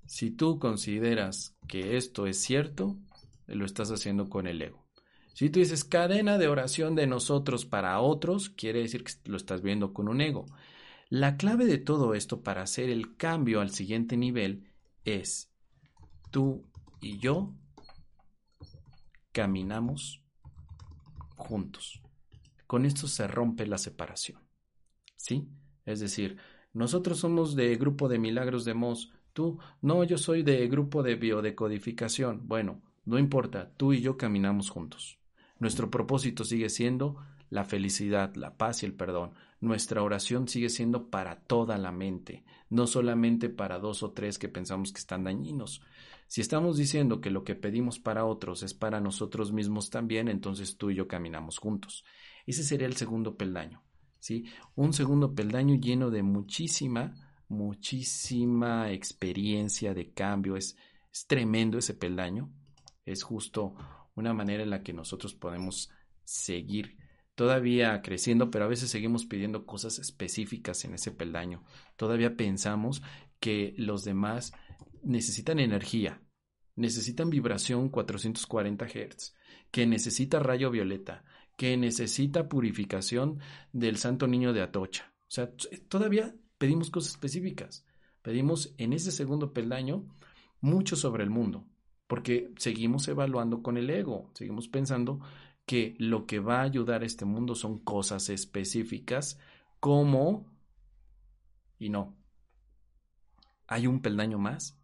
Si 0.07 0.31
tú 0.31 0.59
consideras 0.59 1.57
que 1.67 1.97
esto 1.97 2.27
es 2.27 2.41
cierto, 2.41 2.99
lo 3.47 3.65
estás 3.65 3.91
haciendo 3.91 4.29
con 4.29 4.47
el 4.47 4.61
ego. 4.61 4.87
Si 5.35 5.49
tú 5.49 5.61
dices 5.61 5.85
cadena 5.85 6.37
de 6.37 6.49
oración 6.49 6.95
de 6.95 7.07
nosotros 7.07 7.65
para 7.65 8.01
otros, 8.01 8.51
quiere 8.51 8.81
decir 8.81 9.05
que 9.05 9.13
lo 9.25 9.37
estás 9.37 9.63
viendo 9.63 9.95
con 9.95 10.09
un 10.09 10.21
ego. 10.21 10.47
La 11.09 11.37
clave 11.37 11.65
de 11.65 11.79
todo 11.79 12.15
esto 12.15 12.43
para 12.43 12.63
hacer 12.63 12.91
el 12.91 13.17
cambio 13.17 13.61
al 13.61 13.71
siguiente 13.71 14.17
nivel 14.17 14.71
es 15.05 15.51
tú 16.31 16.67
y 17.01 17.19
yo 17.19 17.55
caminamos 19.33 20.20
juntos. 21.41 22.01
Con 22.67 22.85
esto 22.85 23.09
se 23.09 23.27
rompe 23.27 23.67
la 23.67 23.79
separación. 23.79 24.41
¿Sí? 25.17 25.49
Es 25.85 26.01
decir, 26.01 26.37
nosotros 26.73 27.19
somos 27.19 27.57
de 27.57 27.75
grupo 27.77 28.09
de 28.09 28.19
milagros 28.19 28.65
de 28.65 28.75
Mos, 28.75 29.11
tú, 29.33 29.59
no, 29.83 30.05
yo 30.05 30.19
soy 30.19 30.43
de 30.43 30.69
grupo 30.69 31.03
de 31.03 31.17
biodecodificación. 31.17 32.47
Bueno, 32.47 32.81
no 33.05 33.19
importa, 33.19 33.73
tú 33.77 33.93
y 33.93 34.01
yo 34.01 34.17
caminamos 34.17 34.71
juntos. 34.71 35.19
Nuestro 35.59 35.91
propósito 35.91 36.45
sigue 36.45 36.69
siendo 36.69 37.17
la 37.51 37.65
felicidad, 37.65 38.35
la 38.37 38.57
paz 38.57 38.83
y 38.83 38.87
el 38.87 38.95
perdón. 38.95 39.33
Nuestra 39.61 40.03
oración 40.03 40.49
sigue 40.49 40.69
siendo 40.69 41.11
para 41.11 41.41
toda 41.41 41.77
la 41.77 41.93
mente, 41.93 42.45
no 42.71 42.87
solamente 42.87 43.49
para 43.49 43.79
dos 43.79 44.03
o 44.03 44.13
tres 44.13 44.39
que 44.39 44.49
pensamos 44.49 44.93
que 44.93 45.01
están 45.01 45.25
dañinos. 45.25 45.83
Si 46.31 46.41
estamos 46.41 46.77
diciendo 46.77 47.21
que 47.21 47.29
lo 47.29 47.43
que 47.43 47.57
pedimos 47.57 47.99
para 47.99 48.25
otros 48.25 48.63
es 48.63 48.73
para 48.73 49.01
nosotros 49.01 49.51
mismos 49.51 49.91
también, 49.91 50.29
entonces 50.29 50.77
tú 50.77 50.91
y 50.91 50.95
yo 50.95 51.09
caminamos 51.09 51.59
juntos. 51.59 52.05
Ese 52.47 52.63
sería 52.63 52.87
el 52.87 52.95
segundo 52.95 53.37
peldaño, 53.37 53.83
¿sí? 54.21 54.45
Un 54.77 54.93
segundo 54.93 55.35
peldaño 55.35 55.75
lleno 55.75 56.09
de 56.09 56.23
muchísima, 56.23 57.17
muchísima 57.49 58.93
experiencia 58.93 59.93
de 59.93 60.13
cambio. 60.13 60.57
Es, 60.57 60.77
es 61.13 61.27
tremendo 61.27 61.79
ese 61.79 61.95
peldaño 61.95 62.53
es 63.05 63.25
justo 63.25 63.75
una 64.15 64.33
manera 64.33 64.63
en 64.63 64.71
la 64.71 64.85
que 64.85 64.93
nosotros 64.93 65.35
podemos 65.35 65.91
seguir 66.23 66.97
todavía 67.35 68.03
creciendo, 68.03 68.53
pero 68.53 68.67
a 68.67 68.69
veces 68.69 68.89
seguimos 68.89 69.25
pidiendo 69.25 69.67
cosas 69.67 69.99
específicas 69.99 70.85
en 70.85 70.95
ese 70.95 71.11
peldaño. 71.11 71.65
Todavía 71.97 72.37
pensamos 72.37 73.03
que 73.41 73.75
los 73.77 74.05
demás 74.05 74.53
necesitan 75.03 75.59
energía, 75.59 76.23
necesitan 76.77 77.31
vibración 77.31 77.89
440 77.89 78.87
Hz, 78.87 79.35
que 79.71 79.87
necesita 79.87 80.39
rayo 80.39 80.71
violeta, 80.71 81.25
que 81.57 81.77
necesita 81.77 82.49
purificación 82.49 83.39
del 83.73 83.99
Santo 83.99 84.27
Niño 84.27 84.53
de 84.53 84.63
Atocha. 84.63 85.13
O 85.23 85.31
sea, 85.31 85.53
todavía 85.89 86.35
pedimos 86.59 86.91
cosas 86.91 87.13
específicas. 87.13 87.87
Pedimos 88.23 88.75
en 88.79 88.93
ese 88.93 89.13
segundo 89.13 89.53
peldaño 89.53 90.09
mucho 90.61 90.97
sobre 90.97 91.23
el 91.23 91.31
mundo, 91.31 91.67
porque 92.07 92.53
seguimos 92.57 93.07
evaluando 93.09 93.63
con 93.63 93.77
el 93.77 93.89
ego, 93.91 94.31
seguimos 94.35 94.69
pensando 94.69 95.21
que 95.65 95.95
lo 95.99 96.27
que 96.27 96.41
va 96.41 96.61
a 96.61 96.65
ayudar 96.65 97.03
a 97.03 97.07
este 97.07 97.25
mundo 97.25 97.55
son 97.55 97.79
cosas 97.79 98.29
específicas 98.29 99.39
como... 99.79 100.51
Y 101.79 101.89
no. 101.89 102.17
Hay 103.67 103.87
un 103.87 104.03
peldaño 104.03 104.39
más 104.39 104.80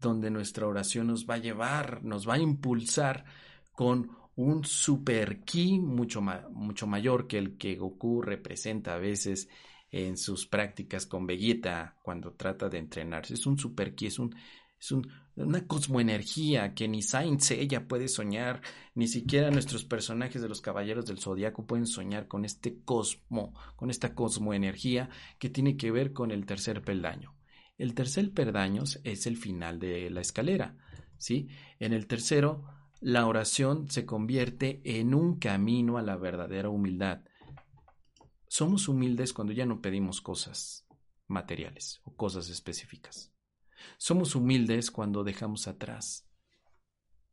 donde 0.00 0.30
nuestra 0.30 0.66
oración 0.66 1.08
nos 1.08 1.28
va 1.28 1.34
a 1.34 1.38
llevar, 1.38 2.02
nos 2.02 2.28
va 2.28 2.34
a 2.34 2.38
impulsar 2.38 3.24
con 3.72 4.10
un 4.36 4.64
super 4.64 5.44
ki 5.44 5.78
mucho, 5.80 6.22
mucho 6.22 6.86
mayor 6.86 7.26
que 7.26 7.38
el 7.38 7.58
que 7.58 7.76
Goku 7.76 8.22
representa 8.22 8.94
a 8.94 8.98
veces 8.98 9.48
en 9.90 10.16
sus 10.16 10.46
prácticas 10.46 11.06
con 11.06 11.26
Vegeta 11.26 11.96
cuando 12.02 12.32
trata 12.32 12.68
de 12.68 12.78
entrenarse. 12.78 13.34
Es 13.34 13.46
un 13.46 13.58
super 13.58 13.94
ki, 13.94 14.06
es 14.06 14.18
un, 14.18 14.34
es 14.78 14.92
una 15.36 15.66
cosmoenergía 15.66 16.74
que 16.74 16.88
ni 16.88 17.02
Saint 17.02 17.40
Seiya 17.40 17.86
puede 17.86 18.08
soñar, 18.08 18.62
ni 18.94 19.08
siquiera 19.08 19.50
nuestros 19.50 19.84
personajes 19.84 20.40
de 20.40 20.48
los 20.48 20.60
Caballeros 20.60 21.06
del 21.06 21.18
Zodiaco 21.18 21.66
pueden 21.66 21.86
soñar 21.86 22.28
con 22.28 22.44
este 22.44 22.82
cosmo, 22.84 23.52
con 23.76 23.90
esta 23.90 24.14
cosmoenergía 24.14 25.10
que 25.38 25.50
tiene 25.50 25.76
que 25.76 25.90
ver 25.90 26.12
con 26.12 26.30
el 26.30 26.46
tercer 26.46 26.82
peldaño. 26.82 27.34
El 27.80 27.94
tercer 27.94 28.34
peldaño 28.34 28.82
es 29.04 29.26
el 29.26 29.38
final 29.38 29.78
de 29.78 30.10
la 30.10 30.20
escalera, 30.20 30.76
¿sí? 31.16 31.48
En 31.78 31.94
el 31.94 32.06
tercero, 32.06 32.66
la 33.00 33.26
oración 33.26 33.88
se 33.88 34.04
convierte 34.04 34.82
en 34.84 35.14
un 35.14 35.38
camino 35.38 35.96
a 35.96 36.02
la 36.02 36.16
verdadera 36.16 36.68
humildad. 36.68 37.22
Somos 38.48 38.86
humildes 38.86 39.32
cuando 39.32 39.54
ya 39.54 39.64
no 39.64 39.80
pedimos 39.80 40.20
cosas 40.20 40.86
materiales 41.26 42.02
o 42.04 42.14
cosas 42.14 42.50
específicas. 42.50 43.32
Somos 43.96 44.34
humildes 44.34 44.90
cuando 44.90 45.24
dejamos 45.24 45.66
atrás 45.66 46.28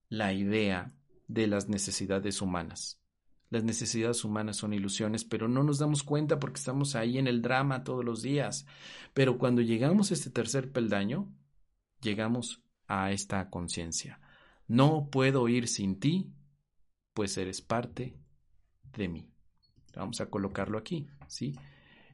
la 0.07 0.31
idea 0.31 0.95
de 1.27 1.47
las 1.47 1.67
necesidades 1.67 2.41
humanas. 2.41 3.01
Las 3.49 3.63
necesidades 3.63 4.23
humanas 4.25 4.57
son 4.57 4.73
ilusiones, 4.73 5.23
pero 5.23 5.47
no 5.47 5.63
nos 5.63 5.79
damos 5.79 6.03
cuenta 6.03 6.39
porque 6.39 6.59
estamos 6.59 6.95
ahí 6.95 7.17
en 7.17 7.27
el 7.27 7.41
drama 7.41 7.83
todos 7.83 8.03
los 8.03 8.21
días. 8.21 8.65
Pero 9.13 9.37
cuando 9.37 9.61
llegamos 9.61 10.11
a 10.11 10.15
este 10.15 10.29
tercer 10.29 10.71
peldaño, 10.71 11.33
llegamos 12.01 12.61
a 12.87 13.11
esta 13.11 13.49
conciencia. 13.49 14.19
No 14.67 15.09
puedo 15.09 15.47
ir 15.47 15.67
sin 15.67 15.99
ti, 15.99 16.33
pues 17.13 17.37
eres 17.37 17.61
parte 17.61 18.17
de 18.97 19.07
mí. 19.07 19.29
Vamos 19.95 20.19
a 20.19 20.29
colocarlo 20.29 20.77
aquí, 20.77 21.07
¿sí? 21.27 21.55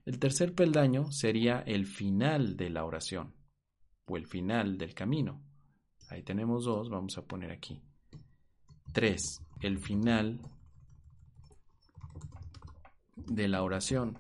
El 0.05 0.19
tercer 0.19 0.53
peldaño 0.53 1.11
sería 1.11 1.63
el 1.65 1.85
final 1.85 2.57
de 2.57 2.69
la 2.69 2.85
oración 2.85 3.33
o 4.05 4.17
el 4.17 4.27
final 4.27 4.77
del 4.77 4.93
camino. 4.93 5.41
Ahí 6.09 6.21
tenemos 6.21 6.65
dos, 6.65 6.89
vamos 6.89 7.17
a 7.17 7.25
poner 7.25 7.51
aquí. 7.51 7.81
Tres, 8.91 9.41
el 9.61 9.79
final 9.79 10.39
de 13.15 13.47
la 13.47 13.63
oración. 13.63 14.19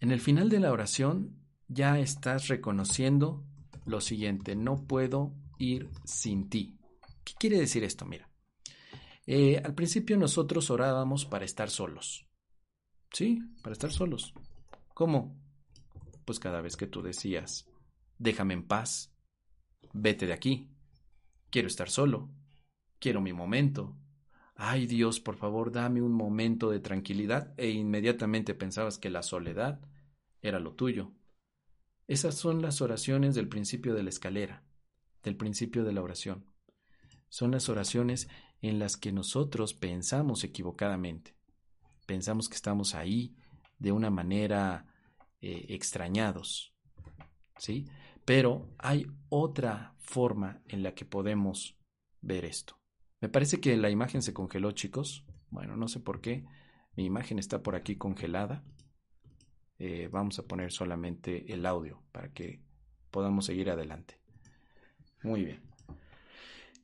En 0.00 0.10
el 0.10 0.20
final 0.20 0.48
de 0.48 0.60
la 0.60 0.72
oración 0.72 1.40
ya 1.68 1.98
estás 1.98 2.48
reconociendo 2.48 3.44
lo 3.86 4.00
siguiente, 4.00 4.56
no 4.56 4.86
puedo 4.86 5.34
ir 5.58 5.90
sin 6.04 6.48
ti. 6.48 6.78
¿Qué 7.24 7.34
quiere 7.38 7.58
decir 7.58 7.84
esto? 7.84 8.04
Mira, 8.04 8.30
eh, 9.26 9.60
al 9.64 9.74
principio 9.74 10.16
nosotros 10.16 10.70
orábamos 10.70 11.24
para 11.24 11.44
estar 11.44 11.70
solos. 11.70 12.26
¿Sí? 13.12 13.40
Para 13.62 13.72
estar 13.72 13.92
solos. 13.92 14.34
¿Cómo? 14.92 15.44
pues 16.24 16.38
cada 16.38 16.60
vez 16.60 16.76
que 16.76 16.86
tú 16.86 17.02
decías, 17.02 17.68
déjame 18.18 18.54
en 18.54 18.66
paz, 18.66 19.14
vete 19.92 20.26
de 20.26 20.32
aquí, 20.32 20.70
quiero 21.50 21.68
estar 21.68 21.90
solo, 21.90 22.30
quiero 22.98 23.20
mi 23.20 23.32
momento, 23.32 23.96
ay 24.54 24.86
Dios, 24.86 25.20
por 25.20 25.36
favor, 25.36 25.72
dame 25.72 26.02
un 26.02 26.12
momento 26.12 26.70
de 26.70 26.80
tranquilidad, 26.80 27.54
e 27.56 27.70
inmediatamente 27.70 28.54
pensabas 28.54 28.98
que 28.98 29.10
la 29.10 29.22
soledad 29.22 29.80
era 30.42 30.60
lo 30.60 30.74
tuyo. 30.74 31.12
Esas 32.06 32.34
son 32.34 32.60
las 32.60 32.80
oraciones 32.80 33.34
del 33.34 33.48
principio 33.48 33.94
de 33.94 34.02
la 34.02 34.10
escalera, 34.10 34.62
del 35.22 35.36
principio 35.36 35.84
de 35.84 35.92
la 35.92 36.02
oración. 36.02 36.44
Son 37.28 37.50
las 37.50 37.68
oraciones 37.68 38.28
en 38.60 38.78
las 38.78 38.96
que 38.96 39.10
nosotros 39.12 39.74
pensamos 39.74 40.44
equivocadamente. 40.44 41.34
Pensamos 42.06 42.48
que 42.48 42.56
estamos 42.56 42.94
ahí 42.94 43.34
de 43.78 43.92
una 43.92 44.10
manera 44.10 44.86
eh, 45.40 45.66
extrañados. 45.70 46.74
¿Sí? 47.58 47.86
Pero 48.24 48.68
hay 48.78 49.06
otra 49.28 49.94
forma 49.98 50.62
en 50.66 50.82
la 50.82 50.94
que 50.94 51.04
podemos 51.04 51.78
ver 52.20 52.44
esto. 52.44 52.83
Me 53.24 53.30
parece 53.30 53.58
que 53.58 53.74
la 53.78 53.88
imagen 53.88 54.20
se 54.20 54.34
congeló, 54.34 54.72
chicos. 54.72 55.24
Bueno, 55.48 55.78
no 55.78 55.88
sé 55.88 55.98
por 55.98 56.20
qué. 56.20 56.44
Mi 56.94 57.06
imagen 57.06 57.38
está 57.38 57.62
por 57.62 57.74
aquí 57.74 57.96
congelada. 57.96 58.62
Eh, 59.78 60.10
vamos 60.12 60.38
a 60.38 60.46
poner 60.46 60.70
solamente 60.70 61.50
el 61.50 61.64
audio 61.64 62.02
para 62.12 62.34
que 62.34 62.60
podamos 63.10 63.46
seguir 63.46 63.70
adelante. 63.70 64.20
Muy 65.22 65.42
bien. 65.42 65.62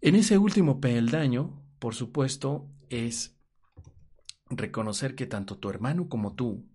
En 0.01 0.14
ese 0.14 0.38
último 0.38 0.80
peldaño, 0.80 1.62
por 1.78 1.95
supuesto, 1.95 2.70
es 2.88 3.38
reconocer 4.49 5.16
que 5.16 5.26
tanto 5.26 5.59
tu 5.59 5.68
hermano 5.68 6.09
como 6.09 6.36
tú 6.36 6.66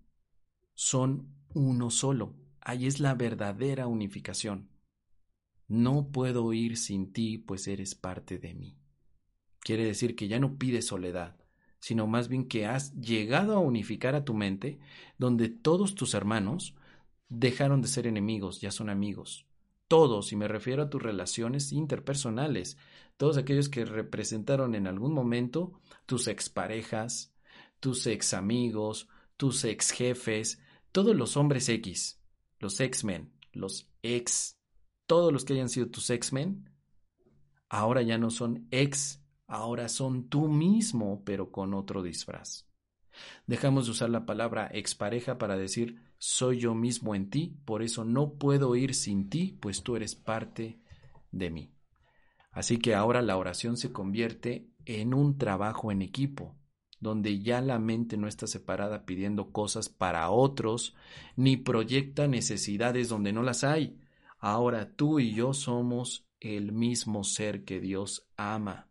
son 0.74 1.34
uno 1.54 1.90
solo. 1.90 2.36
Ahí 2.60 2.86
es 2.86 3.00
la 3.00 3.14
verdadera 3.14 3.88
unificación. 3.88 4.70
No 5.66 6.12
puedo 6.12 6.52
ir 6.52 6.76
sin 6.76 7.12
ti, 7.12 7.38
pues 7.38 7.66
eres 7.66 7.96
parte 7.96 8.38
de 8.38 8.54
mí. 8.54 8.78
Quiere 9.66 9.84
decir 9.84 10.14
que 10.14 10.28
ya 10.28 10.38
no 10.38 10.58
pides 10.58 10.86
soledad, 10.86 11.34
sino 11.80 12.06
más 12.06 12.28
bien 12.28 12.46
que 12.46 12.66
has 12.66 12.94
llegado 13.00 13.52
a 13.54 13.58
unificar 13.58 14.14
a 14.14 14.24
tu 14.24 14.32
mente, 14.32 14.78
donde 15.18 15.48
todos 15.48 15.96
tus 15.96 16.14
hermanos 16.14 16.76
dejaron 17.28 17.82
de 17.82 17.88
ser 17.88 18.06
enemigos, 18.06 18.60
ya 18.60 18.70
son 18.70 18.90
amigos. 18.90 19.44
Todos, 19.88 20.30
y 20.30 20.36
me 20.36 20.46
refiero 20.46 20.84
a 20.84 20.88
tus 20.88 21.02
relaciones 21.02 21.72
interpersonales, 21.72 22.78
todos 23.16 23.38
aquellos 23.38 23.68
que 23.68 23.84
representaron 23.84 24.76
en 24.76 24.86
algún 24.86 25.12
momento 25.12 25.80
tus 26.06 26.28
exparejas, 26.28 27.34
tus 27.80 28.06
ex 28.06 28.34
amigos, 28.34 29.08
tus 29.36 29.64
ex 29.64 29.90
jefes, 29.90 30.60
todos 30.92 31.16
los 31.16 31.36
hombres 31.36 31.68
X, 31.68 32.22
los 32.60 32.78
X-Men, 32.78 33.32
los 33.50 33.90
ex, 34.04 34.60
todos 35.08 35.32
los 35.32 35.44
que 35.44 35.54
hayan 35.54 35.68
sido 35.68 35.88
tus 35.88 36.08
X-Men, 36.08 36.70
ahora 37.68 38.02
ya 38.02 38.16
no 38.16 38.30
son 38.30 38.68
ex, 38.70 39.25
ahora 39.46 39.88
son 39.88 40.28
tú 40.28 40.48
mismo, 40.48 41.22
pero 41.24 41.50
con 41.50 41.74
otro 41.74 42.02
disfraz. 42.02 42.66
Dejamos 43.46 43.86
de 43.86 43.92
usar 43.92 44.10
la 44.10 44.26
palabra 44.26 44.68
expareja 44.72 45.38
para 45.38 45.56
decir 45.56 46.02
soy 46.18 46.58
yo 46.58 46.74
mismo 46.74 47.14
en 47.14 47.30
ti, 47.30 47.58
por 47.64 47.82
eso 47.82 48.04
no 48.04 48.34
puedo 48.34 48.74
ir 48.76 48.94
sin 48.94 49.28
ti, 49.28 49.56
pues 49.60 49.82
tú 49.82 49.96
eres 49.96 50.14
parte 50.14 50.80
de 51.30 51.50
mí. 51.50 51.72
Así 52.50 52.78
que 52.78 52.94
ahora 52.94 53.20
la 53.20 53.36
oración 53.36 53.76
se 53.76 53.92
convierte 53.92 54.70
en 54.86 55.12
un 55.12 55.36
trabajo 55.36 55.92
en 55.92 56.00
equipo, 56.00 56.56
donde 57.00 57.40
ya 57.40 57.60
la 57.60 57.78
mente 57.78 58.16
no 58.16 58.28
está 58.28 58.46
separada 58.46 59.04
pidiendo 59.04 59.52
cosas 59.52 59.90
para 59.90 60.30
otros, 60.30 60.94
ni 61.36 61.58
proyecta 61.58 62.26
necesidades 62.28 63.10
donde 63.10 63.32
no 63.32 63.42
las 63.42 63.62
hay. 63.62 64.00
Ahora 64.38 64.92
tú 64.94 65.20
y 65.20 65.34
yo 65.34 65.52
somos 65.52 66.26
el 66.40 66.72
mismo 66.72 67.24
ser 67.24 67.64
que 67.64 67.80
Dios 67.80 68.26
ama. 68.36 68.88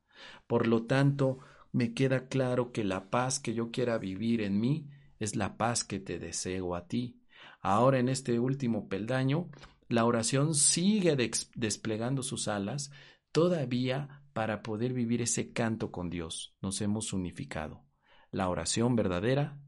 Por 0.47 0.67
lo 0.67 0.83
tanto, 0.83 1.39
me 1.71 1.93
queda 1.93 2.27
claro 2.27 2.71
que 2.71 2.83
la 2.83 3.09
paz 3.09 3.39
que 3.39 3.53
yo 3.53 3.71
quiera 3.71 3.97
vivir 3.97 4.41
en 4.41 4.59
mí 4.59 4.87
es 5.19 5.35
la 5.35 5.57
paz 5.57 5.83
que 5.83 5.99
te 5.99 6.19
deseo 6.19 6.75
a 6.75 6.87
ti. 6.87 7.19
Ahora 7.61 7.99
en 7.99 8.09
este 8.09 8.39
último 8.39 8.87
peldaño, 8.87 9.49
la 9.87 10.05
oración 10.05 10.55
sigue 10.55 11.15
desplegando 11.55 12.23
sus 12.23 12.47
alas 12.47 12.91
todavía 13.31 14.23
para 14.33 14.63
poder 14.63 14.93
vivir 14.93 15.21
ese 15.21 15.51
canto 15.51 15.91
con 15.91 16.09
Dios. 16.09 16.55
Nos 16.61 16.81
hemos 16.81 17.13
unificado. 17.13 17.83
La 18.31 18.49
oración 18.49 18.95
verdadera 18.95 19.59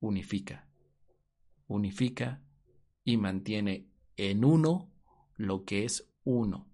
unifica, 0.00 0.68
unifica 1.66 2.42
y 3.04 3.16
mantiene 3.16 3.88
en 4.16 4.44
uno 4.44 4.90
lo 5.36 5.64
que 5.64 5.84
es 5.84 6.10
uno. 6.24 6.68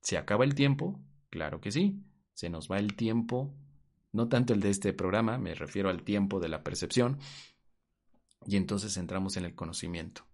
¿Se 0.00 0.16
acaba 0.16 0.44
el 0.44 0.54
tiempo? 0.54 1.00
Claro 1.30 1.60
que 1.60 1.70
sí. 1.70 2.02
Se 2.34 2.50
nos 2.50 2.70
va 2.70 2.78
el 2.78 2.94
tiempo, 2.94 3.54
no 4.12 4.28
tanto 4.28 4.52
el 4.52 4.60
de 4.60 4.70
este 4.70 4.92
programa, 4.92 5.38
me 5.38 5.54
refiero 5.54 5.88
al 5.88 6.02
tiempo 6.02 6.40
de 6.40 6.48
la 6.48 6.62
percepción, 6.62 7.18
y 8.46 8.56
entonces 8.56 8.96
entramos 8.96 9.36
en 9.36 9.44
el 9.44 9.54
conocimiento, 9.54 10.26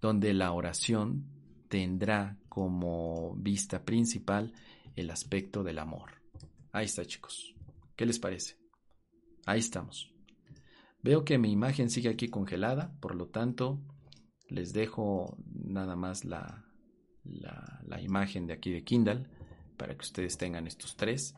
donde 0.00 0.32
la 0.32 0.52
oración 0.52 1.26
tendrá 1.68 2.38
como 2.48 3.34
vista 3.36 3.84
principal 3.84 4.52
el 4.96 5.10
aspecto 5.10 5.62
del 5.62 5.78
amor. 5.78 6.22
Ahí 6.72 6.86
está, 6.86 7.04
chicos. 7.04 7.54
¿Qué 7.96 8.06
les 8.06 8.18
parece? 8.18 8.56
Ahí 9.46 9.60
estamos. 9.60 10.12
Veo 11.02 11.24
que 11.24 11.38
mi 11.38 11.52
imagen 11.52 11.90
sigue 11.90 12.08
aquí 12.08 12.28
congelada, 12.28 12.96
por 13.00 13.14
lo 13.14 13.28
tanto, 13.28 13.80
les 14.48 14.72
dejo 14.72 15.36
nada 15.46 15.96
más 15.96 16.24
la, 16.24 16.64
la, 17.24 18.00
imagen 18.00 18.46
de 18.46 18.54
aquí 18.54 18.70
de 18.70 18.84
Kindle 18.84 19.26
para 19.76 19.94
que 19.94 20.02
ustedes 20.02 20.36
tengan 20.38 20.66
estos 20.66 20.96
tres, 20.96 21.34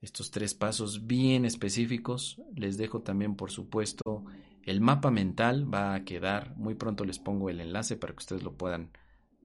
estos 0.00 0.30
tres 0.30 0.54
pasos 0.54 1.06
bien 1.06 1.44
específicos. 1.44 2.40
Les 2.54 2.76
dejo 2.76 3.02
también, 3.02 3.36
por 3.36 3.50
supuesto, 3.50 4.24
el 4.62 4.80
mapa 4.80 5.10
mental 5.10 5.72
va 5.72 5.94
a 5.94 6.04
quedar, 6.04 6.56
muy 6.56 6.74
pronto 6.74 7.04
les 7.04 7.18
pongo 7.18 7.50
el 7.50 7.60
enlace 7.60 7.96
para 7.96 8.12
que 8.12 8.20
ustedes 8.20 8.42
lo 8.42 8.54
puedan 8.54 8.90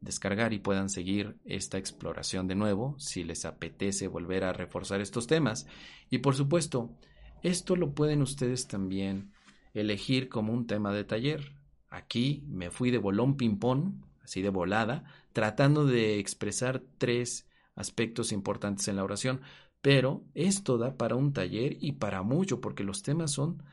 descargar 0.01 0.53
y 0.53 0.59
puedan 0.59 0.89
seguir 0.89 1.37
esta 1.45 1.77
exploración 1.77 2.47
de 2.47 2.55
nuevo 2.55 2.95
si 2.99 3.23
les 3.23 3.45
apetece 3.45 4.07
volver 4.07 4.43
a 4.43 4.53
reforzar 4.53 5.01
estos 5.01 5.27
temas. 5.27 5.67
Y 6.09 6.19
por 6.19 6.35
supuesto, 6.35 6.95
esto 7.43 7.75
lo 7.75 7.93
pueden 7.93 8.21
ustedes 8.21 8.67
también 8.67 9.31
elegir 9.73 10.29
como 10.29 10.53
un 10.53 10.67
tema 10.67 10.93
de 10.93 11.03
taller. 11.03 11.53
Aquí 11.89 12.43
me 12.47 12.71
fui 12.71 12.91
de 12.91 12.97
bolón 12.97 13.35
ping-pong, 13.37 14.01
así 14.23 14.41
de 14.41 14.49
volada, 14.49 15.03
tratando 15.33 15.85
de 15.85 16.19
expresar 16.19 16.81
tres 16.97 17.47
aspectos 17.75 18.31
importantes 18.31 18.87
en 18.87 18.95
la 18.95 19.03
oración, 19.03 19.41
pero 19.81 20.23
esto 20.33 20.77
da 20.77 20.97
para 20.97 21.15
un 21.15 21.33
taller 21.33 21.77
y 21.79 21.93
para 21.93 22.23
mucho, 22.23 22.61
porque 22.61 22.83
los 22.83 23.03
temas 23.03 23.31
son 23.31 23.63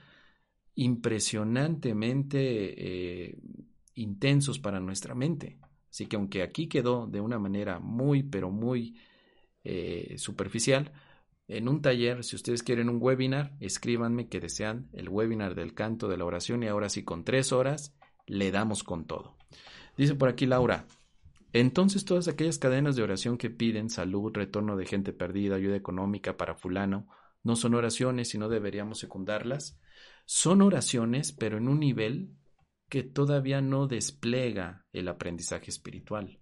impresionantemente 0.75 3.31
eh, 3.31 3.39
intensos 3.95 4.59
para 4.59 4.81
nuestra 4.81 5.15
mente. 5.15 5.59
Así 5.91 6.07
que 6.07 6.17
aunque 6.17 6.43
aquí 6.43 6.69
quedó 6.69 7.07
de 7.07 7.21
una 7.21 7.39
manera 7.39 7.79
muy, 7.79 8.23
pero 8.23 8.51
muy 8.51 8.99
eh, 9.65 10.15
superficial, 10.17 10.93
en 11.49 11.69
un 11.69 11.83
taller, 11.83 12.25
si 12.25 12.37
ustedes 12.37 12.63
quieren 12.63 12.89
un 12.89 12.99
webinar, 13.01 13.55
escríbanme 13.61 14.29
que 14.29 14.41
desean 14.41 14.89
el 14.93 15.09
webinar 15.09 15.55
del 15.55 15.75
canto 15.75 16.09
de 16.09 16.17
la 16.17 16.25
oración 16.25 16.63
y 16.63 16.69
ahora 16.69 16.89
sí 16.89 17.05
con 17.05 17.25
tres 17.25 17.53
horas 17.53 17.95
le 18.27 18.51
damos 18.51 18.85
con 18.85 19.07
todo. 19.07 19.37
Dice 19.97 20.15
por 20.15 20.31
aquí 20.31 20.47
Laura, 20.47 20.87
entonces 21.53 22.05
todas 22.05 22.29
aquellas 22.29 22.59
cadenas 22.59 22.97
de 22.97 23.03
oración 23.03 23.37
que 23.37 23.51
piden 23.51 23.91
salud, 23.91 24.33
retorno 24.33 24.77
de 24.77 24.87
gente 24.87 25.13
perdida, 25.13 25.57
ayuda 25.57 25.77
económica 25.77 26.37
para 26.37 26.55
fulano, 26.55 27.09
no 27.43 27.57
son 27.57 27.75
oraciones 27.75 28.35
y 28.35 28.39
no 28.39 28.49
deberíamos 28.49 28.99
secundarlas. 28.99 29.79
Son 30.25 30.63
oraciones, 30.63 31.33
pero 31.33 31.59
en 31.59 31.69
un 31.69 31.81
nivel 31.81 32.37
que 32.89 33.03
todavía 33.03 33.61
no 33.61 33.87
despliega 33.87 34.87
el 34.93 35.09
aprendizaje 35.09 35.71
espiritual. 35.71 36.41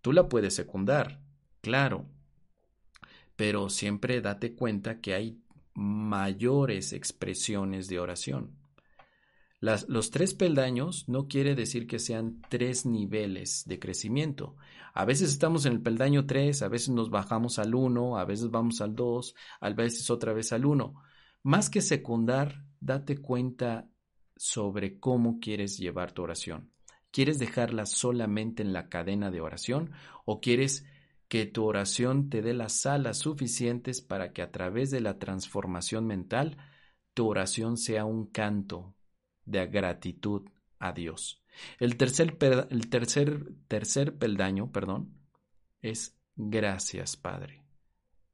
Tú 0.00 0.12
la 0.12 0.28
puedes 0.28 0.54
secundar, 0.54 1.20
claro, 1.60 2.06
pero 3.36 3.68
siempre 3.68 4.20
date 4.20 4.54
cuenta 4.54 5.00
que 5.00 5.14
hay 5.14 5.42
mayores 5.74 6.92
expresiones 6.92 7.88
de 7.88 8.00
oración. 8.00 8.57
Los 9.60 10.10
tres 10.10 10.34
peldaños 10.34 11.08
no 11.08 11.26
quiere 11.26 11.56
decir 11.56 11.88
que 11.88 11.98
sean 11.98 12.40
tres 12.48 12.86
niveles 12.86 13.64
de 13.66 13.80
crecimiento. 13.80 14.56
A 14.94 15.04
veces 15.04 15.30
estamos 15.30 15.66
en 15.66 15.72
el 15.74 15.82
peldaño 15.82 16.26
3, 16.26 16.62
a 16.62 16.68
veces 16.68 16.90
nos 16.90 17.10
bajamos 17.10 17.58
al 17.58 17.74
1, 17.74 18.18
a 18.18 18.24
veces 18.24 18.50
vamos 18.50 18.80
al 18.80 18.94
2, 18.94 19.34
a 19.60 19.70
veces 19.70 20.10
otra 20.10 20.32
vez 20.32 20.52
al 20.52 20.64
1. 20.64 20.94
Más 21.42 21.70
que 21.70 21.80
secundar, 21.80 22.64
date 22.80 23.18
cuenta 23.18 23.88
sobre 24.36 25.00
cómo 25.00 25.40
quieres 25.40 25.76
llevar 25.76 26.12
tu 26.12 26.22
oración. 26.22 26.72
¿Quieres 27.10 27.38
dejarla 27.38 27.86
solamente 27.86 28.62
en 28.62 28.72
la 28.72 28.88
cadena 28.88 29.30
de 29.30 29.40
oración 29.40 29.92
o 30.24 30.40
quieres 30.40 30.84
que 31.28 31.46
tu 31.46 31.64
oración 31.64 32.30
te 32.30 32.42
dé 32.42 32.54
las 32.54 32.86
alas 32.86 33.18
suficientes 33.18 34.00
para 34.00 34.32
que 34.32 34.42
a 34.42 34.50
través 34.50 34.90
de 34.90 35.00
la 35.00 35.18
transformación 35.18 36.06
mental 36.06 36.56
tu 37.14 37.28
oración 37.28 37.76
sea 37.76 38.04
un 38.04 38.26
canto 38.26 38.94
de 39.50 39.66
gratitud 39.66 40.48
a 40.78 40.92
Dios. 40.92 41.42
El 41.78 41.96
tercer, 41.96 42.36
el 42.70 42.88
tercer, 42.88 43.46
tercer 43.66 44.16
peldaño, 44.16 44.70
perdón, 44.70 45.14
es 45.82 46.16
gracias, 46.36 47.16
Padre. 47.16 47.64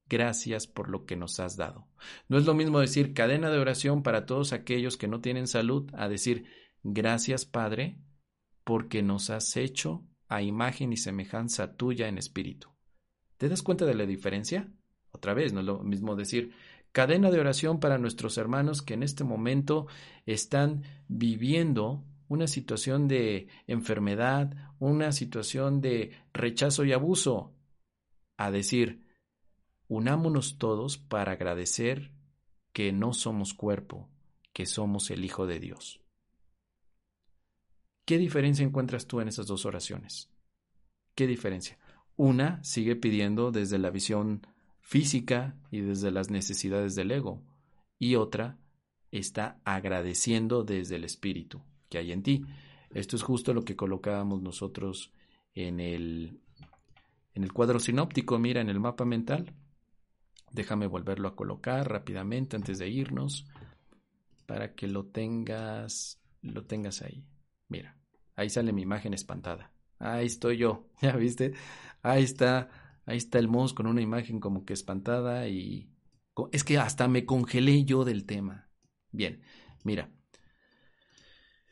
Gracias 0.06 0.66
por 0.66 0.90
lo 0.90 1.06
que 1.06 1.16
nos 1.16 1.40
has 1.40 1.56
dado. 1.56 1.88
No 2.28 2.36
es 2.36 2.44
lo 2.44 2.54
mismo 2.54 2.80
decir 2.80 3.14
cadena 3.14 3.50
de 3.50 3.58
oración 3.58 4.02
para 4.02 4.26
todos 4.26 4.52
aquellos 4.52 4.96
que 4.96 5.08
no 5.08 5.20
tienen 5.20 5.46
salud 5.46 5.90
a 5.94 6.08
decir 6.08 6.44
gracias, 6.82 7.46
Padre, 7.46 7.98
porque 8.64 9.02
nos 9.02 9.30
has 9.30 9.56
hecho 9.56 10.06
a 10.28 10.42
imagen 10.42 10.92
y 10.92 10.98
semejanza 10.98 11.76
tuya 11.76 12.08
en 12.08 12.18
espíritu. 12.18 12.68
¿Te 13.38 13.48
das 13.48 13.62
cuenta 13.62 13.86
de 13.86 13.94
la 13.94 14.04
diferencia? 14.04 14.70
Otra 15.10 15.32
vez, 15.32 15.52
no 15.52 15.60
es 15.60 15.66
lo 15.66 15.78
mismo 15.82 16.16
decir 16.16 16.52
cadena 16.94 17.32
de 17.32 17.40
oración 17.40 17.80
para 17.80 17.98
nuestros 17.98 18.38
hermanos 18.38 18.80
que 18.80 18.94
en 18.94 19.02
este 19.02 19.24
momento 19.24 19.88
están 20.26 20.84
viviendo 21.08 22.04
una 22.28 22.46
situación 22.46 23.08
de 23.08 23.48
enfermedad, 23.66 24.54
una 24.78 25.10
situación 25.10 25.80
de 25.80 26.12
rechazo 26.32 26.84
y 26.84 26.92
abuso, 26.92 27.52
a 28.36 28.52
decir, 28.52 29.04
unámonos 29.88 30.56
todos 30.56 30.96
para 30.96 31.32
agradecer 31.32 32.12
que 32.72 32.92
no 32.92 33.12
somos 33.12 33.54
cuerpo, 33.54 34.08
que 34.52 34.64
somos 34.64 35.10
el 35.10 35.24
Hijo 35.24 35.48
de 35.48 35.58
Dios. 35.58 36.00
¿Qué 38.04 38.18
diferencia 38.18 38.64
encuentras 38.64 39.08
tú 39.08 39.20
en 39.20 39.26
esas 39.26 39.48
dos 39.48 39.66
oraciones? 39.66 40.30
¿Qué 41.16 41.26
diferencia? 41.26 41.76
Una 42.14 42.62
sigue 42.62 42.94
pidiendo 42.94 43.50
desde 43.50 43.78
la 43.78 43.90
visión 43.90 44.46
física 44.84 45.56
y 45.70 45.80
desde 45.80 46.10
las 46.10 46.30
necesidades 46.30 46.94
del 46.94 47.10
ego, 47.10 47.42
y 47.98 48.16
otra 48.16 48.58
está 49.10 49.58
agradeciendo 49.64 50.62
desde 50.62 50.96
el 50.96 51.04
espíritu 51.04 51.62
que 51.88 51.98
hay 51.98 52.12
en 52.12 52.22
ti. 52.22 52.44
Esto 52.90 53.16
es 53.16 53.22
justo 53.22 53.54
lo 53.54 53.64
que 53.64 53.76
colocábamos 53.76 54.42
nosotros 54.42 55.12
en 55.54 55.80
el, 55.80 56.40
en 57.34 57.42
el 57.44 57.52
cuadro 57.52 57.80
sinóptico, 57.80 58.38
mira, 58.38 58.60
en 58.60 58.68
el 58.68 58.78
mapa 58.78 59.04
mental. 59.04 59.54
Déjame 60.52 60.86
volverlo 60.86 61.28
a 61.28 61.34
colocar 61.34 61.90
rápidamente 61.90 62.56
antes 62.56 62.78
de 62.78 62.88
irnos 62.88 63.46
para 64.46 64.74
que 64.74 64.86
lo 64.86 65.06
tengas, 65.06 66.20
lo 66.42 66.64
tengas 66.66 67.02
ahí. 67.02 67.24
Mira, 67.68 67.96
ahí 68.36 68.50
sale 68.50 68.72
mi 68.72 68.82
imagen 68.82 69.14
espantada. 69.14 69.72
Ahí 69.98 70.26
estoy 70.26 70.58
yo, 70.58 70.88
¿ya 71.00 71.16
viste? 71.16 71.54
Ahí 72.02 72.22
está, 72.22 72.68
ahí 73.06 73.16
está 73.16 73.38
el 73.38 73.48
Mons 73.48 73.72
con 73.72 73.86
una 73.86 74.00
imagen 74.00 74.40
como 74.40 74.64
que 74.64 74.72
espantada 74.72 75.48
y... 75.48 75.90
Es 76.50 76.64
que 76.64 76.78
hasta 76.78 77.06
me 77.06 77.24
congelé 77.26 77.84
yo 77.84 78.04
del 78.04 78.26
tema. 78.26 78.68
Bien, 79.12 79.42
mira. 79.84 80.10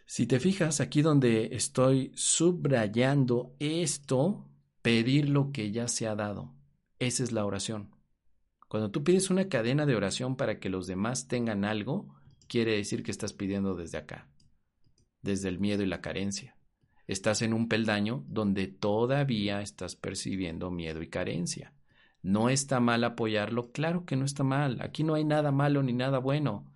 Si 0.07 0.26
te 0.26 0.39
fijas 0.39 0.80
aquí 0.80 1.03
donde 1.03 1.57
estoy 1.57 2.12
subrayando 2.14 3.57
esto, 3.59 4.49
pedir 4.83 5.28
lo 5.28 5.51
que 5.51 5.72
ya 5.72 5.89
se 5.89 6.07
ha 6.07 6.14
dado. 6.14 6.55
Esa 7.01 7.24
es 7.24 7.33
la 7.33 7.45
oración. 7.45 7.91
Cuando 8.68 8.91
tú 8.91 9.03
pides 9.03 9.30
una 9.30 9.49
cadena 9.49 9.85
de 9.85 9.97
oración 9.97 10.37
para 10.37 10.61
que 10.61 10.68
los 10.68 10.87
demás 10.87 11.26
tengan 11.26 11.64
algo, 11.64 12.14
quiere 12.47 12.76
decir 12.76 13.03
que 13.03 13.11
estás 13.11 13.33
pidiendo 13.33 13.74
desde 13.74 13.99
acá, 13.99 14.30
desde 15.22 15.49
el 15.49 15.59
miedo 15.59 15.83
y 15.83 15.87
la 15.87 16.01
carencia 16.01 16.57
estás 17.07 17.42
en 17.42 17.53
un 17.53 17.68
peldaño 17.68 18.24
donde 18.28 18.66
todavía 18.68 19.61
estás 19.61 19.96
percibiendo 19.96 20.70
miedo 20.70 21.03
y 21.03 21.09
carencia. 21.09 21.74
¿No 22.22 22.48
está 22.48 22.78
mal 22.78 23.03
apoyarlo? 23.03 23.72
Claro 23.72 24.05
que 24.05 24.16
no 24.16 24.24
está 24.24 24.44
mal. 24.44 24.80
Aquí 24.80 25.03
no 25.03 25.14
hay 25.14 25.24
nada 25.24 25.50
malo 25.50 25.82
ni 25.82 25.92
nada 25.92 26.18
bueno. 26.18 26.72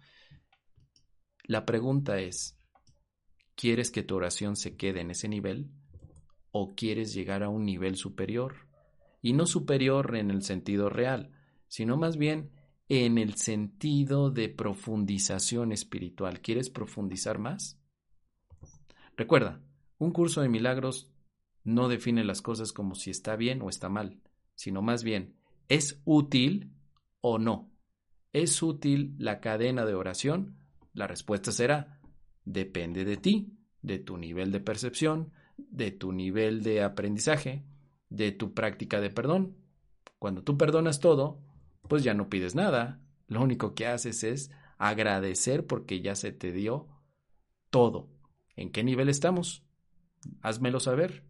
La 1.44 1.64
pregunta 1.64 2.18
es, 2.18 2.58
¿quieres 3.54 3.92
que 3.92 4.02
tu 4.02 4.16
oración 4.16 4.56
se 4.56 4.76
quede 4.76 5.00
en 5.00 5.12
ese 5.12 5.28
nivel 5.28 5.70
o 6.50 6.74
quieres 6.74 7.14
llegar 7.14 7.44
a 7.44 7.48
un 7.48 7.64
nivel 7.64 7.96
superior? 7.96 8.66
Y 9.22 9.32
no 9.32 9.46
superior 9.46 10.16
en 10.16 10.30
el 10.30 10.42
sentido 10.42 10.88
real, 10.88 11.30
sino 11.68 11.96
más 11.96 12.16
bien 12.16 12.50
en 12.88 13.18
el 13.18 13.34
sentido 13.34 14.30
de 14.30 14.48
profundización 14.48 15.72
espiritual. 15.72 16.40
¿Quieres 16.40 16.70
profundizar 16.70 17.38
más? 17.38 17.80
Recuerda, 19.16 19.60
un 19.98 20.10
curso 20.10 20.42
de 20.42 20.48
milagros 20.48 21.12
no 21.64 21.88
define 21.88 22.24
las 22.24 22.42
cosas 22.42 22.72
como 22.72 22.94
si 22.94 23.10
está 23.10 23.36
bien 23.36 23.62
o 23.62 23.68
está 23.68 23.88
mal, 23.88 24.20
sino 24.54 24.82
más 24.82 25.02
bien, 25.02 25.36
¿es 25.68 26.00
útil 26.04 26.72
o 27.20 27.38
no? 27.38 27.72
¿Es 28.32 28.62
útil 28.62 29.14
la 29.18 29.40
cadena 29.40 29.84
de 29.84 29.94
oración? 29.94 30.58
La 30.92 31.06
respuesta 31.06 31.50
será, 31.52 32.00
depende 32.44 33.04
de 33.04 33.16
ti, 33.16 33.58
de 33.82 33.98
tu 33.98 34.16
nivel 34.16 34.52
de 34.52 34.60
percepción, 34.60 35.32
de 35.56 35.90
tu 35.90 36.12
nivel 36.12 36.62
de 36.62 36.82
aprendizaje, 36.82 37.64
de 38.08 38.32
tu 38.32 38.54
práctica 38.54 39.00
de 39.00 39.10
perdón. 39.10 39.56
Cuando 40.18 40.42
tú 40.42 40.56
perdonas 40.56 41.00
todo, 41.00 41.42
pues 41.88 42.04
ya 42.04 42.14
no 42.14 42.28
pides 42.28 42.54
nada. 42.54 43.00
Lo 43.26 43.42
único 43.42 43.74
que 43.74 43.86
haces 43.86 44.22
es 44.24 44.50
agradecer 44.78 45.66
porque 45.66 46.00
ya 46.00 46.14
se 46.14 46.32
te 46.32 46.52
dio 46.52 46.88
todo. 47.70 48.08
¿En 48.54 48.70
qué 48.70 48.84
nivel 48.84 49.08
estamos? 49.08 49.65
Házmelo 50.40 50.80
saber. 50.80 51.24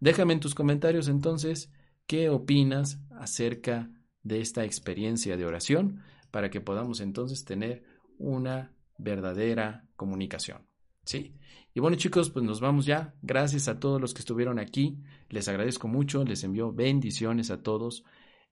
Déjame 0.00 0.34
en 0.34 0.40
tus 0.40 0.54
comentarios 0.54 1.08
entonces 1.08 1.72
qué 2.06 2.28
opinas 2.28 3.00
acerca 3.18 3.90
de 4.22 4.40
esta 4.40 4.64
experiencia 4.64 5.36
de 5.36 5.44
oración 5.44 6.02
para 6.30 6.50
que 6.50 6.60
podamos 6.60 7.00
entonces 7.00 7.44
tener 7.44 7.84
una 8.18 8.74
verdadera 8.98 9.86
comunicación. 9.96 10.66
¿Sí? 11.04 11.36
Y 11.74 11.80
bueno 11.80 11.96
chicos, 11.96 12.30
pues 12.30 12.44
nos 12.44 12.60
vamos 12.60 12.86
ya. 12.86 13.14
Gracias 13.22 13.68
a 13.68 13.80
todos 13.80 14.00
los 14.00 14.14
que 14.14 14.20
estuvieron 14.20 14.58
aquí. 14.58 14.98
Les 15.28 15.48
agradezco 15.48 15.88
mucho. 15.88 16.24
Les 16.24 16.44
envío 16.44 16.72
bendiciones 16.72 17.50
a 17.50 17.62
todos. 17.62 18.04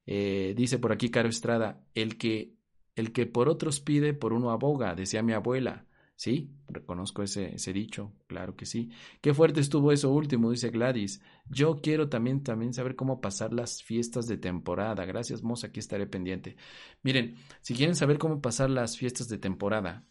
Eh, 0.06 0.54
dice 0.56 0.78
por 0.78 0.92
aquí 0.92 1.10
Caro 1.10 1.28
Estrada, 1.28 1.84
el 1.94 2.16
que, 2.16 2.54
el 2.96 3.12
que 3.12 3.26
por 3.26 3.48
otros 3.48 3.80
pide, 3.80 4.14
por 4.14 4.32
uno 4.32 4.50
aboga, 4.50 4.94
decía 4.94 5.22
mi 5.22 5.32
abuela. 5.32 5.86
Sí, 6.20 6.50
reconozco 6.68 7.22
ese, 7.22 7.72
dicho, 7.72 8.12
claro 8.26 8.54
que 8.54 8.66
sí. 8.66 8.90
Qué 9.22 9.32
fuerte 9.32 9.60
estuvo 9.60 9.90
eso 9.90 10.10
último, 10.10 10.50
dice 10.50 10.68
Gladys. 10.68 11.22
Yo 11.48 11.80
quiero 11.80 12.10
también, 12.10 12.42
también 12.42 12.74
saber 12.74 12.94
cómo 12.94 13.22
pasar 13.22 13.54
las 13.54 13.82
fiestas 13.82 14.26
de 14.26 14.36
temporada. 14.36 15.06
Gracias, 15.06 15.42
Moza, 15.42 15.68
aquí 15.68 15.80
estaré 15.80 16.06
pendiente. 16.06 16.58
Miren, 17.02 17.36
si 17.62 17.72
quieren 17.72 17.96
saber 17.96 18.18
cómo 18.18 18.42
pasar 18.42 18.68
las 18.68 18.98
fiestas 18.98 19.30
de 19.30 19.38
temporada, 19.38 20.06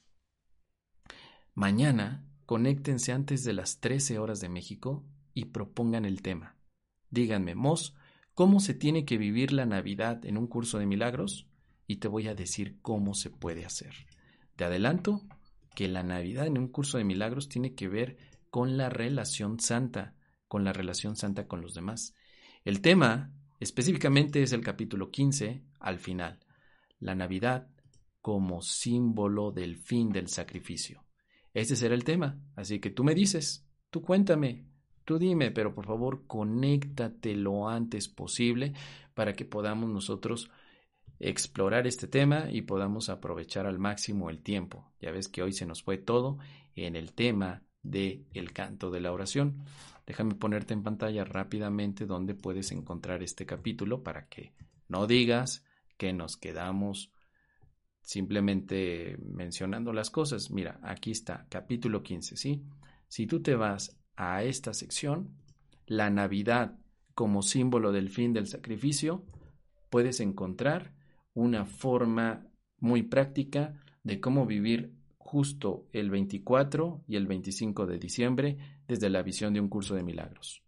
mañana 1.54 2.26
conéctense 2.48 3.12
antes 3.12 3.44
de 3.44 3.54
las 3.54 3.80
13 3.80 4.18
horas 4.18 4.42
de 4.42 4.50
México 4.50 5.06
y 5.36 5.46
propongan 5.46 6.06
el 6.06 6.24
tema. 6.24 6.58
Díganme, 7.12 7.54
Mos, 7.54 7.96
¿cómo 8.34 8.60
se 8.62 8.74
tiene 8.74 9.06
que 9.06 9.20
vivir 9.20 9.54
la 9.54 9.68
Navidad 9.68 10.26
en 10.26 10.40
un 10.40 10.48
curso 10.48 10.80
de 10.80 10.88
milagros? 10.88 11.48
Y 11.86 11.98
te 11.98 12.08
voy 12.08 12.28
a 12.30 12.34
decir 12.34 12.80
cómo 12.82 13.14
se 13.14 13.30
puede 13.30 13.64
hacer. 13.64 13.94
Te 14.56 14.64
adelanto 14.64 15.28
que 15.76 15.88
la 15.88 16.04
Navidad 16.04 16.48
en 16.48 16.58
un 16.58 16.68
curso 16.68 16.98
de 16.98 17.04
milagros 17.04 17.50
tiene 17.50 17.76
que 17.76 17.88
ver 17.88 18.18
con 18.50 18.78
la 18.78 18.90
relación 18.90 19.60
santa, 19.60 20.16
con 20.48 20.64
la 20.64 20.74
relación 20.74 21.16
santa 21.16 21.48
con 21.48 21.62
los 21.62 21.74
demás. 21.74 22.16
El 22.66 22.82
tema 22.82 23.32
específicamente 23.60 24.42
es 24.42 24.54
el 24.54 24.62
capítulo 24.62 25.12
15 25.12 25.64
al 25.80 26.00
final, 26.00 26.40
la 27.00 27.16
Navidad 27.16 27.70
como 28.22 28.62
símbolo 28.62 29.52
del 29.52 29.78
fin 29.78 30.12
del 30.12 30.28
sacrificio. 30.28 31.06
Ese 31.54 31.76
será 31.76 31.96
el 31.96 32.04
tema, 32.04 32.40
así 32.56 32.80
que 32.80 32.90
tú 32.90 33.04
me 33.04 33.16
dices, 33.16 33.66
tú 33.90 34.02
cuéntame, 34.02 34.66
tú 35.06 35.18
dime, 35.18 35.52
pero 35.52 35.74
por 35.74 35.86
favor 35.86 36.28
conéctate 36.28 37.36
lo 37.36 37.68
antes 37.70 38.08
posible 38.08 38.74
para 39.14 39.34
que 39.34 39.46
podamos 39.46 39.90
nosotros 39.90 40.50
explorar 41.20 41.86
este 41.86 42.08
tema 42.08 42.50
y 42.50 42.62
podamos 42.62 43.10
aprovechar 43.10 43.66
al 43.66 43.78
máximo 43.78 44.30
el 44.30 44.42
tiempo. 44.42 44.92
Ya 45.02 45.12
ves 45.12 45.28
que 45.28 45.44
hoy 45.44 45.54
se 45.54 45.66
nos 45.66 45.84
fue 45.84 45.98
todo 45.98 46.38
en 46.76 46.96
el 46.96 47.14
tema 47.14 47.64
del 47.84 48.26
el 48.34 48.54
canto 48.54 48.90
de 48.90 49.02
la 49.02 49.12
oración. 49.12 49.64
Déjame 50.08 50.36
ponerte 50.36 50.74
en 50.74 50.84
pantalla 50.84 51.24
rápidamente 51.24 52.06
donde 52.06 52.36
puedes 52.36 52.72
encontrar 52.72 53.22
este 53.22 53.46
capítulo 53.46 54.02
para 54.02 54.28
que 54.28 54.54
no 54.88 55.06
digas 55.06 55.64
que 55.98 56.14
nos 56.14 56.38
quedamos 56.38 57.12
simplemente 58.02 59.18
mencionando 59.22 59.94
las 59.94 60.10
cosas. 60.10 60.50
Mira, 60.50 60.80
aquí 60.82 61.12
está, 61.12 61.46
capítulo 61.50 62.02
15, 62.02 62.38
¿sí? 62.38 62.64
Si 63.08 63.28
tú 63.28 63.42
te 63.42 63.56
vas 63.56 64.00
a 64.16 64.44
esta 64.44 64.74
sección, 64.74 65.36
la 65.86 66.10
Navidad 66.10 66.80
como 67.14 67.42
símbolo 67.42 67.92
del 67.92 68.10
fin 68.10 68.34
del 68.34 68.48
sacrificio, 68.48 69.26
puedes 69.90 70.22
encontrar 70.22 70.94
una 71.40 71.66
forma 71.66 72.48
muy 72.80 73.04
práctica 73.04 73.80
de 74.04 74.20
cómo 74.20 74.46
vivir 74.46 74.94
justo 75.18 75.88
el 75.94 76.10
24 76.10 77.04
y 77.08 77.16
el 77.16 77.28
25 77.28 77.86
de 77.86 78.00
diciembre 78.00 78.58
desde 78.88 79.10
la 79.10 79.22
visión 79.22 79.54
de 79.54 79.60
un 79.60 79.70
curso 79.70 79.96
de 79.96 80.04
milagros. 80.04 80.64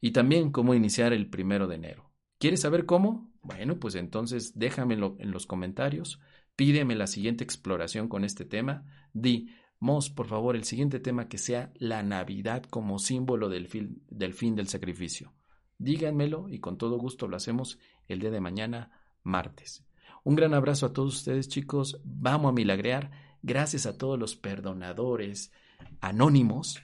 Y 0.00 0.12
también 0.12 0.52
cómo 0.52 0.74
iniciar 0.74 1.12
el 1.12 1.28
primero 1.28 1.66
de 1.66 1.76
enero. 1.76 2.10
¿Quieres 2.38 2.60
saber 2.60 2.86
cómo? 2.86 3.32
Bueno, 3.42 3.80
pues 3.80 3.96
entonces 3.96 4.56
déjamelo 4.56 5.16
en 5.18 5.32
los 5.32 5.46
comentarios, 5.46 6.20
pídeme 6.54 6.94
la 6.94 7.06
siguiente 7.06 7.42
exploración 7.42 8.08
con 8.08 8.24
este 8.24 8.44
tema, 8.44 8.84
di, 9.12 9.48
Mos, 9.80 10.10
por 10.10 10.26
favor, 10.26 10.56
el 10.56 10.64
siguiente 10.64 10.98
tema 10.98 11.28
que 11.28 11.38
sea 11.38 11.72
la 11.76 12.02
Navidad 12.02 12.64
como 12.64 12.98
símbolo 12.98 13.48
del 13.48 13.68
del 14.08 14.34
fin 14.34 14.56
del 14.56 14.66
sacrificio. 14.66 15.34
Díganmelo 15.78 16.48
y 16.48 16.58
con 16.58 16.78
todo 16.78 16.98
gusto 16.98 17.28
lo 17.28 17.36
hacemos 17.36 17.78
el 18.08 18.18
día 18.18 18.30
de 18.30 18.40
mañana, 18.40 18.90
martes. 19.22 19.87
Un 20.24 20.34
gran 20.34 20.54
abrazo 20.54 20.86
a 20.86 20.92
todos 20.92 21.16
ustedes, 21.16 21.48
chicos. 21.48 22.00
Vamos 22.04 22.50
a 22.50 22.52
milagrear. 22.52 23.10
Gracias 23.42 23.86
a 23.86 23.96
todos 23.96 24.18
los 24.18 24.36
perdonadores 24.36 25.52
anónimos 26.00 26.82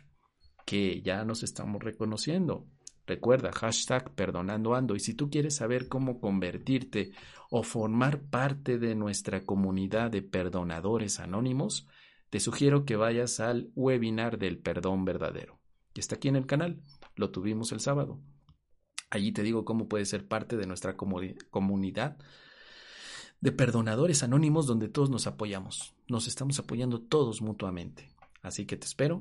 que 0.65 1.03
ya 1.03 1.25
nos 1.25 1.43
estamos 1.43 1.83
reconociendo. 1.83 2.67
Recuerda, 3.07 3.53
hashtag 3.53 4.15
perdonando 4.15 4.75
ando. 4.75 4.95
Y 4.95 5.01
si 5.01 5.15
tú 5.15 5.31
quieres 5.31 5.57
saber 5.57 5.89
cómo 5.89 6.21
convertirte 6.21 7.13
o 7.51 7.63
formar 7.63 8.23
parte 8.23 8.79
de 8.79 8.95
nuestra 8.95 9.45
comunidad 9.45 10.11
de 10.11 10.23
perdonadores 10.23 11.21
anónimos, 11.21 11.87
te 12.31 12.41
sugiero 12.41 12.85
que 12.85 12.97
vayas 12.97 13.41
al 13.41 13.71
webinar 13.75 14.39
del 14.39 14.59
perdón 14.59 15.05
verdadero, 15.05 15.61
que 15.93 16.01
está 16.01 16.17
aquí 16.17 16.29
en 16.29 16.37
el 16.37 16.47
canal. 16.47 16.81
Lo 17.15 17.31
tuvimos 17.31 17.73
el 17.73 17.81
sábado. 17.81 18.21
Allí 19.11 19.33
te 19.33 19.43
digo 19.43 19.65
cómo 19.65 19.87
puedes 19.87 20.09
ser 20.09 20.27
parte 20.27 20.57
de 20.57 20.67
nuestra 20.67 20.97
comunidad 20.97 22.17
de 23.45 23.53
perdonadores 23.53 24.23
anónimos 24.23 24.67
donde 24.67 24.89
todos 24.89 25.11
nos 25.11 25.27
apoyamos. 25.27 25.95
Nos 26.09 26.29
estamos 26.29 26.59
apoyando 26.59 27.03
todos 27.03 27.43
mutuamente. 27.43 28.09
Así 28.41 28.65
que 28.65 28.79
te 28.79 28.87
espero. 28.87 29.21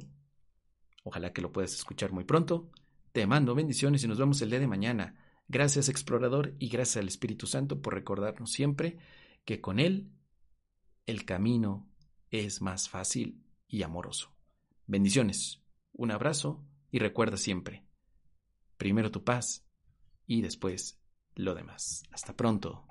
Ojalá 1.04 1.34
que 1.34 1.42
lo 1.42 1.52
puedas 1.52 1.74
escuchar 1.74 2.14
muy 2.14 2.24
pronto. 2.24 2.72
Te 3.12 3.28
mando 3.28 3.54
bendiciones 3.54 4.02
y 4.02 4.08
nos 4.08 4.20
vemos 4.20 4.42
el 4.42 4.50
día 4.50 4.62
de 4.62 4.68
mañana. 4.68 5.18
Gracias 5.50 5.90
explorador 5.90 6.56
y 6.58 6.70
gracias 6.70 7.02
al 7.02 7.10
Espíritu 7.10 7.48
Santo 7.48 7.82
por 7.82 7.96
recordarnos 7.96 8.50
siempre 8.54 8.98
que 9.44 9.60
con 9.60 9.78
Él 9.78 10.10
el 11.06 11.26
camino 11.26 11.92
es 12.32 12.62
más 12.62 12.88
fácil 12.88 13.44
y 13.68 13.84
amoroso. 13.84 14.30
Bendiciones, 14.88 15.62
un 15.92 16.12
abrazo 16.12 16.64
y 16.92 17.00
recuerda 17.00 17.36
siempre, 17.36 17.84
primero 18.78 19.12
tu 19.12 19.26
paz 19.26 19.66
y 20.26 20.42
después 20.42 20.98
lo 21.36 21.56
demás. 21.56 22.04
Hasta 22.14 22.38
pronto. 22.38 22.88